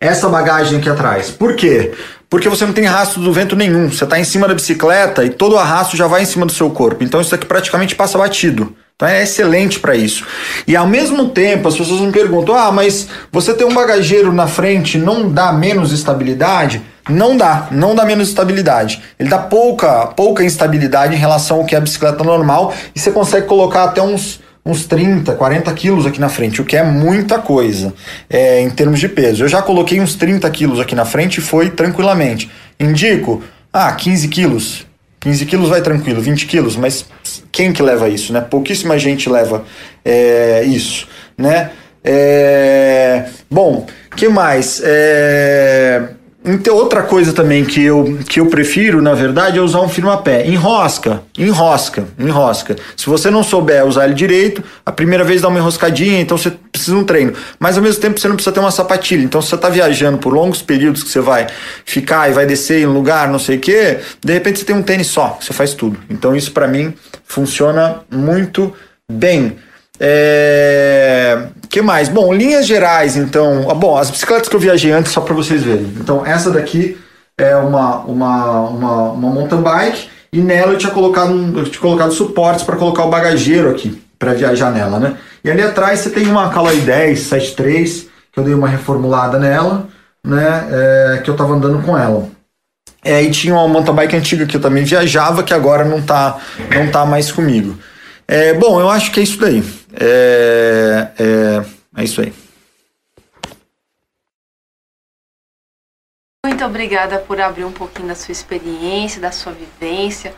essa 0.00 0.28
bagagem 0.28 0.78
aqui 0.78 0.88
atrás. 0.88 1.30
Por 1.30 1.54
quê? 1.54 1.92
Porque 2.30 2.48
você 2.48 2.64
não 2.64 2.72
tem 2.72 2.84
rastro 2.84 3.20
do 3.20 3.32
vento 3.32 3.54
nenhum. 3.54 3.90
Você 3.90 4.04
está 4.04 4.18
em 4.18 4.24
cima 4.24 4.48
da 4.48 4.54
bicicleta 4.54 5.24
e 5.24 5.30
todo 5.30 5.54
o 5.54 5.58
arrasto 5.58 5.96
já 5.96 6.06
vai 6.06 6.22
em 6.22 6.26
cima 6.26 6.46
do 6.46 6.52
seu 6.52 6.70
corpo. 6.70 7.04
Então 7.04 7.20
isso 7.20 7.34
aqui 7.34 7.46
praticamente 7.46 7.94
passa 7.94 8.16
batido. 8.16 8.74
Então 8.96 9.08
é 9.10 9.24
excelente 9.24 9.78
para 9.78 9.94
isso. 9.94 10.24
E 10.66 10.74
ao 10.74 10.86
mesmo 10.86 11.28
tempo, 11.28 11.68
as 11.68 11.76
pessoas 11.76 12.00
me 12.00 12.10
perguntam: 12.10 12.54
ah, 12.54 12.72
mas 12.72 13.06
você 13.30 13.52
ter 13.52 13.66
um 13.66 13.74
bagageiro 13.74 14.32
na 14.32 14.46
frente 14.46 14.96
não 14.96 15.30
dá 15.30 15.52
menos 15.52 15.92
estabilidade? 15.92 16.80
Não 17.06 17.36
dá, 17.36 17.68
não 17.70 17.94
dá 17.94 18.06
menos 18.06 18.28
estabilidade. 18.28 19.02
Ele 19.18 19.28
dá 19.28 19.38
pouca, 19.38 20.06
pouca 20.06 20.42
instabilidade 20.42 21.14
em 21.14 21.18
relação 21.18 21.58
ao 21.58 21.66
que 21.66 21.74
é 21.74 21.78
a 21.78 21.80
bicicleta 21.82 22.24
normal 22.24 22.72
e 22.94 22.98
você 22.98 23.10
consegue 23.10 23.46
colocar 23.46 23.84
até 23.84 24.00
uns, 24.00 24.40
uns 24.64 24.86
30, 24.86 25.34
40 25.34 25.70
quilos 25.74 26.06
aqui 26.06 26.18
na 26.18 26.30
frente, 26.30 26.62
o 26.62 26.64
que 26.64 26.74
é 26.74 26.82
muita 26.82 27.38
coisa 27.38 27.92
é, 28.30 28.62
em 28.62 28.70
termos 28.70 28.98
de 28.98 29.10
peso. 29.10 29.44
Eu 29.44 29.48
já 29.48 29.60
coloquei 29.60 30.00
uns 30.00 30.14
30 30.14 30.48
quilos 30.50 30.80
aqui 30.80 30.94
na 30.94 31.04
frente 31.04 31.36
e 31.36 31.42
foi 31.42 31.68
tranquilamente. 31.68 32.50
Indico, 32.80 33.42
ah, 33.70 33.92
15 33.92 34.28
quilos, 34.28 34.85
15 35.26 35.44
quilos 35.44 35.68
vai 35.68 35.82
tranquilo, 35.82 36.20
20 36.20 36.46
quilos, 36.46 36.76
mas 36.76 37.04
quem 37.50 37.72
que 37.72 37.82
leva 37.82 38.08
isso, 38.08 38.32
né? 38.32 38.40
Pouquíssima 38.40 38.96
gente 38.96 39.28
leva 39.28 39.64
é, 40.04 40.62
isso, 40.62 41.08
né? 41.36 41.72
É, 42.04 43.24
bom, 43.50 43.84
que 44.14 44.28
mais? 44.28 44.80
É, 44.84 46.10
então, 46.48 46.76
outra 46.76 47.02
coisa 47.02 47.32
também 47.32 47.64
que 47.64 47.82
eu, 47.82 48.20
que 48.28 48.38
eu 48.38 48.46
prefiro, 48.46 49.02
na 49.02 49.14
verdade, 49.14 49.58
é 49.58 49.60
usar 49.60 49.80
um 49.80 49.88
firma-pé. 49.88 50.46
Enrosca, 50.46 51.22
enrosca, 51.36 52.04
enrosca. 52.16 52.76
Se 52.96 53.06
você 53.06 53.30
não 53.32 53.42
souber 53.42 53.84
usar 53.84 54.04
ele 54.04 54.14
direito, 54.14 54.62
a 54.84 54.92
primeira 54.92 55.24
vez 55.24 55.42
dá 55.42 55.48
uma 55.48 55.58
enroscadinha, 55.58 56.20
então 56.20 56.38
você 56.38 56.52
precisa 56.70 56.96
de 56.96 57.02
um 57.02 57.04
treino. 57.04 57.32
Mas 57.58 57.76
ao 57.76 57.82
mesmo 57.82 58.00
tempo 58.00 58.20
você 58.20 58.28
não 58.28 58.36
precisa 58.36 58.54
ter 58.54 58.60
uma 58.60 58.70
sapatilha. 58.70 59.24
Então, 59.24 59.42
se 59.42 59.48
você 59.48 59.56
está 59.56 59.68
viajando 59.68 60.18
por 60.18 60.32
longos 60.32 60.62
períodos 60.62 61.02
que 61.02 61.10
você 61.10 61.20
vai 61.20 61.48
ficar 61.84 62.30
e 62.30 62.32
vai 62.32 62.46
descer 62.46 62.82
em 62.82 62.86
um 62.86 62.92
lugar, 62.92 63.28
não 63.28 63.40
sei 63.40 63.56
o 63.56 63.60
quê, 63.60 63.98
de 64.24 64.32
repente 64.32 64.60
você 64.60 64.64
tem 64.64 64.76
um 64.76 64.82
tênis 64.82 65.08
só, 65.08 65.36
você 65.40 65.52
faz 65.52 65.74
tudo. 65.74 65.98
Então, 66.08 66.36
isso 66.36 66.52
para 66.52 66.68
mim 66.68 66.94
funciona 67.24 68.02
muito 68.08 68.72
bem. 69.10 69.56
É... 69.98 71.46
que 71.68 71.82
mais? 71.82 72.08
Bom, 72.08 72.32
linhas 72.32 72.66
gerais, 72.66 73.16
então. 73.16 73.70
Ah, 73.70 73.74
bom, 73.74 73.96
as 73.96 74.10
bicicletas 74.10 74.48
que 74.48 74.56
eu 74.56 74.60
viajei 74.60 74.92
antes, 74.92 75.12
só 75.12 75.20
para 75.20 75.34
vocês 75.34 75.62
verem. 75.62 75.92
Então, 76.00 76.24
essa 76.24 76.50
daqui 76.50 76.98
é 77.38 77.56
uma, 77.56 77.98
uma, 78.00 78.60
uma, 78.62 79.02
uma 79.10 79.30
mountain 79.30 79.60
bike 79.60 80.08
e 80.32 80.40
nela 80.40 80.72
eu 80.72 80.78
tinha 80.78 80.92
colocado, 80.92 81.32
eu 81.56 81.64
tinha 81.64 81.80
colocado 81.80 82.12
suportes 82.12 82.64
para 82.64 82.76
colocar 82.76 83.04
o 83.04 83.10
bagageiro 83.10 83.70
aqui, 83.70 84.02
para 84.18 84.34
viajar 84.34 84.70
nela, 84.70 84.98
né? 84.98 85.16
E 85.44 85.50
ali 85.50 85.62
atrás 85.62 86.00
você 86.00 86.10
tem 86.10 86.26
uma 86.26 86.50
Caloi 86.50 86.80
10 86.80 87.18
73, 87.20 88.06
que 88.32 88.40
eu 88.40 88.44
dei 88.44 88.54
uma 88.54 88.68
reformulada 88.68 89.38
nela, 89.38 89.86
né? 90.24 90.68
É, 90.70 91.20
que 91.22 91.30
eu 91.30 91.36
tava 91.36 91.54
andando 91.54 91.82
com 91.82 91.96
ela. 91.96 92.28
É, 93.04 93.22
e 93.22 93.30
tinha 93.30 93.54
uma 93.54 93.68
mountain 93.68 93.94
bike 93.94 94.16
antiga 94.16 94.46
que 94.46 94.56
eu 94.56 94.60
também 94.60 94.82
viajava, 94.82 95.42
que 95.42 95.54
agora 95.54 95.84
não 95.84 96.02
tá, 96.02 96.38
não 96.74 96.90
tá 96.90 97.06
mais 97.06 97.30
comigo. 97.30 97.78
É, 98.26 98.52
bom, 98.54 98.80
eu 98.80 98.90
acho 98.90 99.12
que 99.12 99.20
é 99.20 99.22
isso 99.22 99.38
daí. 99.38 99.62
É, 99.98 101.10
é, 101.18 102.00
é 102.00 102.04
isso 102.04 102.20
aí. 102.20 102.32
Muito 106.44 106.64
obrigada 106.64 107.18
por 107.18 107.40
abrir 107.40 107.64
um 107.64 107.72
pouquinho 107.72 108.08
da 108.08 108.14
sua 108.14 108.32
experiência, 108.32 109.20
da 109.20 109.32
sua 109.32 109.52
vivência. 109.52 110.34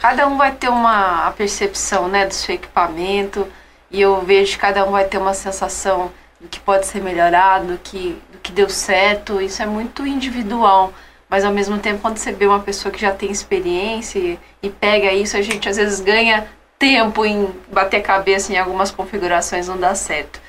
Cada 0.00 0.26
um 0.26 0.36
vai 0.36 0.54
ter 0.54 0.68
uma 0.68 1.26
a 1.26 1.30
percepção 1.32 2.08
né, 2.08 2.26
do 2.26 2.32
seu 2.32 2.54
equipamento 2.54 3.46
e 3.90 4.00
eu 4.00 4.22
vejo 4.22 4.52
que 4.52 4.58
cada 4.58 4.86
um 4.86 4.92
vai 4.92 5.04
ter 5.04 5.18
uma 5.18 5.34
sensação 5.34 6.10
do 6.40 6.48
que 6.48 6.58
pode 6.58 6.86
ser 6.86 7.02
melhorado, 7.02 7.72
do 7.72 7.78
que, 7.78 8.16
do 8.32 8.38
que 8.38 8.52
deu 8.52 8.68
certo. 8.68 9.40
Isso 9.40 9.62
é 9.62 9.66
muito 9.66 10.06
individual. 10.06 10.92
Mas 11.28 11.44
ao 11.44 11.52
mesmo 11.52 11.78
tempo, 11.78 12.00
quando 12.00 12.16
você 12.16 12.32
vê 12.32 12.46
uma 12.46 12.60
pessoa 12.60 12.90
que 12.90 13.00
já 13.00 13.12
tem 13.12 13.30
experiência 13.30 14.18
e, 14.18 14.38
e 14.62 14.70
pega 14.70 15.12
isso, 15.12 15.36
a 15.36 15.42
gente 15.42 15.68
às 15.68 15.76
vezes 15.76 16.00
ganha 16.00 16.48
tempo 16.80 17.26
em 17.26 17.54
bater 17.70 18.00
cabeça 18.00 18.54
em 18.54 18.58
algumas 18.58 18.90
configurações 18.90 19.68
não 19.68 19.76
dá 19.76 19.94
certo. 19.94 20.40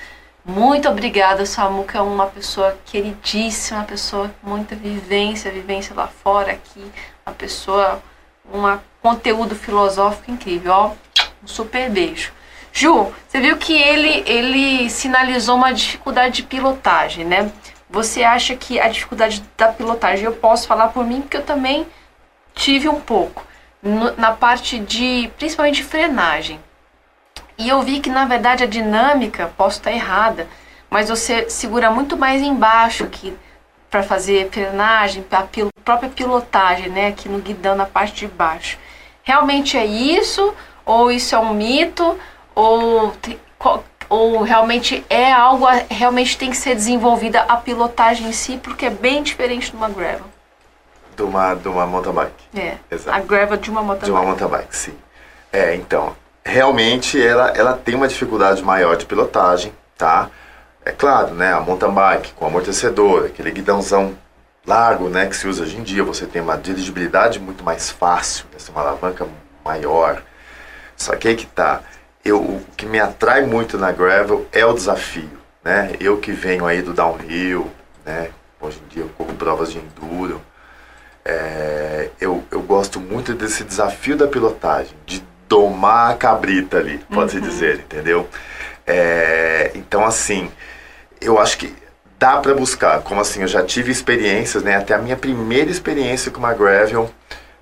Muito 0.45 0.87
obrigada, 0.87 1.45
Samuca 1.45 1.99
é 1.99 2.01
uma 2.01 2.25
pessoa 2.25 2.79
queridíssima, 2.85 3.79
uma 3.79 3.85
pessoa 3.85 4.33
com 4.41 4.49
muita 4.49 4.73
vivência, 4.73 5.51
vivência 5.51 5.93
lá 5.93 6.07
fora 6.07 6.53
aqui, 6.53 6.89
uma 7.25 7.35
pessoa, 7.35 8.01
um 8.51 8.79
conteúdo 9.01 9.55
filosófico 9.55 10.31
incrível, 10.31 10.71
ó, 10.71 10.91
um 11.43 11.47
super 11.47 11.89
beijo. 11.89 12.31
Ju, 12.71 13.13
você 13.27 13.41
viu 13.41 13.57
que 13.57 13.73
ele, 13.73 14.23
ele 14.25 14.89
sinalizou 14.89 15.57
uma 15.57 15.73
dificuldade 15.73 16.35
de 16.35 16.43
pilotagem, 16.43 17.25
né? 17.25 17.51
Você 17.89 18.23
acha 18.23 18.55
que 18.55 18.79
a 18.79 18.87
dificuldade 18.87 19.43
da 19.57 19.67
pilotagem, 19.67 20.23
eu 20.23 20.33
posso 20.33 20.65
falar 20.65 20.87
por 20.87 21.05
mim, 21.05 21.19
porque 21.19 21.35
eu 21.35 21.43
também 21.43 21.85
tive 22.55 22.87
um 22.87 23.01
pouco 23.01 23.50
na 23.83 24.31
parte 24.31 24.79
de, 24.79 25.31
principalmente 25.37 25.83
frenagem. 25.83 26.59
E 27.57 27.67
eu 27.67 27.81
vi 27.81 27.99
que 27.99 28.09
na 28.09 28.25
verdade 28.25 28.63
a 28.63 28.67
dinâmica, 28.67 29.51
posso 29.57 29.77
estar 29.77 29.91
errada, 29.91 30.47
mas 30.89 31.09
você 31.09 31.49
segura 31.49 31.89
muito 31.89 32.17
mais 32.17 32.41
embaixo 32.41 33.07
que 33.07 33.35
para 33.89 34.03
fazer 34.03 34.49
frenagem, 34.51 35.23
para 35.23 35.43
pil 35.43 35.69
própria 35.83 36.09
pilotagem, 36.09 36.89
né, 36.89 37.07
aqui 37.07 37.27
no 37.27 37.39
guidão 37.39 37.75
na 37.75 37.85
parte 37.85 38.25
de 38.25 38.27
baixo. 38.27 38.77
Realmente 39.23 39.77
é 39.77 39.85
isso 39.85 40.53
ou 40.85 41.11
isso 41.11 41.35
é 41.35 41.39
um 41.39 41.53
mito 41.53 42.17
ou 42.55 43.13
ou 44.09 44.41
realmente 44.43 45.05
é 45.09 45.31
algo 45.31 45.65
realmente 45.89 46.37
tem 46.37 46.49
que 46.49 46.57
ser 46.57 46.75
desenvolvida 46.75 47.41
a 47.43 47.55
pilotagem 47.55 48.27
em 48.27 48.33
si, 48.33 48.57
porque 48.57 48.85
é 48.85 48.89
bem 48.89 49.23
diferente 49.23 49.71
de 49.71 49.77
uma 49.77 49.89
gravel 49.89 50.30
de 51.21 51.23
uma, 51.23 51.53
de 51.53 51.67
uma 51.67 51.85
mountain 51.85 52.13
bike. 52.13 52.59
É. 52.59 52.77
Exato. 52.89 53.15
A 53.15 53.19
gravel 53.21 53.57
de 53.57 53.69
uma 53.69 53.83
mountain 53.83 54.05
De 54.05 54.11
uma 54.11 54.23
mountain 54.23 54.47
bike, 54.47 54.75
sim. 54.75 54.93
É, 55.53 55.75
então, 55.75 56.15
realmente 56.43 57.21
ela, 57.21 57.49
ela 57.49 57.73
tem 57.73 57.93
uma 57.93 58.07
dificuldade 58.07 58.63
maior 58.63 58.97
de 58.97 59.05
pilotagem, 59.05 59.71
tá? 59.97 60.29
É 60.83 60.91
claro, 60.91 61.35
né, 61.35 61.53
a 61.53 61.59
mountain 61.59 61.93
bike 61.93 62.33
com 62.33 62.45
amortecedor, 62.45 63.25
aquele 63.25 63.51
guidãozão 63.51 64.15
largo, 64.65 65.09
né, 65.09 65.27
que 65.27 65.35
se 65.35 65.47
usa 65.47 65.63
hoje 65.63 65.77
em 65.77 65.83
dia, 65.83 66.03
você 66.03 66.25
tem 66.25 66.41
uma 66.41 66.57
dirigibilidade 66.57 67.39
muito 67.39 67.63
mais 67.63 67.91
fácil, 67.91 68.45
né, 68.51 68.57
uma 68.69 68.81
alavanca 68.81 69.27
maior. 69.63 70.23
Só 70.97 71.15
que 71.15 71.27
aí 71.27 71.35
que 71.35 71.45
tá, 71.45 71.81
eu, 72.25 72.39
o 72.39 72.65
que 72.75 72.85
me 72.85 72.99
atrai 72.99 73.45
muito 73.45 73.77
na 73.77 73.91
gravel 73.91 74.47
é 74.51 74.65
o 74.65 74.73
desafio, 74.73 75.29
né? 75.63 75.91
Eu 75.99 76.17
que 76.17 76.31
venho 76.31 76.65
aí 76.65 76.81
do 76.81 76.93
downhill, 76.93 77.69
né, 78.05 78.29
hoje 78.59 78.81
em 78.83 78.87
dia 78.87 79.03
eu 79.03 79.09
corro 79.17 79.33
provas 79.33 79.71
de 79.71 79.79
enduro, 79.79 80.41
é, 81.23 82.09
eu, 82.19 82.43
eu 82.51 82.61
gosto 82.61 82.99
muito 82.99 83.33
desse 83.33 83.63
desafio 83.63 84.15
da 84.15 84.27
pilotagem, 84.27 84.93
de 85.05 85.23
domar 85.47 86.11
a 86.11 86.15
cabrita 86.15 86.77
ali, 86.77 86.99
pode-se 87.13 87.37
uhum. 87.37 87.43
dizer, 87.43 87.79
entendeu? 87.79 88.27
É, 88.87 89.71
então, 89.75 90.05
assim, 90.05 90.49
eu 91.19 91.39
acho 91.39 91.57
que 91.57 91.73
dá 92.17 92.37
para 92.37 92.53
buscar. 92.53 93.01
Como 93.01 93.21
assim, 93.21 93.41
eu 93.41 93.47
já 93.47 93.63
tive 93.63 93.91
experiências, 93.91 94.63
né? 94.63 94.75
Até 94.75 94.93
a 94.93 94.97
minha 94.97 95.17
primeira 95.17 95.69
experiência 95.69 96.31
com 96.31 96.39
uma 96.39 96.53
Gravel, 96.53 97.11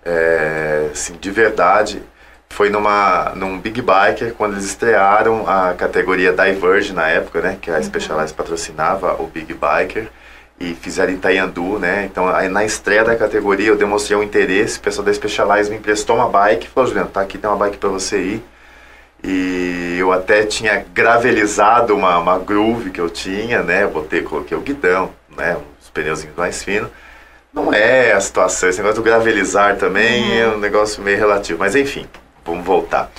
é, 0.05 0.89
assim, 0.91 1.15
de 1.19 1.31
verdade, 1.31 2.01
foi 2.49 2.69
numa, 2.69 3.33
num 3.35 3.59
Big 3.59 3.81
Biker, 3.81 4.33
quando 4.33 4.53
eles 4.53 4.65
estrearam 4.65 5.47
a 5.47 5.73
categoria 5.73 6.31
Diverge 6.31 6.93
na 6.93 7.07
época, 7.07 7.41
né? 7.41 7.57
Que 7.61 7.71
a 7.71 7.75
uhum. 7.75 7.83
Specialized 7.83 8.35
patrocinava 8.35 9.13
o 9.21 9.27
Big 9.27 9.53
Biker 9.53 10.07
e 10.59 10.75
fizeram 10.75 11.13
em 11.13 11.17
Taiandu, 11.17 11.79
né? 11.79 12.05
Então, 12.05 12.27
aí, 12.27 12.49
na 12.49 12.65
estreia 12.65 13.03
da 13.03 13.15
categoria, 13.15 13.69
eu 13.69 13.77
demonstrei 13.77 14.17
um 14.17 14.23
interesse, 14.23 14.77
o 14.77 14.81
pessoal 14.81 15.05
da 15.05 15.13
Specialized 15.13 15.71
me 15.71 15.77
emprestou 15.77 16.17
uma 16.17 16.27
bike, 16.27 16.67
falou, 16.67 16.89
Juliano, 16.89 17.09
tá 17.09 17.21
aqui, 17.21 17.37
tem 17.37 17.49
uma 17.49 17.55
bike 17.55 17.77
para 17.77 17.89
você 17.89 18.19
ir. 18.19 18.43
E 19.23 19.97
eu 19.99 20.11
até 20.11 20.43
tinha 20.43 20.85
gravelizado 20.93 21.95
uma, 21.95 22.17
uma 22.19 22.39
groove 22.39 22.89
que 22.89 22.99
eu 22.99 23.09
tinha, 23.09 23.63
né? 23.63 23.87
Botei, 23.87 24.21
coloquei 24.21 24.57
o 24.57 24.61
guidão, 24.61 25.11
né? 25.37 25.57
Os 25.81 25.89
pneuzinhos 25.89 26.35
mais 26.35 26.63
finos. 26.63 26.89
Não 27.53 27.73
é 27.73 28.13
a 28.13 28.21
situação, 28.21 28.69
esse 28.69 28.77
negócio 28.79 29.01
do 29.01 29.03
gravelizar 29.03 29.77
também 29.77 30.23
uhum. 30.23 30.37
é 30.37 30.55
um 30.55 30.59
negócio 30.59 31.01
meio 31.01 31.17
relativo. 31.17 31.59
Mas 31.59 31.75
enfim, 31.75 32.05
vamos 32.45 32.65
voltar. 32.65 33.11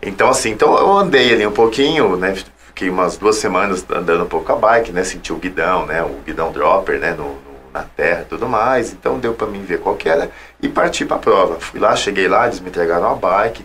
Então, 0.00 0.28
assim, 0.28 0.50
então 0.50 0.76
eu 0.76 0.92
andei 0.92 1.32
ali 1.32 1.46
um 1.46 1.52
pouquinho, 1.52 2.16
né? 2.16 2.34
Fiquei 2.72 2.88
umas 2.90 3.16
duas 3.16 3.36
semanas 3.36 3.84
andando 3.90 4.24
um 4.24 4.28
pouco 4.28 4.50
a 4.50 4.56
bike, 4.56 4.92
né? 4.92 5.04
Senti 5.04 5.32
o 5.32 5.36
guidão, 5.36 5.86
né? 5.86 6.02
O 6.02 6.20
guidão 6.24 6.50
dropper, 6.50 6.98
né? 6.98 7.12
No, 7.12 7.34
no 7.34 7.52
na 7.72 7.82
terra 7.82 8.26
tudo 8.28 8.48
mais. 8.48 8.92
Então 8.92 9.18
deu 9.18 9.34
para 9.34 9.46
mim 9.46 9.62
ver 9.62 9.80
qual 9.80 9.96
que 9.96 10.08
era 10.08 10.30
e 10.60 10.68
parti 10.68 11.04
para 11.04 11.16
a 11.16 11.20
prova. 11.20 11.60
Fui 11.60 11.80
lá, 11.80 11.96
cheguei 11.96 12.28
lá, 12.28 12.46
eles 12.46 12.60
me 12.60 12.68
entregaram 12.68 13.10
a 13.10 13.14
bike, 13.14 13.64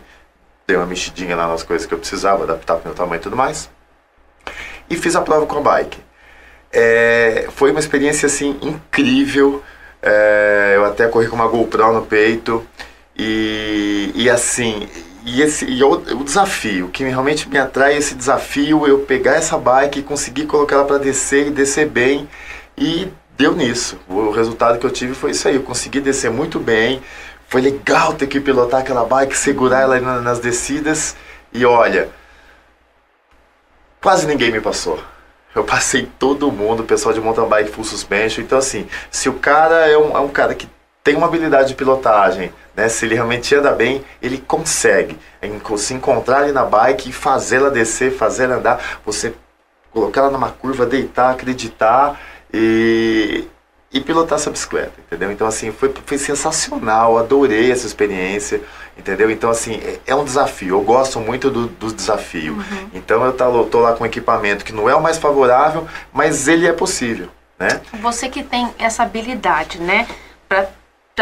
dei 0.65 0.77
uma 0.77 0.85
mexidinha 0.85 1.35
lá 1.35 1.47
nas 1.47 1.63
coisas 1.63 1.85
que 1.85 1.93
eu 1.93 1.97
precisava, 1.97 2.43
adaptar 2.43 2.75
para 2.75 2.83
o 2.83 2.87
meu 2.87 2.95
tamanho 2.95 3.19
e 3.19 3.23
tudo 3.23 3.35
mais. 3.35 3.69
E 4.89 4.95
fiz 4.95 5.15
a 5.15 5.21
prova 5.21 5.45
com 5.45 5.57
a 5.57 5.61
bike. 5.61 5.99
É, 6.71 7.47
foi 7.51 7.71
uma 7.71 7.79
experiência 7.79 8.27
assim 8.27 8.57
incrível. 8.61 9.63
É, 10.01 10.73
eu 10.75 10.85
até 10.85 11.07
corri 11.07 11.27
com 11.27 11.35
uma 11.35 11.47
GoPro 11.47 11.91
no 11.91 12.05
peito 12.05 12.65
e, 13.17 14.11
e 14.15 14.29
assim 14.29 14.87
e, 15.27 15.41
esse, 15.41 15.65
e 15.65 15.83
o, 15.83 15.91
o, 15.91 16.23
desafio, 16.23 16.87
que 16.87 17.03
realmente 17.03 17.49
me 17.49 17.57
atrai 17.57 17.97
esse 17.97 18.15
desafio, 18.15 18.87
eu 18.87 18.99
pegar 18.99 19.33
essa 19.33 19.57
bike 19.57 19.99
e 19.99 20.03
conseguir 20.03 20.45
colocar 20.45 20.77
ela 20.77 20.85
para 20.85 20.97
descer 20.97 21.47
e 21.47 21.51
descer 21.51 21.85
bem. 21.89 22.29
E 22.77 23.11
deu 23.37 23.53
nisso. 23.53 23.99
O 24.07 24.31
resultado 24.31 24.79
que 24.79 24.85
eu 24.85 24.89
tive 24.89 25.13
foi 25.13 25.31
isso 25.31 25.45
aí. 25.45 25.55
Eu 25.55 25.63
consegui 25.63 25.99
descer 25.99 26.31
muito 26.31 26.61
bem. 26.61 27.01
Foi 27.49 27.59
legal 27.59 28.13
ter 28.13 28.27
que 28.27 28.39
pilotar 28.39 28.79
aquela 28.79 29.03
bike, 29.03 29.37
segurar 29.37 29.81
ela 29.81 29.99
nas 30.21 30.39
descidas. 30.39 31.13
E 31.51 31.65
olha, 31.65 32.09
quase 34.01 34.25
ninguém 34.25 34.49
me 34.49 34.61
passou. 34.61 34.97
Eu 35.53 35.65
passei 35.65 36.09
todo 36.17 36.51
mundo, 36.53 36.83
o 36.83 36.85
pessoal 36.85 37.13
de 37.13 37.19
mountain 37.19 37.49
bike 37.49 37.71
full 37.71 37.83
suspension. 37.83 38.41
Então, 38.41 38.57
assim, 38.57 38.87
se 39.11 39.27
o 39.27 39.33
cara 39.33 39.89
é 39.89 39.97
um, 39.97 40.15
é 40.15 40.19
um 40.21 40.29
cara 40.29 40.55
que 40.55 40.69
tem 41.07 41.15
uma 41.15 41.27
habilidade 41.27 41.69
de 41.69 41.75
pilotagem, 41.75 42.51
né? 42.75 42.89
Se 42.89 43.05
ele 43.05 43.15
realmente 43.15 43.55
anda 43.55 43.71
bem, 43.71 44.03
ele 44.21 44.37
consegue 44.39 45.17
se 45.77 45.93
encontrar 45.93 46.39
ali 46.39 46.51
na 46.51 46.65
bike 46.65 47.09
e 47.09 47.13
fazê-la 47.13 47.69
descer, 47.69 48.11
fazê-la 48.11 48.55
andar, 48.55 48.99
você 49.05 49.33
colocar 49.89 50.19
ela 50.19 50.31
numa 50.31 50.49
curva, 50.49 50.85
deitar, 50.85 51.31
acreditar 51.31 52.19
e 52.53 53.45
e 53.89 54.01
pilotar 54.01 54.37
essa 54.37 54.51
bicicleta, 54.51 54.91
entendeu? 54.99 55.31
Então, 55.31 55.47
assim, 55.47 55.71
foi, 55.71 55.93
foi 56.05 56.17
sensacional, 56.17 57.17
adorei 57.17 57.71
essa 57.71 57.87
experiência, 57.87 58.61
entendeu? 58.97 59.31
Então, 59.31 59.49
assim, 59.49 59.75
é, 59.75 59.99
é 60.07 60.13
um 60.13 60.25
desafio, 60.25 60.75
eu 60.75 60.81
gosto 60.81 61.21
muito 61.21 61.49
do, 61.49 61.67
do 61.67 61.93
desafio. 61.93 62.55
Uhum. 62.55 62.89
Então, 62.93 63.23
eu 63.23 63.31
tô, 63.31 63.63
tô 63.63 63.79
lá 63.79 63.93
com 63.93 64.03
um 64.03 64.05
equipamento 64.05 64.65
que 64.65 64.73
não 64.73 64.89
é 64.89 64.93
o 64.93 65.01
mais 65.01 65.17
favorável, 65.17 65.87
mas 66.11 66.49
ele 66.49 66.67
é 66.67 66.73
possível, 66.73 67.29
né? 67.57 67.79
Você 68.01 68.27
que 68.27 68.43
tem 68.43 68.69
essa 68.77 69.03
habilidade, 69.03 69.79
né, 69.79 70.05
para 70.49 70.67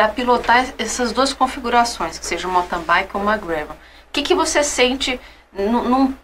pilotar 0.09 0.65
essas 0.77 1.11
duas 1.11 1.31
configurações, 1.33 2.19
que 2.19 2.25
seja 2.25 2.47
mountain 2.47 2.81
bike 2.81 3.11
ou 3.13 3.21
uma 3.21 3.37
gravel, 3.37 3.75
o 3.75 4.11
que, 4.11 4.21
que 4.21 4.35
você 4.35 4.63
sente 4.63 5.19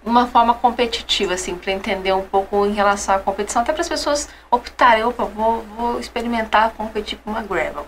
numa 0.06 0.28
forma 0.28 0.54
competitiva, 0.54 1.36
assim, 1.36 1.56
para 1.56 1.72
entender 1.72 2.12
um 2.12 2.22
pouco 2.22 2.66
em 2.66 2.74
relação 2.74 3.16
à 3.16 3.20
competição, 3.20 3.62
até 3.62 3.72
para 3.72 3.82
as 3.82 3.88
pessoas 3.88 4.28
optarem, 4.50 5.06
opa, 5.06 5.24
vou, 5.24 5.62
vou 5.78 6.00
experimentar 6.00 6.72
competir 6.72 7.18
com 7.24 7.32
uma 7.32 7.42
gravel. 7.42 7.88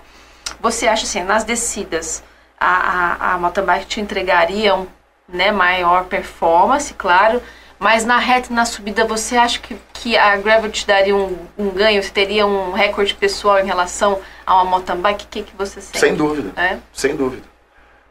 Você 0.62 0.88
acha 0.88 1.04
assim, 1.04 1.22
nas 1.22 1.44
descidas, 1.44 2.24
a, 2.58 2.68
a, 2.68 3.34
a 3.34 3.38
mountain 3.38 3.66
bike 3.66 3.86
te 3.86 4.00
entregaria 4.00 4.74
um 4.74 4.88
né, 5.28 5.52
maior 5.52 6.06
performance, 6.06 6.94
claro, 6.94 7.42
mas 7.84 8.06
na 8.06 8.18
reta 8.18 8.48
e 8.52 8.56
na 8.56 8.66
subida 8.66 9.06
você 9.06 9.38
acha 9.38 9.60
que, 9.60 9.78
que 9.94 10.18
a 10.18 10.36
gravel 10.38 10.72
te 10.72 10.88
daria 10.88 11.16
um, 11.16 11.38
um 11.58 11.70
ganho? 11.70 12.02
Você 12.02 12.10
teria 12.10 12.46
um 12.48 12.72
recorde 12.72 13.14
pessoal 13.14 13.60
em 13.60 13.66
relação 13.66 14.20
a 14.46 14.56
uma 14.56 14.66
mountain 14.66 14.98
bike? 14.98 15.26
O 15.26 15.28
que, 15.28 15.44
que 15.44 15.56
você 15.56 15.82
sente? 15.82 16.00
Sem 16.00 16.16
dúvida, 16.16 16.52
é? 16.60 16.78
sem 16.92 17.16
dúvida 17.16 17.54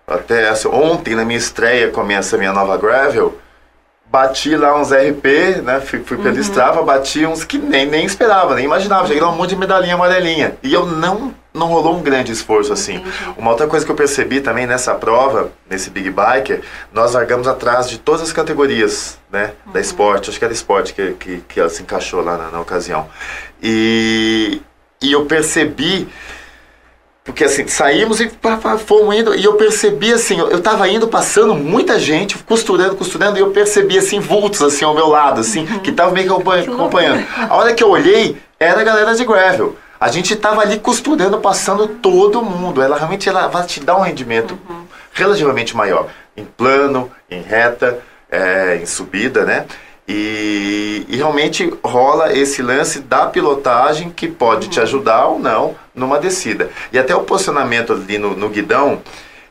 até 0.06 0.48
essa, 0.48 0.68
ontem 0.68 1.14
na 1.14 1.24
minha 1.24 1.38
estreia 1.38 1.90
com 1.90 2.08
essa 2.10 2.36
minha 2.36 2.52
nova 2.52 2.76
gravel, 2.76 3.38
bati 4.06 4.54
lá 4.56 4.78
uns 4.78 4.92
RP, 4.92 5.62
né? 5.62 5.80
Fui, 5.80 6.00
fui 6.00 6.16
pela 6.18 6.34
uhum. 6.34 6.40
Strava, 6.40 6.82
bati 6.82 7.24
uns 7.24 7.44
que 7.44 7.58
nem, 7.58 7.86
nem 7.86 8.04
esperava, 8.04 8.54
nem 8.54 8.64
imaginava. 8.64 9.06
Cheguei 9.06 9.22
lá 9.22 9.30
um 9.30 9.36
monte 9.36 9.50
de 9.50 9.56
medalhinha 9.56 9.94
amarelinha. 9.94 10.56
E 10.62 10.72
eu 10.72 10.86
não, 10.86 11.34
não 11.54 11.66
rolou 11.66 11.96
um 11.96 12.02
grande 12.02 12.32
esforço 12.32 12.72
assim. 12.72 12.96
Entendi. 12.96 13.34
Uma 13.36 13.50
outra 13.50 13.66
coisa 13.66 13.84
que 13.84 13.92
eu 13.92 13.96
percebi 13.96 14.40
também 14.40 14.66
nessa 14.66 14.94
prova, 14.94 15.52
nesse 15.68 15.90
Big 15.90 16.10
Biker, 16.10 16.62
nós 16.92 17.12
largamos 17.12 17.46
atrás 17.46 17.88
de 17.88 17.98
todas 17.98 18.22
as 18.22 18.32
categorias, 18.32 19.18
né? 19.30 19.52
Uhum. 19.66 19.72
Da 19.72 19.80
esporte, 19.80 20.30
acho 20.30 20.38
que 20.38 20.44
era 20.44 20.54
esporte 20.54 20.94
que, 20.94 21.12
que, 21.12 21.44
que 21.48 21.60
ela 21.60 21.68
se 21.68 21.82
encaixou 21.82 22.22
lá 22.22 22.36
na, 22.36 22.50
na 22.50 22.60
ocasião. 22.60 23.08
E, 23.62 24.60
e 25.00 25.12
eu 25.12 25.26
percebi 25.26 26.08
porque 27.24 27.44
assim, 27.44 27.68
saímos 27.68 28.20
e 28.20 28.28
fomos 28.84 29.14
indo, 29.14 29.32
e 29.32 29.44
eu 29.44 29.54
percebi 29.54 30.12
assim, 30.12 30.40
eu 30.40 30.60
tava 30.60 30.88
indo, 30.88 31.06
passando 31.06 31.54
muita 31.54 31.96
gente, 31.98 32.36
costurando, 32.38 32.96
costurando, 32.96 33.38
e 33.38 33.40
eu 33.40 33.50
percebi 33.50 33.96
assim, 33.96 34.18
vultos 34.18 34.60
assim 34.60 34.84
ao 34.84 34.92
meu 34.92 35.06
lado, 35.06 35.40
assim, 35.40 35.60
uhum. 35.60 35.78
que 35.78 35.92
tava 35.92 36.10
meio 36.10 36.26
que 36.26 36.32
acompanhando. 36.68 37.24
A 37.48 37.54
hora 37.54 37.74
que 37.74 37.82
eu 37.82 37.90
olhei, 37.90 38.36
era 38.58 38.80
a 38.80 38.84
galera 38.84 39.14
de 39.14 39.24
gravel. 39.24 39.76
A 40.02 40.08
gente 40.08 40.34
tava 40.34 40.62
ali 40.62 40.80
costurando, 40.80 41.38
passando 41.38 41.86
todo 41.86 42.42
mundo. 42.42 42.82
Ela 42.82 42.96
realmente 42.96 43.28
ela 43.28 43.46
vai 43.46 43.64
te 43.64 43.78
dar 43.78 43.96
um 43.96 44.00
rendimento 44.00 44.58
uhum. 44.68 44.82
relativamente 45.12 45.76
maior. 45.76 46.08
Em 46.36 46.44
plano, 46.44 47.08
em 47.30 47.40
reta, 47.40 48.00
é, 48.28 48.80
em 48.82 48.84
subida, 48.84 49.44
né? 49.44 49.64
E, 50.08 51.06
e, 51.08 51.16
realmente 51.16 51.72
rola 51.84 52.36
esse 52.36 52.60
lance 52.62 52.98
da 52.98 53.26
pilotagem 53.26 54.10
que 54.10 54.26
pode 54.26 54.66
te 54.66 54.80
ajudar 54.80 55.26
ou 55.26 55.38
não 55.38 55.76
numa 55.94 56.18
descida. 56.18 56.68
E 56.92 56.98
até 56.98 57.14
o 57.14 57.22
posicionamento 57.22 57.92
ali 57.92 58.18
no, 58.18 58.36
no 58.36 58.48
guidão, 58.48 59.00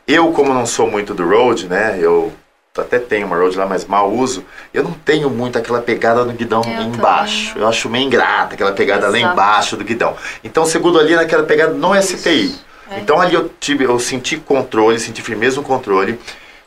eu 0.06 0.32
como 0.32 0.52
não 0.52 0.66
sou 0.66 0.86
muito 0.86 1.14
do 1.14 1.26
road, 1.26 1.66
né, 1.66 1.96
eu 1.98 2.30
até 2.78 2.98
tenho 2.98 3.26
uma 3.26 3.36
road 3.36 3.56
lá, 3.56 3.66
mas 3.66 3.84
mal 3.84 4.10
uso, 4.10 4.44
eu 4.72 4.82
não 4.82 4.92
tenho 4.92 5.28
muito 5.28 5.58
aquela 5.58 5.82
pegada 5.82 6.24
no 6.24 6.32
guidão 6.32 6.62
eu 6.64 6.82
embaixo. 6.82 7.48
Também. 7.48 7.62
Eu 7.62 7.68
acho 7.68 7.90
meio 7.90 8.06
ingrata 8.06 8.54
aquela 8.54 8.72
pegada 8.72 9.08
Exato. 9.08 9.24
lá 9.24 9.32
embaixo 9.32 9.76
do 9.76 9.84
guidão. 9.84 10.16
Então, 10.42 10.64
segundo 10.64 10.98
ali 10.98 11.14
naquela 11.14 11.42
pegada 11.42 11.74
no 11.74 11.94
STI. 12.00 12.54
É. 12.90 12.98
Então 12.98 13.20
ali 13.20 13.34
eu 13.34 13.50
tive, 13.60 13.84
eu 13.84 13.98
senti 13.98 14.36
controle, 14.36 14.98
senti 14.98 15.22
firmeza 15.22 15.56
no 15.56 15.62
controle 15.62 16.18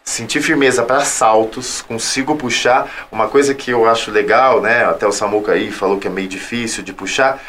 sentir 0.05 0.39
firmeza 0.39 0.83
para 0.83 1.03
saltos, 1.03 1.81
consigo 1.81 2.35
puxar. 2.35 3.07
Uma 3.11 3.27
coisa 3.27 3.55
que 3.55 3.71
eu 3.71 3.89
acho 3.89 4.11
legal, 4.11 4.61
né? 4.61 4.85
Até 4.85 5.07
o 5.07 5.11
Samuca 5.11 5.53
aí 5.53 5.71
falou 5.71 5.99
que 5.99 6.07
é 6.07 6.11
meio 6.11 6.27
difícil 6.27 6.83
de 6.83 6.93
puxar. 6.93 7.41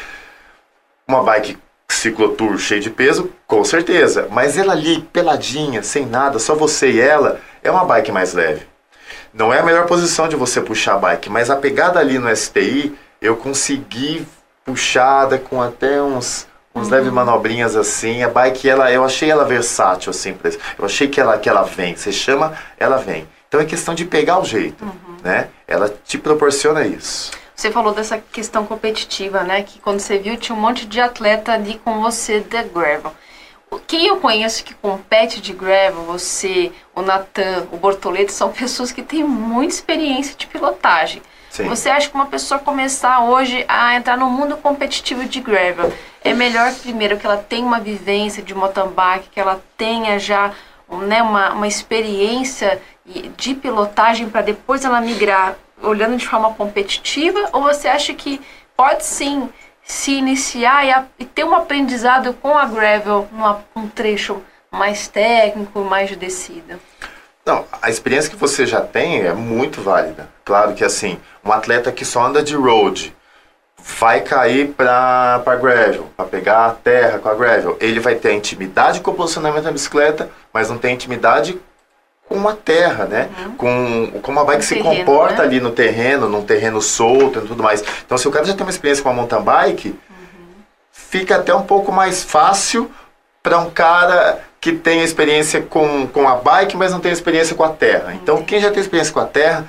Uma 1.07 1.23
bike 1.23 1.57
ciclotour 1.89 2.57
cheia 2.57 2.81
de 2.81 2.89
peso, 2.89 3.31
com 3.45 3.63
certeza. 3.63 4.27
Mas 4.31 4.57
ela 4.57 4.73
ali, 4.73 5.01
peladinha, 5.13 5.81
sem 5.83 6.05
nada, 6.05 6.39
só 6.39 6.55
você 6.55 6.91
e 6.91 6.99
ela, 6.99 7.39
é 7.63 7.71
uma 7.71 7.85
bike 7.85 8.11
mais 8.11 8.33
leve. 8.33 8.65
Não 9.33 9.53
é 9.53 9.59
a 9.59 9.63
melhor 9.63 9.85
posição 9.85 10.27
de 10.27 10.35
você 10.35 10.61
puxar 10.61 10.95
a 10.95 10.99
bike, 10.99 11.29
mas 11.29 11.49
a 11.49 11.55
pegada 11.55 11.99
ali 11.99 12.17
no 12.17 12.33
STI, 12.35 12.97
eu 13.21 13.35
consegui 13.35 14.27
puxada 14.65 15.37
com 15.37 15.61
até 15.61 16.01
uns 16.01 16.47
uns 16.77 16.87
uhum. 16.87 16.93
leves 16.93 17.11
manobrinhas 17.11 17.75
assim. 17.75 18.23
A 18.23 18.29
bike, 18.29 18.69
ela, 18.69 18.91
eu 18.91 19.03
achei 19.03 19.29
ela 19.29 19.43
versátil, 19.43 20.11
assim, 20.11 20.37
eu 20.77 20.85
achei 20.85 21.07
que 21.07 21.19
ela, 21.19 21.37
que 21.37 21.49
ela 21.49 21.63
vem. 21.63 21.95
Você 21.95 22.11
chama, 22.11 22.53
ela 22.77 22.97
vem. 22.97 23.27
Então 23.47 23.59
é 23.59 23.65
questão 23.65 23.95
de 23.95 24.05
pegar 24.05 24.39
o 24.39 24.45
jeito, 24.45 24.83
uhum. 24.83 25.17
né? 25.23 25.47
Ela 25.67 25.93
te 26.05 26.17
proporciona 26.17 26.85
isso. 26.85 27.31
Você 27.57 27.71
falou 27.71 27.91
dessa 27.91 28.19
questão 28.19 28.67
competitiva, 28.67 29.41
né? 29.43 29.63
Que 29.63 29.79
quando 29.79 29.99
você 29.99 30.19
viu, 30.19 30.37
tinha 30.37 30.55
um 30.55 30.61
monte 30.61 30.85
de 30.85 31.01
atleta 31.01 31.53
ali 31.53 31.81
com 31.83 31.99
você 31.99 32.39
da 32.41 32.61
gravel. 32.61 33.11
Quem 33.87 34.05
eu 34.05 34.17
conheço 34.17 34.63
que 34.63 34.75
compete 34.75 35.41
de 35.41 35.53
gravel, 35.53 36.03
você, 36.03 36.71
o 36.93 37.01
Natan, 37.01 37.65
o 37.71 37.77
Bortoleto, 37.77 38.31
são 38.31 38.51
pessoas 38.51 38.91
que 38.91 39.01
têm 39.01 39.23
muita 39.23 39.73
experiência 39.73 40.35
de 40.37 40.45
pilotagem. 40.45 41.19
Sim. 41.49 41.67
Você 41.67 41.89
acha 41.89 42.07
que 42.07 42.13
uma 42.13 42.27
pessoa 42.27 42.59
começar 42.59 43.21
hoje 43.23 43.65
a 43.67 43.95
entrar 43.95 44.17
no 44.17 44.29
mundo 44.29 44.55
competitivo 44.57 45.25
de 45.25 45.39
gravel, 45.39 45.91
é 46.23 46.35
melhor 46.35 46.71
primeiro 46.75 47.17
que 47.17 47.25
ela 47.25 47.37
tenha 47.37 47.65
uma 47.65 47.79
vivência 47.79 48.43
de 48.43 48.53
mountain 48.53 48.89
bike, 48.89 49.29
que 49.31 49.39
ela 49.39 49.59
tenha 49.75 50.19
já 50.19 50.53
né, 50.89 51.23
uma, 51.23 51.53
uma 51.53 51.67
experiência 51.67 52.79
de 53.35 53.55
pilotagem 53.55 54.29
para 54.29 54.41
depois 54.41 54.85
ela 54.85 55.01
migrar 55.01 55.57
olhando 55.81 56.17
de 56.17 56.27
forma 56.27 56.53
competitiva? 56.53 57.49
Ou 57.53 57.63
você 57.63 57.87
acha 57.87 58.13
que 58.13 58.41
pode 58.75 59.05
sim 59.05 59.49
se 59.83 60.11
iniciar 60.11 60.85
e, 60.85 60.91
a, 60.91 61.05
e 61.17 61.25
ter 61.25 61.43
um 61.43 61.55
aprendizado 61.55 62.33
com 62.33 62.57
a 62.57 62.65
gravel 62.65 63.27
num 63.31 63.83
um 63.83 63.87
trecho 63.87 64.41
mais 64.71 65.07
técnico, 65.07 65.79
mais 65.79 66.09
de 66.09 66.15
descida? 66.15 66.79
Não, 67.45 67.65
a 67.81 67.89
experiência 67.89 68.29
que 68.29 68.35
você 68.35 68.65
já 68.65 68.81
tem 68.81 69.21
é 69.21 69.33
muito 69.33 69.81
válida. 69.81 70.29
Claro 70.43 70.73
que 70.73 70.83
assim, 70.83 71.17
um 71.43 71.51
atleta 71.51 71.91
que 71.91 72.03
só 72.03 72.25
anda 72.25 72.43
de 72.43 72.55
road 72.55 73.15
vai 73.79 74.19
cair 74.19 74.73
para 74.73 75.39
para 75.45 75.55
gravel, 75.55 76.09
para 76.17 76.25
pegar 76.25 76.65
a 76.65 76.73
terra 76.73 77.19
com 77.19 77.29
a 77.29 77.33
gravel. 77.33 77.77
Ele 77.79 78.01
vai 78.01 78.15
ter 78.15 78.33
intimidade 78.33 78.99
com 78.99 79.11
o 79.11 79.13
posicionamento 79.13 79.63
da 79.63 79.71
bicicleta, 79.71 80.29
mas 80.51 80.69
não 80.69 80.77
tem 80.77 80.93
intimidade 80.93 81.57
com 82.27 82.47
a 82.47 82.53
terra, 82.53 83.05
né? 83.05 83.29
Uhum. 83.39 83.55
Com 83.55 84.19
como 84.21 84.39
a 84.39 84.43
bike 84.43 84.65
se 84.65 84.75
terreno, 84.75 85.05
comporta 85.05 85.41
né? 85.41 85.47
ali 85.47 85.59
no 85.59 85.71
terreno, 85.71 86.29
num 86.29 86.43
terreno 86.43 86.81
solto 86.81 87.39
e 87.39 87.47
tudo 87.47 87.63
mais. 87.63 87.83
Então, 88.05 88.17
se 88.17 88.27
o 88.27 88.31
cara 88.31 88.45
já 88.45 88.53
tem 88.53 88.63
uma 88.63 88.69
experiência 88.69 89.03
com 89.03 89.09
a 89.09 89.13
mountain 89.13 89.41
bike, 89.41 89.89
uhum. 89.89 89.95
fica 90.91 91.37
até 91.37 91.53
um 91.53 91.63
pouco 91.63 91.91
mais 91.91 92.23
fácil 92.23 92.91
para 93.41 93.59
um 93.59 93.69
cara 93.69 94.39
que 94.59 94.73
tem 94.73 95.01
experiência 95.03 95.61
com, 95.61 96.07
com 96.07 96.27
a 96.27 96.35
bike, 96.35 96.75
mas 96.75 96.91
não 96.91 96.99
tem 96.99 97.11
experiência 97.11 97.55
com 97.55 97.63
a 97.63 97.69
terra. 97.69 98.13
Então, 98.13 98.43
quem 98.43 98.59
já 98.59 98.69
tem 98.71 98.81
experiência 98.81 99.13
com 99.13 99.19
a 99.19 99.25
terra 99.25 99.65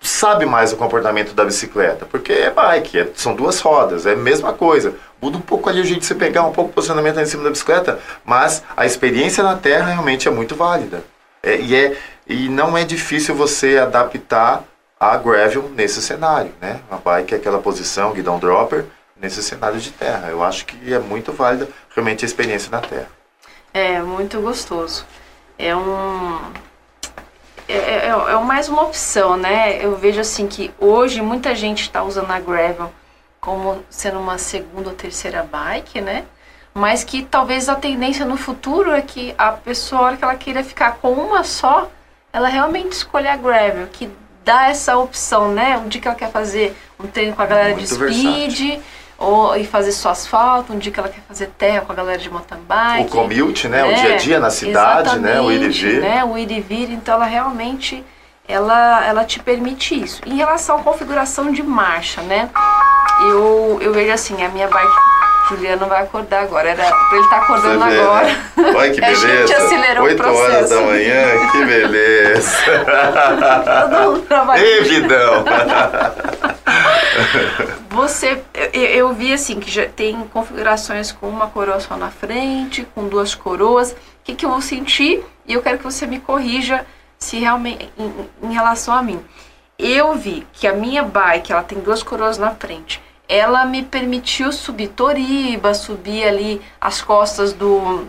sabe 0.00 0.46
mais 0.46 0.72
o 0.72 0.76
comportamento 0.76 1.34
da 1.34 1.44
bicicleta, 1.44 2.06
porque 2.06 2.32
é 2.32 2.50
bike, 2.50 2.98
é, 2.98 3.08
são 3.14 3.34
duas 3.34 3.60
rodas, 3.60 4.06
é 4.06 4.12
a 4.12 4.16
mesma 4.16 4.52
coisa. 4.52 4.94
Muda 5.20 5.36
um 5.36 5.42
pouco 5.42 5.68
ali 5.68 5.80
o 5.80 5.84
jeito 5.84 6.00
de 6.00 6.06
você 6.06 6.14
pegar 6.14 6.42
um 6.42 6.52
pouco 6.52 6.70
o 6.70 6.72
posicionamento 6.72 7.20
em 7.20 7.26
cima 7.26 7.44
da 7.44 7.50
bicicleta, 7.50 7.98
mas 8.24 8.62
a 8.76 8.86
experiência 8.86 9.44
na 9.44 9.56
terra 9.56 9.92
realmente 9.92 10.26
é 10.26 10.30
muito 10.30 10.54
válida. 10.54 11.04
É, 11.42 11.56
e, 11.56 11.74
é, 11.74 11.96
e 12.26 12.48
não 12.48 12.76
é 12.76 12.84
difícil 12.84 13.34
você 13.34 13.78
adaptar 13.78 14.64
a 14.98 15.16
gravel 15.16 15.70
nesse 15.74 16.02
cenário, 16.02 16.52
né? 16.60 16.80
A 16.90 16.96
bike 16.96 17.34
é 17.34 17.38
aquela 17.38 17.58
posição, 17.58 18.12
guidão 18.12 18.38
dropper, 18.38 18.84
nesse 19.16 19.42
cenário 19.42 19.78
de 19.78 19.90
terra. 19.90 20.28
Eu 20.28 20.42
acho 20.42 20.66
que 20.66 20.92
é 20.92 20.98
muito 20.98 21.32
válida 21.32 21.68
realmente 21.94 22.24
a 22.24 22.26
experiência 22.26 22.70
na 22.70 22.80
terra. 22.80 23.08
É 23.72 24.00
muito 24.02 24.40
gostoso. 24.40 25.06
É 25.58 25.74
um 25.76 26.38
é, 27.68 27.74
é, 27.74 28.06
é, 28.06 28.08
é 28.08 28.38
mais 28.40 28.68
uma 28.68 28.82
opção, 28.82 29.36
né? 29.36 29.84
Eu 29.84 29.96
vejo 29.96 30.20
assim 30.20 30.48
que 30.48 30.72
hoje 30.78 31.22
muita 31.22 31.54
gente 31.54 31.82
está 31.82 32.02
usando 32.02 32.30
a 32.30 32.40
gravel 32.40 32.90
como 33.40 33.82
sendo 33.88 34.18
uma 34.18 34.38
segunda 34.38 34.90
ou 34.90 34.94
terceira 34.94 35.42
bike, 35.42 36.00
né? 36.00 36.24
Mas 36.72 37.02
que 37.02 37.22
talvez 37.22 37.68
a 37.68 37.74
tendência 37.74 38.24
no 38.24 38.36
futuro 38.36 38.92
é 38.92 39.00
que 39.00 39.34
a 39.36 39.52
pessoa, 39.52 40.02
a 40.02 40.04
hora 40.04 40.16
que 40.16 40.24
ela 40.24 40.34
queira 40.36 40.62
ficar 40.62 40.98
com 41.02 41.12
uma 41.12 41.42
só, 41.42 41.90
ela 42.32 42.48
realmente 42.48 42.92
escolhe 42.92 43.26
a 43.26 43.36
gravel, 43.36 43.88
que 43.92 44.08
dá 44.44 44.68
essa 44.68 44.96
opção, 44.96 45.52
né? 45.52 45.76
Um 45.78 45.88
dia 45.88 46.00
que 46.00 46.08
ela 46.08 46.16
quer 46.16 46.30
fazer 46.30 46.76
um 46.98 47.06
treino 47.06 47.34
com 47.34 47.42
a 47.42 47.46
galera 47.46 47.74
Muito 47.74 47.80
de 47.80 47.86
speed, 47.86 48.58
versátil 48.58 48.82
ou 49.20 49.54
e 49.54 49.66
fazer 49.66 49.92
só 49.92 50.10
asfalto, 50.10 50.72
um 50.72 50.78
dia 50.78 50.90
que 50.90 50.98
ela 50.98 51.10
quer 51.10 51.20
fazer 51.28 51.48
terra 51.58 51.82
com 51.82 51.92
a 51.92 51.94
galera 51.94 52.18
de 52.18 52.30
mountain 52.30 52.58
bike. 52.66 53.08
O 53.08 53.10
commute, 53.10 53.68
né? 53.68 53.84
O 53.84 53.94
dia 53.94 54.14
a 54.14 54.16
dia 54.16 54.40
na 54.40 54.50
cidade, 54.50 55.18
né? 55.18 55.38
O 55.38 55.52
ir 55.52 55.62
e 55.62 55.68
vir. 55.68 56.00
Né? 56.00 56.24
O 56.24 56.38
ir 56.38 56.50
e 56.50 56.60
vir, 56.60 56.90
então 56.90 57.16
ela 57.16 57.26
realmente 57.26 58.02
ela, 58.48 59.04
ela 59.04 59.24
te 59.24 59.38
permite 59.38 60.02
isso. 60.02 60.22
Em 60.24 60.36
relação 60.36 60.78
à 60.78 60.82
configuração 60.82 61.52
de 61.52 61.62
marcha, 61.62 62.22
né? 62.22 62.48
Eu, 63.20 63.78
eu 63.82 63.92
vejo 63.92 64.10
assim, 64.10 64.42
a 64.42 64.48
minha 64.48 64.66
bike 64.66 65.09
Juliano 65.50 65.86
vai 65.86 66.02
acordar 66.02 66.42
agora. 66.42 66.70
Era 66.70 66.84
pra 66.84 67.08
ele 67.12 67.22
estar 67.24 67.36
tá 67.38 67.42
acordando 67.42 67.84
vê, 67.84 68.00
agora. 68.00 68.26
né? 68.26 68.42
Olha 68.74 68.90
que 68.92 69.00
A 69.04 69.06
beleza. 69.06 69.28
gente 69.28 69.54
acelerou 69.54 70.04
o 70.04 70.06
8 70.06 70.22
horas 70.22 70.38
processo. 70.38 70.74
da 70.74 70.80
manhã, 70.82 71.50
que 71.52 71.64
beleza. 71.64 72.58
Todo 73.90 74.10
mundo 74.10 74.22
trabalhando. 74.26 74.66
Ei, 74.66 74.82
vidão. 74.84 75.44
Você, 77.90 78.40
eu, 78.72 78.82
eu 78.82 79.12
vi 79.12 79.32
assim 79.32 79.58
que 79.58 79.70
já 79.70 79.86
tem 79.86 80.16
configurações 80.32 81.10
com 81.10 81.28
uma 81.28 81.48
coroa 81.48 81.80
só 81.80 81.96
na 81.96 82.10
frente, 82.10 82.86
com 82.94 83.08
duas 83.08 83.34
coroas. 83.34 83.92
O 83.92 83.96
que, 84.24 84.34
que 84.34 84.44
eu 84.46 84.50
vou 84.50 84.60
sentir? 84.60 85.24
E 85.46 85.52
eu 85.52 85.62
quero 85.62 85.78
que 85.78 85.84
você 85.84 86.06
me 86.06 86.20
corrija 86.20 86.86
se 87.18 87.38
realmente 87.38 87.90
em, 87.98 88.28
em 88.48 88.52
relação 88.52 88.94
a 88.94 89.02
mim. 89.02 89.20
Eu 89.78 90.14
vi 90.14 90.46
que 90.52 90.66
a 90.66 90.72
minha 90.72 91.02
bike, 91.02 91.52
ela 91.52 91.62
tem 91.62 91.78
duas 91.80 92.02
coroas 92.02 92.38
na 92.38 92.50
frente. 92.52 93.02
Ela 93.32 93.64
me 93.64 93.84
permitiu 93.84 94.52
subir 94.52 94.88
Toriba, 94.88 95.72
subir 95.72 96.26
ali 96.26 96.60
as 96.80 97.00
costas 97.00 97.52
do 97.52 98.08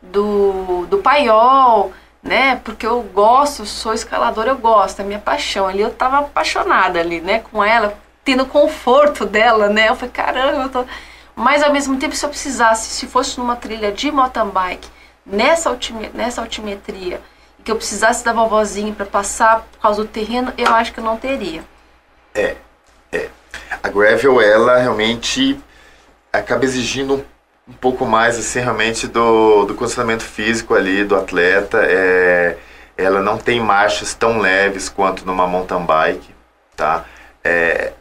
do, 0.00 0.86
do 0.86 0.98
paiol, 0.98 1.92
né? 2.22 2.60
Porque 2.64 2.86
eu 2.86 3.02
gosto, 3.02 3.66
sou 3.66 3.92
escaladora, 3.92 4.50
eu 4.50 4.58
gosto, 4.58 5.00
é 5.00 5.04
minha 5.04 5.18
paixão. 5.18 5.66
Ali 5.66 5.82
eu 5.82 5.90
tava 5.90 6.20
apaixonada 6.20 6.98
ali, 7.00 7.20
né? 7.20 7.40
Com 7.50 7.62
ela, 7.62 7.98
tendo 8.24 8.46
conforto 8.46 9.26
dela, 9.26 9.68
né? 9.68 9.88
Eu 9.90 9.96
falei, 9.96 10.10
caramba, 10.10 10.62
eu 10.62 10.68
tô... 10.70 10.84
Mas 11.36 11.62
ao 11.62 11.72
mesmo 11.72 11.98
tempo, 11.98 12.14
se 12.14 12.24
eu 12.24 12.30
precisasse, 12.30 12.88
se 12.88 13.06
fosse 13.06 13.38
numa 13.38 13.56
trilha 13.56 13.92
de 13.92 14.10
mountain 14.10 14.48
bike, 14.48 14.88
nessa, 15.26 15.68
altime, 15.68 16.10
nessa 16.14 16.40
altimetria, 16.40 17.20
que 17.64 17.70
eu 17.70 17.76
precisasse 17.76 18.24
da 18.24 18.32
vovozinha 18.32 18.92
para 18.92 19.06
passar 19.06 19.62
por 19.72 19.80
causa 19.80 20.02
do 20.02 20.08
terreno, 20.08 20.52
eu 20.56 20.72
acho 20.72 20.92
que 20.92 21.00
eu 21.00 21.04
não 21.04 21.16
teria. 21.16 21.64
A 23.82 23.88
gravel, 23.88 24.40
ela 24.40 24.78
realmente 24.78 25.58
acaba 26.32 26.64
exigindo 26.64 27.24
um, 27.68 27.72
pouco 27.72 28.04
mais, 28.06 28.38
assim, 28.38 28.60
realmente 28.60 29.06
do, 29.06 29.64
do 29.64 29.74
condicionamento 29.74 30.24
físico 30.24 30.74
ali 30.74 31.04
do 31.04 31.16
atleta. 31.16 31.78
É, 31.82 32.56
ela 32.96 33.20
não 33.20 33.38
tem 33.38 33.60
marchas 33.60 34.14
tão 34.14 34.38
leves 34.38 34.88
quanto 34.88 35.26
numa 35.26 35.46
mountain 35.46 35.84
bike, 35.84 36.34
tá? 36.76 37.04
É, 37.42 37.92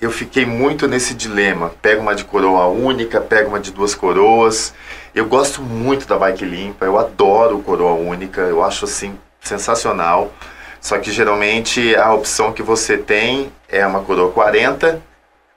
eu 0.00 0.10
fiquei 0.10 0.46
muito 0.46 0.88
nesse 0.88 1.14
dilema. 1.14 1.72
Pega 1.82 2.00
uma 2.00 2.14
de 2.14 2.24
coroa 2.24 2.66
única, 2.66 3.20
pega 3.20 3.48
uma 3.48 3.60
de 3.60 3.70
duas 3.70 3.94
coroas. 3.94 4.72
Eu 5.14 5.26
gosto 5.26 5.60
muito 5.60 6.06
da 6.06 6.16
bike 6.16 6.44
limpa, 6.44 6.86
eu 6.86 6.98
adoro 6.98 7.58
coroa 7.60 7.92
única, 7.92 8.40
eu 8.40 8.64
acho 8.64 8.86
assim 8.86 9.18
sensacional. 9.40 10.32
Só 10.80 10.98
que 10.98 11.10
geralmente 11.12 11.94
a 11.96 12.12
opção 12.12 12.52
que 12.52 12.62
você 12.62 12.96
tem 12.96 13.52
é 13.68 13.86
uma 13.86 14.02
coroa 14.02 14.32
40 14.32 15.02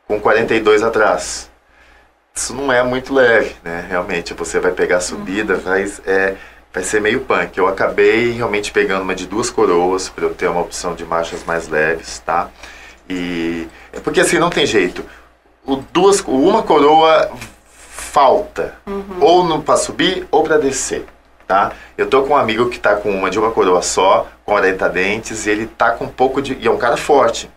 com 0.07 0.19
42 0.19 0.84
atrás. 0.84 1.49
Isso 2.36 2.53
não 2.53 2.71
é 2.71 2.84
muito 2.84 3.13
leve, 3.13 3.55
né? 3.63 3.86
Realmente, 3.88 4.34
você 4.34 4.59
vai 4.59 4.71
pegar 4.71 4.97
a 4.97 5.01
subida, 5.01 5.55
vai, 5.55 5.89
é, 6.05 6.36
vai 6.74 6.84
ser 6.84 6.99
meio 6.99 7.21
punk. 7.21 7.57
Eu 7.57 7.67
acabei 7.67 8.32
realmente 8.32 8.71
pegando 8.71 9.03
uma 9.03 9.13
de 9.13 9.28
duas 9.28 9.49
coroas 9.49 10.09
para 10.09 10.26
eu 10.26 10.34
ter 10.34 10.47
uma 10.47 10.61
opção 10.61 10.95
de 10.95 11.05
marchas 11.05 11.43
mais 11.43 11.67
leves, 11.67 12.19
tá? 12.19 12.49
E 13.07 13.67
é 13.91 13.99
porque 13.99 14.19
assim 14.19 14.39
não 14.39 14.49
tem 14.49 14.65
jeito. 14.65 15.05
O 15.63 15.76
duas, 15.76 16.21
uma 16.21 16.63
coroa 16.63 17.32
falta, 18.13 18.76
ou 19.21 19.43
no 19.43 19.61
para 19.61 19.78
subir 19.78 20.28
ou 20.30 20.43
para 20.43 20.57
descer, 20.57 21.05
tá? 21.54 21.72
Eu 21.95 22.10
tô 22.10 22.24
com 22.24 22.34
um 22.34 22.38
amigo 22.38 22.68
que 22.68 22.80
tá 22.80 22.95
com 22.95 23.12
uma 23.12 23.30
de 23.30 23.38
uma 23.38 23.51
coroa 23.51 23.84
só, 23.84 24.28
com 24.43 24.54
40 24.54 24.89
dentes, 24.89 25.45
e 25.45 25.51
ele 25.51 25.68
tá 25.68 25.91
com 25.91 26.06
um 26.06 26.10
pouco 26.10 26.41
de, 26.41 26.58
e 26.60 26.68
é 26.68 26.72
um 26.72 26.78
cara 26.78 26.97
forte, 26.97 27.47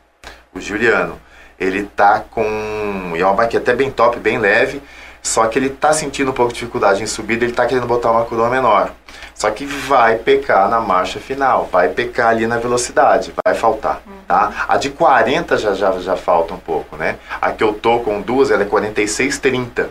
o 0.54 0.60
Juliano. 0.60 1.18
Ele 1.58 1.84
tá 1.84 2.20
com, 2.20 3.14
e 3.16 3.20
é 3.20 3.24
uma 3.24 3.32
bike 3.32 3.56
até 3.56 3.74
bem 3.74 3.90
top, 3.90 4.18
bem 4.18 4.36
leve, 4.36 4.82
só 5.22 5.46
que 5.46 5.58
ele 5.58 5.70
tá 5.70 5.94
sentindo 5.94 6.30
um 6.30 6.34
pouco 6.34 6.52
de 6.52 6.58
dificuldade 6.58 7.02
em 7.02 7.06
subida, 7.06 7.46
ele 7.46 7.54
tá 7.54 7.64
querendo 7.64 7.86
botar 7.86 8.10
uma 8.10 8.26
coroa 8.26 8.50
menor. 8.50 8.92
Só 9.34 9.50
que 9.50 9.64
vai 9.64 10.16
pecar 10.16 10.68
na 10.68 10.78
marcha 10.78 11.18
final, 11.18 11.66
vai 11.72 11.88
pecar 11.88 12.28
ali 12.28 12.46
na 12.46 12.58
velocidade, 12.58 13.32
vai 13.46 13.54
faltar, 13.54 14.02
tá? 14.28 14.66
A 14.68 14.76
de 14.76 14.90
40 14.90 15.56
já, 15.56 15.72
já, 15.72 15.92
já 15.92 16.16
falta 16.16 16.52
um 16.52 16.58
pouco, 16.58 16.96
né? 16.96 17.16
A 17.40 17.50
que 17.50 17.64
eu 17.64 17.72
tô 17.72 18.00
com 18.00 18.20
duas, 18.20 18.50
ela 18.50 18.62
é 18.62 18.66
46,30. 18.66 19.86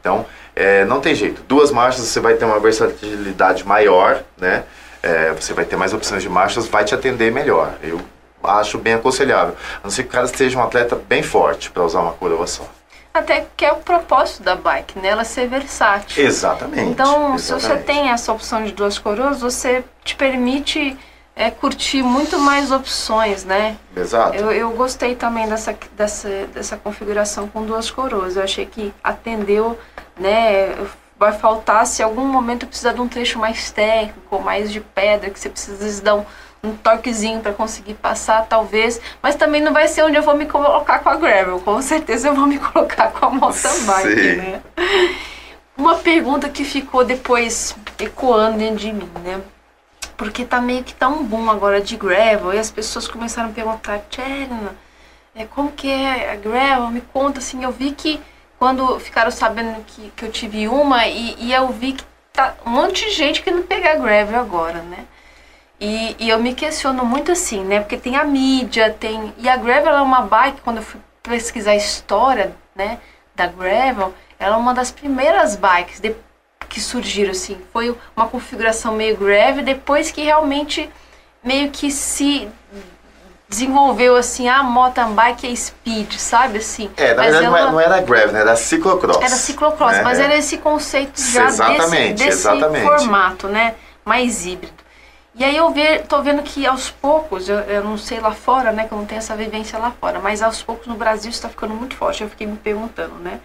Então, 0.00 0.26
é, 0.54 0.84
não 0.84 1.00
tem 1.00 1.14
jeito. 1.14 1.42
Duas 1.42 1.70
marchas 1.70 2.04
você 2.04 2.20
vai 2.20 2.34
ter 2.34 2.44
uma 2.44 2.58
versatilidade 2.58 3.66
maior, 3.66 4.22
né? 4.36 4.64
É, 5.02 5.32
você 5.32 5.54
vai 5.54 5.64
ter 5.64 5.76
mais 5.76 5.94
opções 5.94 6.22
de 6.22 6.28
marchas, 6.28 6.66
vai 6.66 6.84
te 6.84 6.94
atender 6.94 7.32
melhor. 7.32 7.74
Eu 7.82 8.00
acho 8.42 8.78
bem 8.78 8.94
aconselhável. 8.94 9.54
A 9.78 9.80
não 9.84 9.90
ser 9.90 10.02
que 10.02 10.08
o 10.08 10.12
cara 10.12 10.26
seja 10.26 10.58
um 10.58 10.62
atleta 10.62 10.94
bem 10.94 11.22
forte 11.22 11.70
para 11.70 11.82
usar 11.82 12.00
uma 12.00 12.12
coroa 12.12 12.46
só. 12.46 12.64
Até 13.12 13.46
que 13.56 13.64
é 13.64 13.72
o 13.72 13.76
propósito 13.76 14.42
da 14.42 14.54
bike, 14.54 14.98
né? 14.98 15.08
Ela 15.08 15.24
ser 15.24 15.48
versátil. 15.48 16.24
Exatamente. 16.24 16.90
Então, 16.90 17.36
se 17.38 17.46
você 17.46 17.66
exatamente. 17.66 17.86
tem 17.86 18.10
essa 18.10 18.32
opção 18.32 18.62
de 18.62 18.72
duas 18.72 18.98
coroas, 18.98 19.40
você 19.40 19.82
te 20.04 20.14
permite 20.14 20.96
é, 21.40 21.50
curtir 21.50 22.02
muito 22.02 22.38
mais 22.38 22.70
opções, 22.70 23.46
né? 23.46 23.78
Exato. 23.96 24.36
Eu, 24.36 24.52
eu 24.52 24.70
gostei 24.72 25.16
também 25.16 25.48
dessa, 25.48 25.74
dessa, 25.96 26.28
dessa 26.52 26.76
configuração 26.76 27.48
com 27.48 27.64
duas 27.64 27.90
coroas. 27.90 28.36
Eu 28.36 28.42
achei 28.42 28.66
que 28.66 28.92
atendeu, 29.02 29.78
né? 30.18 30.76
Vai 31.18 31.32
faltar 31.32 31.86
se 31.86 32.02
algum 32.02 32.26
momento 32.26 32.66
precisar 32.66 32.92
de 32.92 33.00
um 33.00 33.08
trecho 33.08 33.38
mais 33.38 33.70
técnico, 33.70 34.38
mais 34.38 34.70
de 34.70 34.82
pedra, 34.82 35.30
que 35.30 35.40
você 35.40 35.48
precisa 35.48 36.02
dar 36.02 36.16
um, 36.16 36.26
um 36.62 36.76
toquezinho 36.76 37.40
para 37.40 37.54
conseguir 37.54 37.94
passar, 37.94 38.44
talvez. 38.46 39.00
Mas 39.22 39.34
também 39.34 39.62
não 39.62 39.72
vai 39.72 39.88
ser 39.88 40.02
onde 40.02 40.16
eu 40.16 40.22
vou 40.22 40.36
me 40.36 40.44
colocar 40.44 40.98
com 40.98 41.08
a 41.08 41.16
gravel. 41.16 41.58
Com 41.60 41.80
certeza 41.80 42.28
eu 42.28 42.34
vou 42.34 42.46
me 42.46 42.58
colocar 42.60 43.12
com 43.12 43.24
a 43.24 43.30
mountain 43.30 43.86
bike, 43.86 44.14
Sim. 44.14 44.36
né? 44.36 44.62
Uma 45.74 45.94
pergunta 45.94 46.50
que 46.50 46.64
ficou 46.64 47.02
depois 47.02 47.74
ecoando 47.98 48.58
dentro 48.58 48.76
de 48.76 48.92
mim, 48.92 49.08
né? 49.24 49.40
Porque 50.20 50.44
tá 50.44 50.60
meio 50.60 50.84
que 50.84 50.94
tá 50.94 51.08
um 51.08 51.24
boom 51.24 51.50
agora 51.50 51.80
de 51.80 51.96
gravel 51.96 52.52
e 52.52 52.58
as 52.58 52.70
pessoas 52.70 53.08
começaram 53.08 53.48
a 53.48 53.52
perguntar, 53.54 54.00
Tcherna, 54.10 54.76
é, 55.34 55.46
como 55.46 55.72
que 55.72 55.90
é 55.90 56.30
a 56.32 56.36
gravel? 56.36 56.90
Me 56.90 57.00
conta, 57.00 57.38
assim, 57.38 57.64
eu 57.64 57.72
vi 57.72 57.92
que 57.92 58.20
quando 58.58 59.00
ficaram 59.00 59.30
sabendo 59.30 59.82
que, 59.86 60.12
que 60.14 60.26
eu 60.26 60.30
tive 60.30 60.68
uma 60.68 61.06
e, 61.06 61.36
e 61.38 61.54
eu 61.54 61.68
vi 61.68 61.94
que 61.94 62.04
tá 62.34 62.54
um 62.66 62.68
monte 62.68 63.06
de 63.06 63.12
gente 63.12 63.40
querendo 63.40 63.62
pegar 63.62 63.94
gravel 63.94 64.38
agora, 64.38 64.82
né? 64.82 65.06
E, 65.80 66.14
e 66.18 66.28
eu 66.28 66.38
me 66.38 66.54
questiono 66.54 67.02
muito 67.02 67.32
assim, 67.32 67.64
né? 67.64 67.80
Porque 67.80 67.96
tem 67.96 68.16
a 68.16 68.24
mídia, 68.24 68.90
tem... 68.90 69.32
E 69.38 69.48
a 69.48 69.56
gravel 69.56 69.94
é 69.94 70.02
uma 70.02 70.20
bike, 70.20 70.60
quando 70.60 70.76
eu 70.76 70.82
fui 70.82 71.00
pesquisar 71.22 71.70
a 71.70 71.76
história, 71.76 72.54
né? 72.74 72.98
Da 73.34 73.46
gravel, 73.46 74.12
ela 74.38 74.56
é 74.56 74.58
uma 74.58 74.74
das 74.74 74.90
primeiras 74.90 75.56
bikes 75.56 75.98
de, 75.98 76.14
que 76.70 76.80
surgiram, 76.80 77.32
assim. 77.32 77.58
Foi 77.72 77.94
uma 78.16 78.26
configuração 78.26 78.94
meio 78.94 79.16
gravel, 79.16 79.62
depois 79.62 80.10
que 80.10 80.22
realmente 80.22 80.88
meio 81.44 81.70
que 81.70 81.90
se 81.90 82.48
desenvolveu, 83.48 84.14
assim, 84.16 84.48
a 84.48 84.62
mountain 84.62 85.12
bike 85.12 85.46
e 85.52 85.56
speed, 85.56 86.14
sabe? 86.18 86.58
Assim. 86.58 86.88
É, 86.96 87.08
na 87.14 87.22
Mas 87.22 87.32
verdade 87.32 87.46
não, 87.46 87.56
ela- 87.56 87.68
é- 87.68 87.72
não 87.72 87.80
era 87.80 88.00
gravel, 88.00 88.32
né? 88.32 88.40
Era 88.40 88.56
ciclocross. 88.56 89.16
era 89.16 89.28
ciclocross, 89.30 89.92
né? 89.96 90.02
mas 90.02 90.20
É. 90.20 90.24
era 90.24 90.36
esse 90.36 90.58
conceito 90.58 91.20
já 91.20 91.46
Exatamente, 91.46 92.12
desse, 92.14 92.24
desse 92.26 92.28
exatamente. 92.28 92.84
formato, 92.86 93.48
né? 93.48 93.74
Mais 94.04 94.46
híbrido. 94.46 94.80
E 95.34 95.44
aí 95.44 95.56
eu 95.56 95.70
ve, 95.70 96.00
tô 96.00 96.20
vendo 96.22 96.42
que 96.42 96.66
aos 96.66 96.90
poucos, 96.90 97.48
eu, 97.48 97.56
eu 97.60 97.82
não 97.84 97.96
sei 97.96 98.20
lá 98.20 98.32
fora, 98.32 98.72
né? 98.72 98.84
Que 98.86 98.92
eu 98.92 98.98
não 98.98 99.06
tenho 99.06 99.18
essa 99.18 99.34
vivência 99.34 99.78
lá 99.78 99.90
fora, 100.00 100.20
mas 100.20 100.42
aos 100.42 100.62
poucos 100.62 100.86
no 100.86 100.94
Brasil 100.94 101.30
está 101.30 101.48
ficando 101.48 101.74
muito 101.74 101.96
forte. 101.96 102.22
Eu 102.22 102.28
fiquei 102.30 102.46
me 102.46 102.56
perguntando, 102.56 103.14
né? 103.16 103.40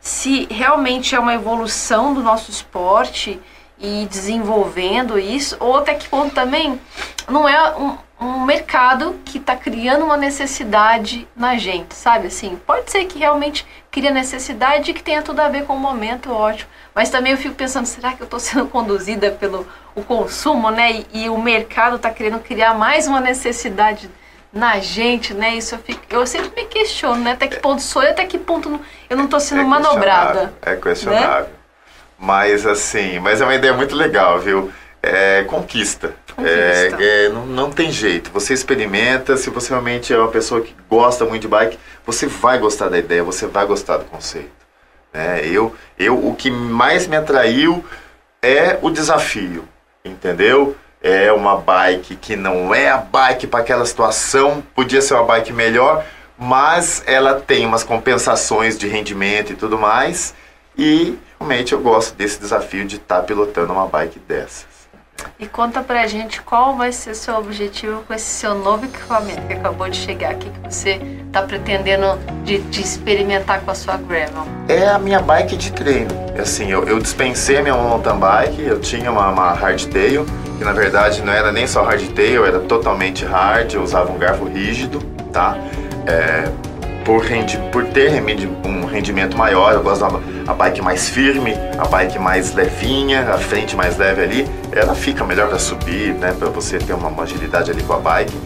Se 0.00 0.46
realmente 0.50 1.14
é 1.14 1.18
uma 1.18 1.34
evolução 1.34 2.14
do 2.14 2.22
nosso 2.22 2.50
esporte 2.50 3.40
e 3.78 4.06
desenvolvendo 4.06 5.18
isso, 5.18 5.56
ou 5.60 5.76
até 5.76 5.94
que 5.94 6.08
ponto 6.08 6.34
também 6.34 6.80
não 7.28 7.48
é 7.48 7.76
um, 7.76 7.96
um 8.20 8.44
mercado 8.44 9.20
que 9.24 9.38
está 9.38 9.54
criando 9.54 10.04
uma 10.04 10.16
necessidade 10.16 11.28
na 11.36 11.56
gente, 11.56 11.94
sabe? 11.94 12.26
Assim, 12.26 12.58
pode 12.66 12.90
ser 12.90 13.04
que 13.04 13.18
realmente 13.18 13.64
cria 13.90 14.10
necessidade 14.10 14.90
e 14.90 14.94
que 14.94 15.02
tenha 15.02 15.22
tudo 15.22 15.40
a 15.40 15.48
ver 15.48 15.64
com 15.64 15.74
o 15.74 15.78
momento, 15.78 16.32
ótimo. 16.32 16.68
Mas 16.94 17.10
também 17.10 17.32
eu 17.32 17.38
fico 17.38 17.54
pensando, 17.54 17.86
será 17.86 18.12
que 18.12 18.20
eu 18.20 18.24
estou 18.24 18.40
sendo 18.40 18.66
conduzida 18.68 19.30
pelo 19.30 19.66
o 19.94 20.02
consumo, 20.02 20.70
né? 20.70 21.04
E, 21.12 21.24
e 21.24 21.28
o 21.28 21.38
mercado 21.38 21.96
está 21.96 22.10
querendo 22.10 22.40
criar 22.40 22.74
mais 22.74 23.06
uma 23.06 23.20
necessidade 23.20 24.10
na 24.52 24.78
gente, 24.80 25.34
né? 25.34 25.54
Isso 25.56 25.74
eu, 25.74 25.78
fico, 25.78 26.00
eu 26.10 26.26
sempre 26.26 26.50
me 26.56 26.66
questiono, 26.68 27.22
né? 27.22 27.32
Até 27.32 27.48
que 27.48 27.58
ponto 27.60 27.82
sou 27.82 28.02
eu, 28.02 28.10
até 28.10 28.24
que 28.24 28.38
ponto 28.38 28.68
não- 28.68 28.80
eu 29.08 29.16
não 29.16 29.24
estou 29.26 29.40
sendo 29.40 29.60
É 29.60 29.64
manobrada. 29.64 30.52
É 30.62 30.74
questionável. 30.76 31.50
Mas 32.18 32.66
assim, 32.66 33.18
mas 33.20 33.40
é 33.40 33.44
uma 33.44 33.54
ideia 33.54 33.72
muito 33.74 33.94
legal, 33.94 34.38
viu? 34.40 34.72
É, 35.00 35.44
conquista. 35.44 36.14
Conquista. 36.34 36.96
É, 37.00 37.26
é, 37.26 37.28
não, 37.28 37.46
não 37.46 37.70
tem 37.70 37.90
jeito. 37.92 38.30
Você 38.32 38.52
experimenta, 38.52 39.36
se 39.36 39.48
você 39.50 39.68
realmente 39.70 40.12
é 40.12 40.18
uma 40.18 40.28
pessoa 40.28 40.60
que 40.60 40.74
gosta 40.90 41.24
muito 41.24 41.42
de 41.42 41.48
bike, 41.48 41.78
você 42.04 42.26
vai 42.26 42.58
gostar 42.58 42.88
da 42.88 42.98
ideia, 42.98 43.22
você 43.22 43.46
vai 43.46 43.64
gostar 43.66 43.98
do 43.98 44.04
conceito. 44.06 44.50
né? 45.12 45.40
eu, 45.46 45.74
eu, 45.98 46.26
o 46.26 46.34
que 46.34 46.50
mais 46.50 47.06
me 47.06 47.16
atraiu 47.16 47.84
é 48.42 48.78
o 48.82 48.90
desafio, 48.90 49.68
entendeu? 50.04 50.76
É 51.00 51.32
uma 51.32 51.56
bike 51.56 52.16
que 52.16 52.34
não 52.34 52.74
é 52.74 52.90
a 52.90 52.98
bike 52.98 53.46
para 53.46 53.60
aquela 53.60 53.86
situação, 53.86 54.62
podia 54.74 55.00
ser 55.00 55.14
uma 55.14 55.24
bike 55.24 55.52
melhor, 55.52 56.04
mas 56.36 57.02
ela 57.06 57.40
tem 57.40 57.64
umas 57.64 57.84
compensações 57.84 58.76
de 58.76 58.88
rendimento 58.88 59.52
e 59.52 59.56
tudo 59.56 59.78
mais. 59.78 60.34
E 60.76 61.18
realmente 61.38 61.72
eu 61.72 61.80
gosto 61.80 62.14
desse 62.14 62.40
desafio 62.40 62.84
de 62.84 62.96
estar 62.96 63.20
tá 63.20 63.22
pilotando 63.22 63.72
uma 63.72 63.86
bike 63.86 64.18
dessas. 64.20 64.78
E 65.38 65.46
conta 65.46 65.82
pra 65.82 66.06
gente 66.06 66.40
qual 66.42 66.76
vai 66.76 66.92
ser 66.92 67.14
seu 67.14 67.36
objetivo 67.36 68.02
com 68.06 68.14
esse 68.14 68.26
seu 68.26 68.54
novo 68.54 68.84
equipamento 68.84 69.42
que 69.42 69.52
acabou 69.52 69.88
de 69.88 69.96
chegar 69.96 70.32
aqui, 70.32 70.50
que 70.50 70.72
você 70.72 71.00
tá 71.32 71.42
pretendendo 71.42 72.16
de, 72.44 72.58
de 72.58 72.80
experimentar 72.80 73.60
com 73.62 73.70
a 73.70 73.74
sua 73.74 73.96
Gravel. 73.96 74.46
É 74.68 74.88
a 74.88 74.98
minha 74.98 75.20
bike 75.20 75.56
de 75.56 75.72
treino. 75.72 76.10
Assim, 76.40 76.70
eu, 76.70 76.84
eu 76.84 76.98
dispensei 76.98 77.56
a 77.56 77.62
minha 77.62 77.74
mountain 77.74 78.18
bike, 78.18 78.62
eu 78.62 78.80
tinha 78.80 79.10
uma, 79.10 79.28
uma 79.28 79.52
hardtail, 79.52 80.24
que 80.58 80.64
na 80.64 80.72
verdade 80.72 81.22
não 81.22 81.32
era 81.32 81.52
nem 81.52 81.66
só 81.66 81.82
hardtail, 81.82 82.44
era 82.44 82.58
totalmente 82.58 83.24
hard, 83.24 83.72
eu 83.72 83.82
usava 83.82 84.12
um 84.12 84.18
garfo 84.18 84.44
rígido, 84.44 84.98
tá? 85.32 85.56
É, 86.06 86.48
por, 87.04 87.22
rendi, 87.22 87.56
por 87.72 87.86
ter 87.86 88.22
um 88.64 88.84
rendimento 88.84 89.36
maior, 89.36 89.72
eu 89.72 89.82
gosto 89.82 90.20
da 90.44 90.52
bike 90.52 90.82
mais 90.82 91.08
firme, 91.08 91.54
a 91.78 91.86
bike 91.86 92.18
mais 92.18 92.52
levinha, 92.54 93.22
a 93.32 93.38
frente 93.38 93.74
mais 93.74 93.96
leve 93.96 94.22
ali, 94.22 94.48
ela 94.72 94.94
fica 94.94 95.24
melhor 95.24 95.48
para 95.48 95.58
subir, 95.58 96.12
né, 96.14 96.34
para 96.38 96.48
você 96.48 96.76
ter 96.78 96.92
uma 96.92 97.22
agilidade 97.22 97.70
ali 97.70 97.82
com 97.82 97.94
a 97.94 97.98
bike. 97.98 98.36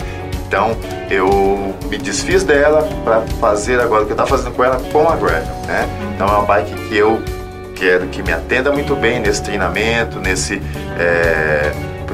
Então 0.46 0.76
eu 1.10 1.74
me 1.88 1.96
desfiz 1.96 2.44
dela 2.44 2.86
para 3.02 3.22
fazer 3.40 3.80
agora 3.80 4.02
o 4.02 4.06
que 4.06 4.12
eu 4.12 4.14
estava 4.14 4.28
fazendo 4.28 4.54
com 4.54 4.62
ela 4.62 4.78
com 4.92 5.08
a 5.08 5.16
Gravel, 5.16 5.56
né? 5.66 5.88
Então 6.14 6.28
é 6.28 6.30
uma 6.30 6.44
bike 6.44 6.74
que 6.88 6.96
eu 6.96 7.22
quero 7.74 8.06
que 8.08 8.22
me 8.22 8.32
atenda 8.32 8.70
muito 8.70 8.94
bem 8.94 9.18
nesse 9.18 9.42
treinamento, 9.42 10.20
nesse 10.20 10.60
é, 10.98 11.72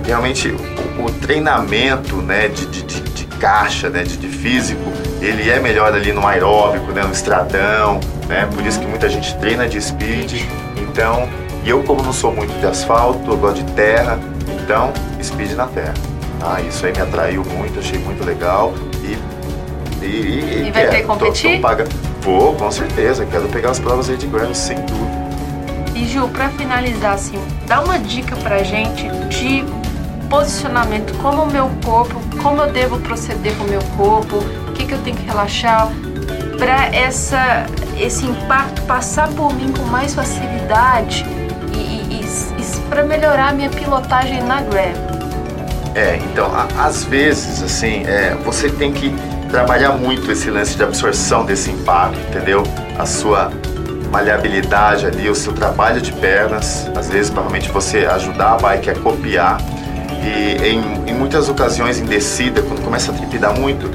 realmente 0.09 0.49
o, 0.49 1.05
o 1.05 1.13
treinamento, 1.21 2.17
né, 2.17 2.49
de, 2.49 2.67
de, 2.67 2.83
de 2.83 3.25
caixa, 3.39 3.91
né, 3.91 4.03
de, 4.03 4.17
de, 4.17 4.27
físico, 4.27 4.91
ele 5.21 5.51
é 5.51 5.61
melhor 5.61 5.93
ali 5.93 6.13
no 6.13 6.27
aeróbico, 6.27 6.91
né, 6.93 7.03
no 7.03 7.13
estradão, 7.13 8.01
né, 8.27 8.49
por 8.53 8.65
isso 8.65 8.81
que 8.81 8.87
muita 8.87 9.09
gente 9.09 9.37
treina 9.37 9.69
de 9.69 9.81
speed. 9.81 10.43
Então, 10.77 11.29
e 11.63 11.69
eu 11.69 11.83
como 11.83 12.03
não 12.03 12.13
sou 12.13 12.35
muito 12.35 12.59
de 12.59 12.67
asfalto, 12.67 13.31
eu 13.31 13.37
gosto 13.37 13.63
de 13.63 13.73
terra, 13.75 14.19
então 14.65 14.93
speed 15.23 15.53
na 15.53 15.67
terra. 15.67 15.95
Ah, 16.41 16.61
isso 16.63 16.87
aí 16.87 16.93
me 16.93 17.01
atraiu 17.01 17.45
muito, 17.45 17.79
achei 17.79 17.99
muito 17.99 18.25
legal 18.25 18.73
e 19.03 19.19
e, 20.01 20.07
e, 20.07 20.67
e 20.69 20.71
vai 20.71 20.83
quero, 20.85 20.91
ter 20.91 21.03
competir? 21.03 21.51
Tô, 21.51 21.57
tô 21.57 21.63
paga. 21.63 21.85
Vou, 22.23 22.55
com 22.55 22.71
certeza, 22.71 23.27
quero 23.27 23.49
pegar 23.49 23.71
as 23.71 23.79
provas 23.79 24.09
aí 24.09 24.17
de 24.17 24.27
Grand, 24.27 24.55
sem 24.55 24.77
dúvida. 24.83 25.29
E 25.95 26.07
Ju, 26.07 26.29
para 26.29 26.49
finalizar 26.51 27.15
assim, 27.15 27.39
dá 27.67 27.81
uma 27.81 27.99
dica 27.99 28.37
pra 28.37 28.63
gente 28.63 29.09
de 29.29 29.65
posicionamento, 30.29 31.13
como 31.19 31.43
o 31.43 31.47
meu 31.51 31.71
corpo, 31.85 32.21
como 32.43 32.63
eu 32.63 32.73
devo 32.73 32.99
proceder 33.01 33.57
com 33.57 33.65
o 33.65 33.69
meu 33.69 33.83
corpo, 33.97 34.37
o 34.69 34.73
que, 34.73 34.87
que 34.87 34.93
eu 34.93 34.99
tenho 35.03 35.17
que 35.17 35.27
relaxar, 35.27 35.89
para 36.59 36.87
essa 36.95 37.67
esse 37.97 38.25
impacto 38.25 38.83
passar 38.83 39.29
por 39.29 39.53
mim 39.55 39.73
com 39.73 39.83
mais 39.85 40.15
facilidade 40.15 41.27
e, 41.75 41.79
e, 41.79 42.21
e 42.23 42.81
para 42.89 43.03
melhorar 43.03 43.49
a 43.49 43.53
minha 43.53 43.69
pilotagem 43.69 44.43
na 44.43 44.61
gravel. 44.61 45.19
É, 45.95 46.17
então, 46.17 46.47
a, 46.55 46.87
às 46.87 47.05
vezes, 47.05 47.63
assim, 47.63 48.05
é, 48.07 48.37
você 48.45 48.69
tem 48.69 48.93
que 48.93 49.13
trabalhar 49.51 49.93
muito 49.93 50.31
esse 50.31 50.51
lance 50.51 50.77
de 50.77 50.83
absorção 50.83 51.45
desse 51.45 51.71
impacto, 51.71 52.19
entendeu? 52.29 52.63
A 52.97 53.05
sua 53.05 53.51
maleabilidade 54.11 55.07
ali, 55.07 55.29
o 55.29 55.35
seu 55.35 55.53
trabalho 55.53 56.01
de 56.01 56.13
pernas, 56.13 56.89
às 56.97 57.09
vezes, 57.09 57.31
provavelmente 57.31 57.69
você 57.71 58.07
ajudar 58.07 58.53
a 58.53 58.57
bike 58.57 58.91
a 58.91 58.95
copiar 58.95 59.59
e 60.23 60.69
em, 60.69 61.11
em 61.11 61.15
muitas 61.15 61.49
ocasiões 61.49 61.99
em 61.99 62.05
descida, 62.05 62.63
quando 62.63 62.83
começa 62.83 63.13
a 63.13 63.15
trepidar 63.15 63.59
muito, 63.59 63.91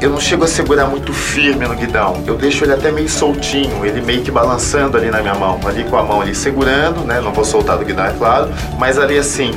eu 0.00 0.08
não 0.08 0.20
chego 0.20 0.44
a 0.44 0.48
segurar 0.48 0.86
muito 0.86 1.12
firme 1.12 1.66
no 1.66 1.74
guidão. 1.74 2.22
Eu 2.26 2.36
deixo 2.36 2.64
ele 2.64 2.72
até 2.72 2.90
meio 2.90 3.08
soltinho, 3.08 3.84
ele 3.84 4.00
meio 4.00 4.22
que 4.22 4.30
balançando 4.30 4.96
ali 4.96 5.10
na 5.10 5.20
minha 5.20 5.34
mão, 5.34 5.60
ali 5.66 5.84
com 5.84 5.96
a 5.96 6.02
mão 6.02 6.22
ali 6.22 6.34
segurando, 6.34 7.04
né? 7.04 7.20
Não 7.20 7.32
vou 7.32 7.44
soltar 7.44 7.76
do 7.76 7.84
guidão, 7.84 8.06
é 8.06 8.12
claro, 8.12 8.50
mas 8.78 8.98
ali 8.98 9.18
assim, 9.18 9.50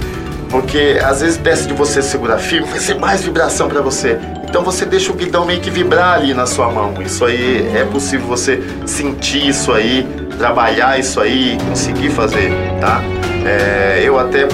porque 0.50 1.00
às 1.04 1.22
vezes 1.22 1.38
desce 1.38 1.68
de 1.68 1.74
você 1.74 2.02
segurar 2.02 2.38
firme, 2.38 2.68
vai 2.68 2.80
ser 2.80 2.96
mais 2.96 3.24
vibração 3.24 3.70
para 3.70 3.82
você. 3.82 4.20
Então 4.44 4.64
você 4.64 4.86
deixa 4.86 5.12
o 5.12 5.16
guidão 5.16 5.46
meio 5.46 5.62
que 5.62 5.72
vibrar 5.72 6.16
ali 6.16 6.34
na 6.34 6.46
sua 6.46 6.70
mão. 6.70 6.94
Isso 7.02 7.26
aí 7.26 7.72
é 7.76 7.86
possível 7.86 8.28
você 8.28 8.62
sentir 8.86 9.48
isso 9.48 9.72
aí, 9.72 10.08
trabalhar 10.38 11.00
isso 11.00 11.20
aí, 11.20 11.58
conseguir 11.70 12.10
fazer, 12.10 12.52
tá? 12.80 13.02
É, 13.46 14.02
eu 14.04 14.20
até 14.20 14.48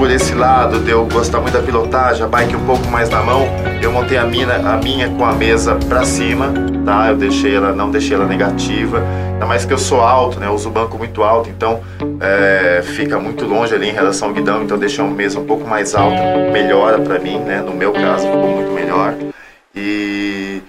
por 0.00 0.10
esse 0.10 0.34
lado 0.34 0.78
de 0.78 0.90
eu 0.90 1.04
gostar 1.04 1.40
muito 1.40 1.52
da 1.52 1.62
pilotagem, 1.62 2.24
a 2.24 2.26
bike 2.26 2.56
um 2.56 2.64
pouco 2.64 2.86
mais 2.86 3.10
na 3.10 3.22
mão, 3.22 3.44
eu 3.82 3.92
montei 3.92 4.16
a 4.16 4.24
minha, 4.24 4.46
a 4.56 4.78
minha 4.78 5.10
com 5.10 5.22
a 5.26 5.34
mesa 5.34 5.74
para 5.74 6.06
cima, 6.06 6.54
tá? 6.86 7.08
Eu 7.10 7.18
deixei 7.18 7.54
ela, 7.54 7.74
não 7.74 7.90
deixei 7.90 8.16
ela 8.16 8.24
negativa, 8.24 9.04
ainda 9.34 9.44
mais 9.44 9.66
que 9.66 9.74
eu 9.74 9.76
sou 9.76 10.00
alto, 10.00 10.40
né? 10.40 10.46
Eu 10.46 10.54
uso 10.54 10.70
o 10.70 10.72
banco 10.72 10.96
muito 10.96 11.22
alto, 11.22 11.50
então 11.50 11.82
é, 12.18 12.80
fica 12.82 13.20
muito 13.20 13.44
longe 13.44 13.74
ali 13.74 13.90
em 13.90 13.92
relação 13.92 14.28
ao 14.28 14.34
guidão, 14.34 14.62
então 14.62 14.78
deixei 14.78 15.04
uma 15.04 15.14
mesa 15.14 15.38
um 15.38 15.44
pouco 15.44 15.68
mais 15.68 15.94
alta, 15.94 16.16
melhora 16.50 16.98
para 16.98 17.18
mim, 17.18 17.38
né? 17.38 17.60
No 17.60 17.74
meu 17.74 17.92
caso 17.92 18.24
ficou 18.24 18.48
muito 18.48 18.72
melhor. 18.72 19.14
E 19.74 20.62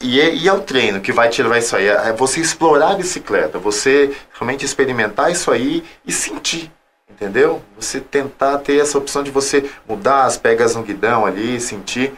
e 0.00 0.20
é, 0.20 0.34
e 0.36 0.46
é, 0.46 0.52
o 0.52 0.60
treino 0.60 1.00
que 1.00 1.10
vai 1.10 1.28
levar 1.36 1.58
isso 1.58 1.74
aí. 1.74 1.88
É 1.88 2.12
você 2.12 2.38
explorar 2.38 2.92
a 2.92 2.94
bicicleta, 2.94 3.58
você 3.58 4.12
realmente 4.34 4.64
experimentar 4.64 5.32
isso 5.32 5.50
aí 5.50 5.82
e 6.06 6.12
sentir 6.12 6.70
entendeu? 7.14 7.62
Você 7.78 8.00
tentar 8.00 8.58
ter 8.58 8.80
essa 8.80 8.98
opção 8.98 9.22
de 9.22 9.30
você 9.30 9.64
mudar 9.88 10.24
as 10.24 10.36
pegas 10.36 10.74
no 10.74 10.82
guidão 10.82 11.24
ali, 11.24 11.60
sentir. 11.60 12.12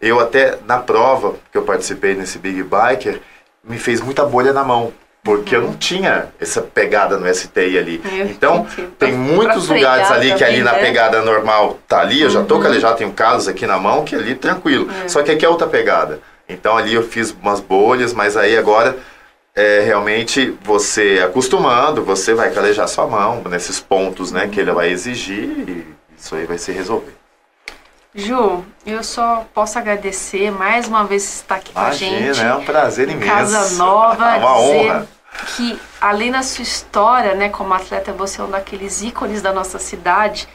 Eu 0.00 0.20
até 0.20 0.58
na 0.66 0.78
prova 0.78 1.34
que 1.50 1.58
eu 1.58 1.62
participei 1.62 2.14
nesse 2.14 2.38
Big 2.38 2.62
Biker, 2.62 3.20
me 3.62 3.78
fez 3.78 4.00
muita 4.00 4.24
bolha 4.24 4.52
na 4.52 4.64
mão. 4.64 4.92
Porque 5.22 5.56
uhum. 5.56 5.62
eu 5.62 5.68
não 5.68 5.76
tinha 5.76 6.28
essa 6.40 6.62
pegada 6.62 7.18
no 7.18 7.32
STI 7.32 7.76
ali. 7.76 8.02
Eu 8.04 8.26
então, 8.26 8.66
tem 8.98 9.12
muitos 9.12 9.68
lugares 9.68 10.10
ali 10.10 10.32
que 10.34 10.44
ali 10.44 10.62
na 10.62 10.72
né? 10.72 10.80
pegada 10.80 11.20
normal 11.22 11.78
tá 11.86 12.00
ali, 12.00 12.22
eu 12.22 12.30
já 12.30 12.42
tô 12.44 12.56
uhum. 12.56 12.80
já 12.80 12.94
tenho 12.94 13.12
casos 13.12 13.48
aqui 13.48 13.66
na 13.66 13.78
mão 13.78 14.04
que 14.04 14.14
ali 14.14 14.34
tranquilo. 14.34 14.88
É. 15.04 15.08
Só 15.08 15.22
que 15.22 15.30
aqui 15.30 15.44
é 15.44 15.48
outra 15.48 15.66
pegada. 15.66 16.20
Então 16.48 16.76
ali 16.76 16.94
eu 16.94 17.02
fiz 17.02 17.36
umas 17.42 17.60
bolhas, 17.60 18.14
mas 18.14 18.36
aí 18.36 18.56
agora 18.56 18.96
é 19.58 19.80
realmente 19.80 20.56
você 20.62 21.20
acostumando, 21.24 22.04
você 22.04 22.32
vai 22.32 22.52
calejar 22.52 22.86
sua 22.86 23.08
mão 23.08 23.42
nesses 23.50 23.80
pontos 23.80 24.30
né, 24.30 24.46
que 24.46 24.60
ele 24.60 24.70
vai 24.70 24.88
exigir 24.88 25.48
e 25.68 25.86
isso 26.16 26.36
aí 26.36 26.46
vai 26.46 26.58
se 26.58 26.70
resolver. 26.70 27.12
Ju, 28.14 28.64
eu 28.86 29.02
só 29.02 29.44
posso 29.52 29.76
agradecer 29.76 30.52
mais 30.52 30.86
uma 30.86 31.04
vez 31.04 31.24
estar 31.24 31.56
aqui 31.56 31.72
Imagina, 31.72 32.10
com 32.10 32.16
a 32.16 32.32
gente. 32.32 32.40
É 32.40 32.54
um 32.54 32.64
prazer 32.64 33.08
imenso. 33.08 33.32
Casa 33.32 33.76
Nova. 33.76 34.36
É 34.36 34.38
uma 34.38 34.60
honra. 34.60 35.08
Que 35.56 35.80
além 36.00 36.30
da 36.30 36.42
sua 36.44 36.62
história, 36.62 37.34
né, 37.34 37.48
como 37.48 37.74
atleta, 37.74 38.12
você 38.12 38.40
é 38.40 38.44
um 38.44 38.50
daqueles 38.50 39.02
ícones 39.02 39.42
da 39.42 39.52
nossa 39.52 39.80
cidade, 39.80 40.48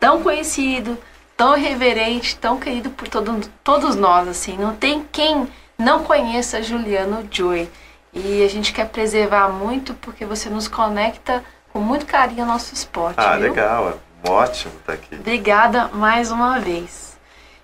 tão 0.00 0.20
conhecido, 0.20 0.98
tão 1.36 1.54
reverente, 1.54 2.36
tão 2.36 2.58
querido 2.58 2.90
por 2.90 3.06
todo, 3.06 3.40
todos 3.62 3.94
nós, 3.94 4.26
assim. 4.26 4.56
Não 4.58 4.74
tem 4.74 5.06
quem 5.12 5.48
não 5.78 6.02
conheça 6.02 6.60
Juliano 6.60 7.24
Joy. 7.30 7.68
E 8.12 8.44
a 8.44 8.48
gente 8.48 8.72
quer 8.72 8.88
preservar 8.88 9.48
muito 9.48 9.94
porque 9.94 10.24
você 10.24 10.48
nos 10.48 10.66
conecta 10.66 11.44
com 11.72 11.80
muito 11.80 12.06
carinho 12.06 12.42
ao 12.42 12.48
nosso 12.48 12.74
esporte. 12.74 13.18
Ah, 13.18 13.36
viu? 13.36 13.50
legal. 13.50 13.98
Ótimo 14.26 14.72
estar 14.80 14.94
aqui. 14.94 15.14
Obrigada 15.14 15.88
mais 15.88 16.30
uma 16.30 16.58
vez. 16.58 17.16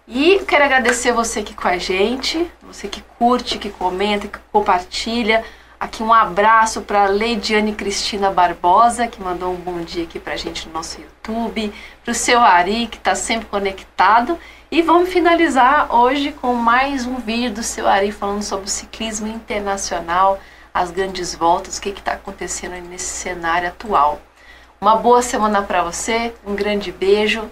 E 0.07 0.41
quero 0.47 0.65
agradecer 0.65 1.13
você 1.13 1.41
aqui 1.41 1.55
com 1.55 1.67
a 1.67 1.79
gente, 1.79 2.51
você 2.63 2.89
que 2.89 3.03
curte, 3.19 3.59
que 3.59 3.71
comenta, 3.71 4.29
que 4.29 4.39
compartilha. 4.53 5.43
Aqui 5.81 6.03
um 6.03 6.13
abraço 6.13 6.83
para 6.83 7.07
Leidiane 7.07 7.75
Cristina 7.75 8.31
Barbosa, 8.31 9.07
que 9.07 9.21
mandou 9.21 9.53
um 9.53 9.57
bom 9.57 9.81
dia 9.81 10.05
aqui 10.05 10.19
para 10.19 10.35
a 10.35 10.37
gente 10.37 10.67
no 10.67 10.75
nosso 10.75 11.01
YouTube. 11.01 11.73
Para 12.05 12.13
o 12.13 12.15
seu 12.15 12.41
Ari, 12.41 12.87
que 12.87 12.99
está 12.99 13.15
sempre 13.15 13.47
conectado. 13.47 14.39
E 14.75 14.83
vamos 14.83 15.09
finalizar 15.09 15.95
hoje 15.95 16.33
com 16.33 16.53
mais 16.53 17.07
um 17.07 17.15
vídeo 17.15 17.53
do 17.53 17.63
seu 17.63 17.87
Ari 17.87 18.11
falando 18.11 18.43
sobre 18.43 18.67
o 18.67 18.69
ciclismo 18.69 19.29
internacional, 19.29 20.41
as 20.75 20.91
grandes 20.91 21.33
voltas, 21.33 21.79
o 21.79 21.81
que 21.81 21.91
está 21.91 22.15
acontecendo 22.15 22.75
nesse 22.89 23.05
cenário 23.05 23.69
atual. 23.69 24.21
Uma 24.81 24.97
boa 24.97 25.23
semana 25.23 25.63
para 25.63 25.85
você, 25.85 26.35
um 26.45 26.57
grande 26.57 26.91
beijo, 26.91 27.49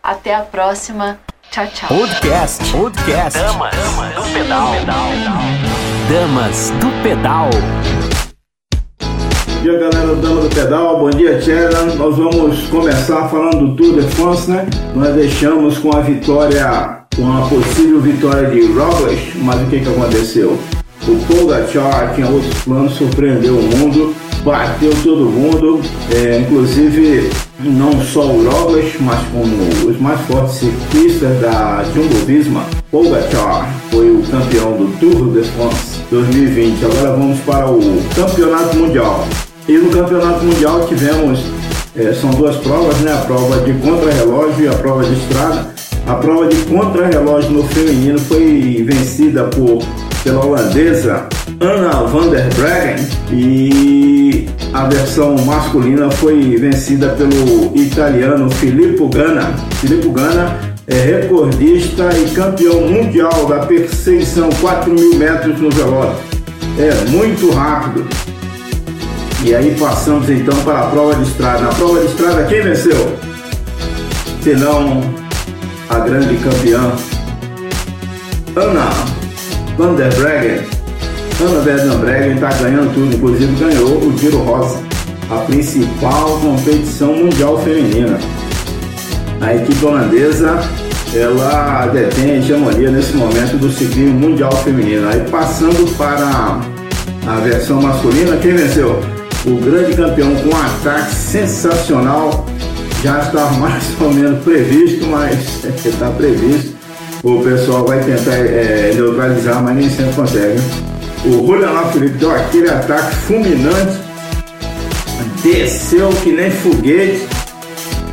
até 0.00 0.32
a 0.32 0.42
próxima. 0.42 1.18
Tchau, 1.50 1.66
tchau. 1.66 1.88
Podcast, 1.88 2.70
podcast. 2.70 3.36
Damas, 3.36 3.74
Damas 3.74 4.14
do 4.14 4.32
pedal. 4.32 4.72
Damas 6.08 6.70
do 6.70 7.02
pedal. 7.02 7.50
Dia, 9.62 9.76
galera 9.76 10.14
do 10.14 10.22
Dama 10.22 10.40
do 10.40 10.48
Pedal. 10.48 11.00
Bom 11.00 11.10
dia, 11.10 11.38
Tchera. 11.38 11.84
Nós 11.94 12.16
vamos 12.16 12.62
começar 12.68 13.28
falando 13.28 13.58
do 13.58 13.76
Tour 13.76 14.00
de 14.00 14.08
France, 14.14 14.50
né? 14.50 14.66
Nós 14.94 15.14
deixamos 15.14 15.76
com 15.76 15.94
a 15.94 16.00
vitória, 16.00 17.02
com 17.14 17.30
a 17.30 17.46
possível 17.46 18.00
vitória 18.00 18.48
de 18.48 18.72
Roglic, 18.72 19.36
mas 19.36 19.60
o 19.60 19.66
que, 19.66 19.80
que 19.80 19.88
aconteceu? 19.90 20.58
O 21.06 21.16
Pogacar 21.26 22.14
tinha 22.14 22.26
outros 22.26 22.54
planos, 22.62 22.94
surpreendeu 22.94 23.58
o 23.58 23.76
mundo, 23.76 24.14
bateu 24.42 24.92
todo 25.02 25.26
mundo, 25.26 25.82
é, 26.10 26.38
inclusive 26.38 27.28
não 27.58 28.00
só 28.00 28.28
o 28.28 28.48
Roglic, 28.48 28.96
mas 29.02 29.20
como 29.30 29.90
os 29.90 30.00
mais 30.00 30.22
fortes 30.22 30.54
ciclistas 30.54 31.38
da 31.38 31.84
Jumbo 31.94 32.14
Visma. 32.24 32.64
Pogacar 32.90 33.70
foi 33.90 34.10
o 34.10 34.22
campeão 34.22 34.72
do 34.72 34.98
Tour 34.98 35.34
de 35.34 35.46
France 35.50 36.00
2020. 36.10 36.82
Agora 36.82 37.10
vamos 37.10 37.38
para 37.40 37.70
o 37.70 38.02
Campeonato 38.16 38.74
Mundial. 38.78 39.28
E 39.68 39.78
no 39.78 39.90
Campeonato 39.90 40.44
Mundial 40.44 40.86
tivemos, 40.86 41.40
é, 41.96 42.12
são 42.12 42.30
duas 42.30 42.56
provas, 42.56 42.96
né? 42.98 43.12
A 43.12 43.18
prova 43.18 43.60
de 43.60 43.72
contrarrelógio 43.74 44.64
e 44.64 44.68
a 44.68 44.74
prova 44.74 45.04
de 45.04 45.12
estrada. 45.12 45.66
A 46.06 46.14
prova 46.14 46.48
de 46.48 46.56
contrarrelógio 46.62 47.50
no 47.50 47.64
feminino 47.64 48.18
foi 48.18 48.82
vencida 48.86 49.44
por, 49.44 49.82
pela 50.24 50.44
holandesa 50.44 51.28
Anna 51.60 52.06
van 52.06 52.30
der 52.30 52.48
Breggen 52.54 53.06
e 53.30 54.48
a 54.72 54.84
versão 54.84 55.36
masculina 55.44 56.10
foi 56.10 56.56
vencida 56.56 57.10
pelo 57.10 57.76
italiano 57.76 58.50
Filippo 58.50 59.08
Ganna. 59.08 59.52
Filippo 59.80 60.10
Ganna 60.10 60.58
é 60.86 60.94
recordista 60.94 62.08
e 62.16 62.30
campeão 62.30 62.88
mundial 62.88 63.46
da 63.46 63.66
perseguição 63.66 64.48
4 64.60 64.90
mil 64.92 65.16
metros 65.16 65.60
no 65.60 65.70
velório. 65.70 66.16
É 66.78 67.10
muito 67.10 67.50
rápido. 67.50 68.06
E 69.42 69.54
aí 69.54 69.74
passamos 69.78 70.28
então 70.28 70.54
para 70.64 70.80
a 70.80 70.86
prova 70.88 71.14
de 71.14 71.22
estrada. 71.22 71.60
Na 71.60 71.68
prova 71.68 72.00
de 72.00 72.06
estrada, 72.06 72.44
quem 72.44 72.62
venceu? 72.62 73.16
Se 74.42 74.54
não 74.54 75.00
a 75.88 75.98
grande 75.98 76.36
campeã 76.36 76.92
Ana 78.54 78.90
Van 79.78 79.94
der 79.94 80.12
Breggen. 80.14 80.66
Ana 81.40 81.60
Van 81.60 81.88
der 81.88 81.98
Breggen 81.98 82.34
está 82.34 82.50
ganhando 82.50 82.92
tudo, 82.94 83.16
inclusive 83.16 83.52
ganhou 83.56 83.98
o 83.98 84.18
Giro 84.18 84.38
Rosa, 84.38 84.82
a 85.30 85.38
principal 85.46 86.38
competição 86.40 87.14
mundial 87.14 87.58
feminina. 87.58 88.18
A 89.40 89.54
equipe 89.54 89.84
holandesa 89.84 90.58
ela 91.14 91.86
detém 91.86 92.32
a 92.32 92.36
hegemonia 92.36 92.90
nesse 92.90 93.16
momento 93.16 93.56
do 93.56 93.70
ciclismo 93.70 94.20
mundial 94.20 94.52
feminino. 94.52 95.08
Aí 95.08 95.20
passando 95.30 95.96
para 95.96 96.60
a 97.26 97.40
versão 97.40 97.80
masculina, 97.80 98.36
quem 98.36 98.54
venceu? 98.54 99.00
O 99.46 99.56
grande 99.56 99.94
campeão 99.94 100.34
com 100.36 100.50
um 100.50 100.60
ataque 100.60 101.14
sensacional, 101.14 102.44
já 103.02 103.20
está 103.20 103.46
mais 103.58 103.84
ou 103.98 104.12
menos 104.12 104.44
previsto, 104.44 105.06
mas 105.06 105.64
está 105.64 106.10
previsto. 106.16 106.78
O 107.22 107.42
pessoal 107.42 107.86
vai 107.86 108.00
tentar 108.00 108.34
é, 108.34 108.92
neutralizar, 108.94 109.62
mas 109.62 109.76
nem 109.76 109.88
sempre 109.88 110.12
consegue. 110.14 110.60
O 111.24 111.46
Julian 111.46 111.84
Felipe 111.92 112.18
deu 112.18 112.34
aquele 112.34 112.70
ataque 112.70 113.14
fulminante, 113.16 113.98
desceu 115.42 116.08
que 116.22 116.32
nem 116.32 116.50
foguete, 116.50 117.26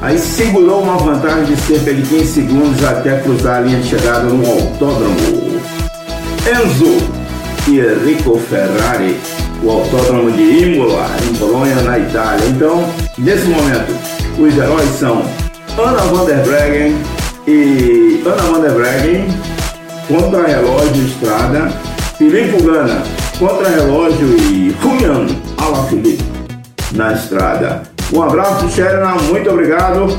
aí 0.01 0.17
segurou 0.17 0.83
uma 0.83 0.97
vantagem 0.97 1.55
de 1.55 1.61
cerca 1.61 1.93
de 1.93 2.01
15 2.01 2.25
segundos 2.25 2.83
até 2.83 3.19
cruzar 3.19 3.57
a 3.57 3.59
linha 3.61 3.79
de 3.79 3.89
chegada 3.89 4.23
no 4.23 4.45
autódromo. 4.45 5.61
Enzo 6.47 6.97
e 7.67 7.79
Enrico 7.79 8.37
Ferrari, 8.49 9.17
o 9.63 9.71
autódromo 9.71 10.31
de 10.31 10.41
Imola, 10.41 11.07
em 11.23 11.33
Bolonha, 11.37 11.75
na 11.81 11.99
Itália. 11.99 12.45
Então, 12.47 12.83
nesse 13.17 13.45
momento, 13.45 13.93
os 14.37 14.57
heróis 14.57 14.89
são 14.99 15.23
Ana 15.77 16.01
van 16.03 16.25
der 16.25 16.43
Breggen 16.43 16.95
e 17.47 18.21
Ana 18.25 18.43
van 18.43 18.61
der 18.61 18.71
Breggen, 18.71 19.27
contra-relógio 20.07 21.05
estrada, 21.05 21.71
Filipe 22.17 22.63
Gana, 22.63 23.03
contra-relógio 23.39 24.27
e 24.37 24.75
Julian 24.81 25.27
Alaphilippe 25.57 26.23
na 26.93 27.13
estrada. 27.13 27.83
Um 28.13 28.21
abraço, 28.21 28.69
Sherina, 28.69 29.15
muito 29.29 29.49
obrigado. 29.49 30.17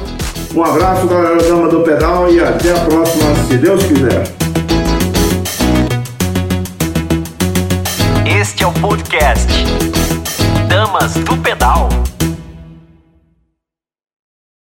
Um 0.55 0.65
abraço, 0.65 1.07
galera 1.07 1.37
da 1.37 1.49
Dama 1.49 1.69
do 1.69 1.81
Pedal 1.81 2.31
e 2.31 2.41
até 2.41 2.73
a 2.73 2.81
próxima, 2.81 3.35
se 3.49 3.57
Deus 3.57 3.83
quiser. 3.85 4.38
Este 8.59 8.65
é 8.65 8.67
o 8.67 8.73
podcast 8.73 9.47
Damas 10.69 11.15
do 11.15 11.37
Pedal. 11.37 11.98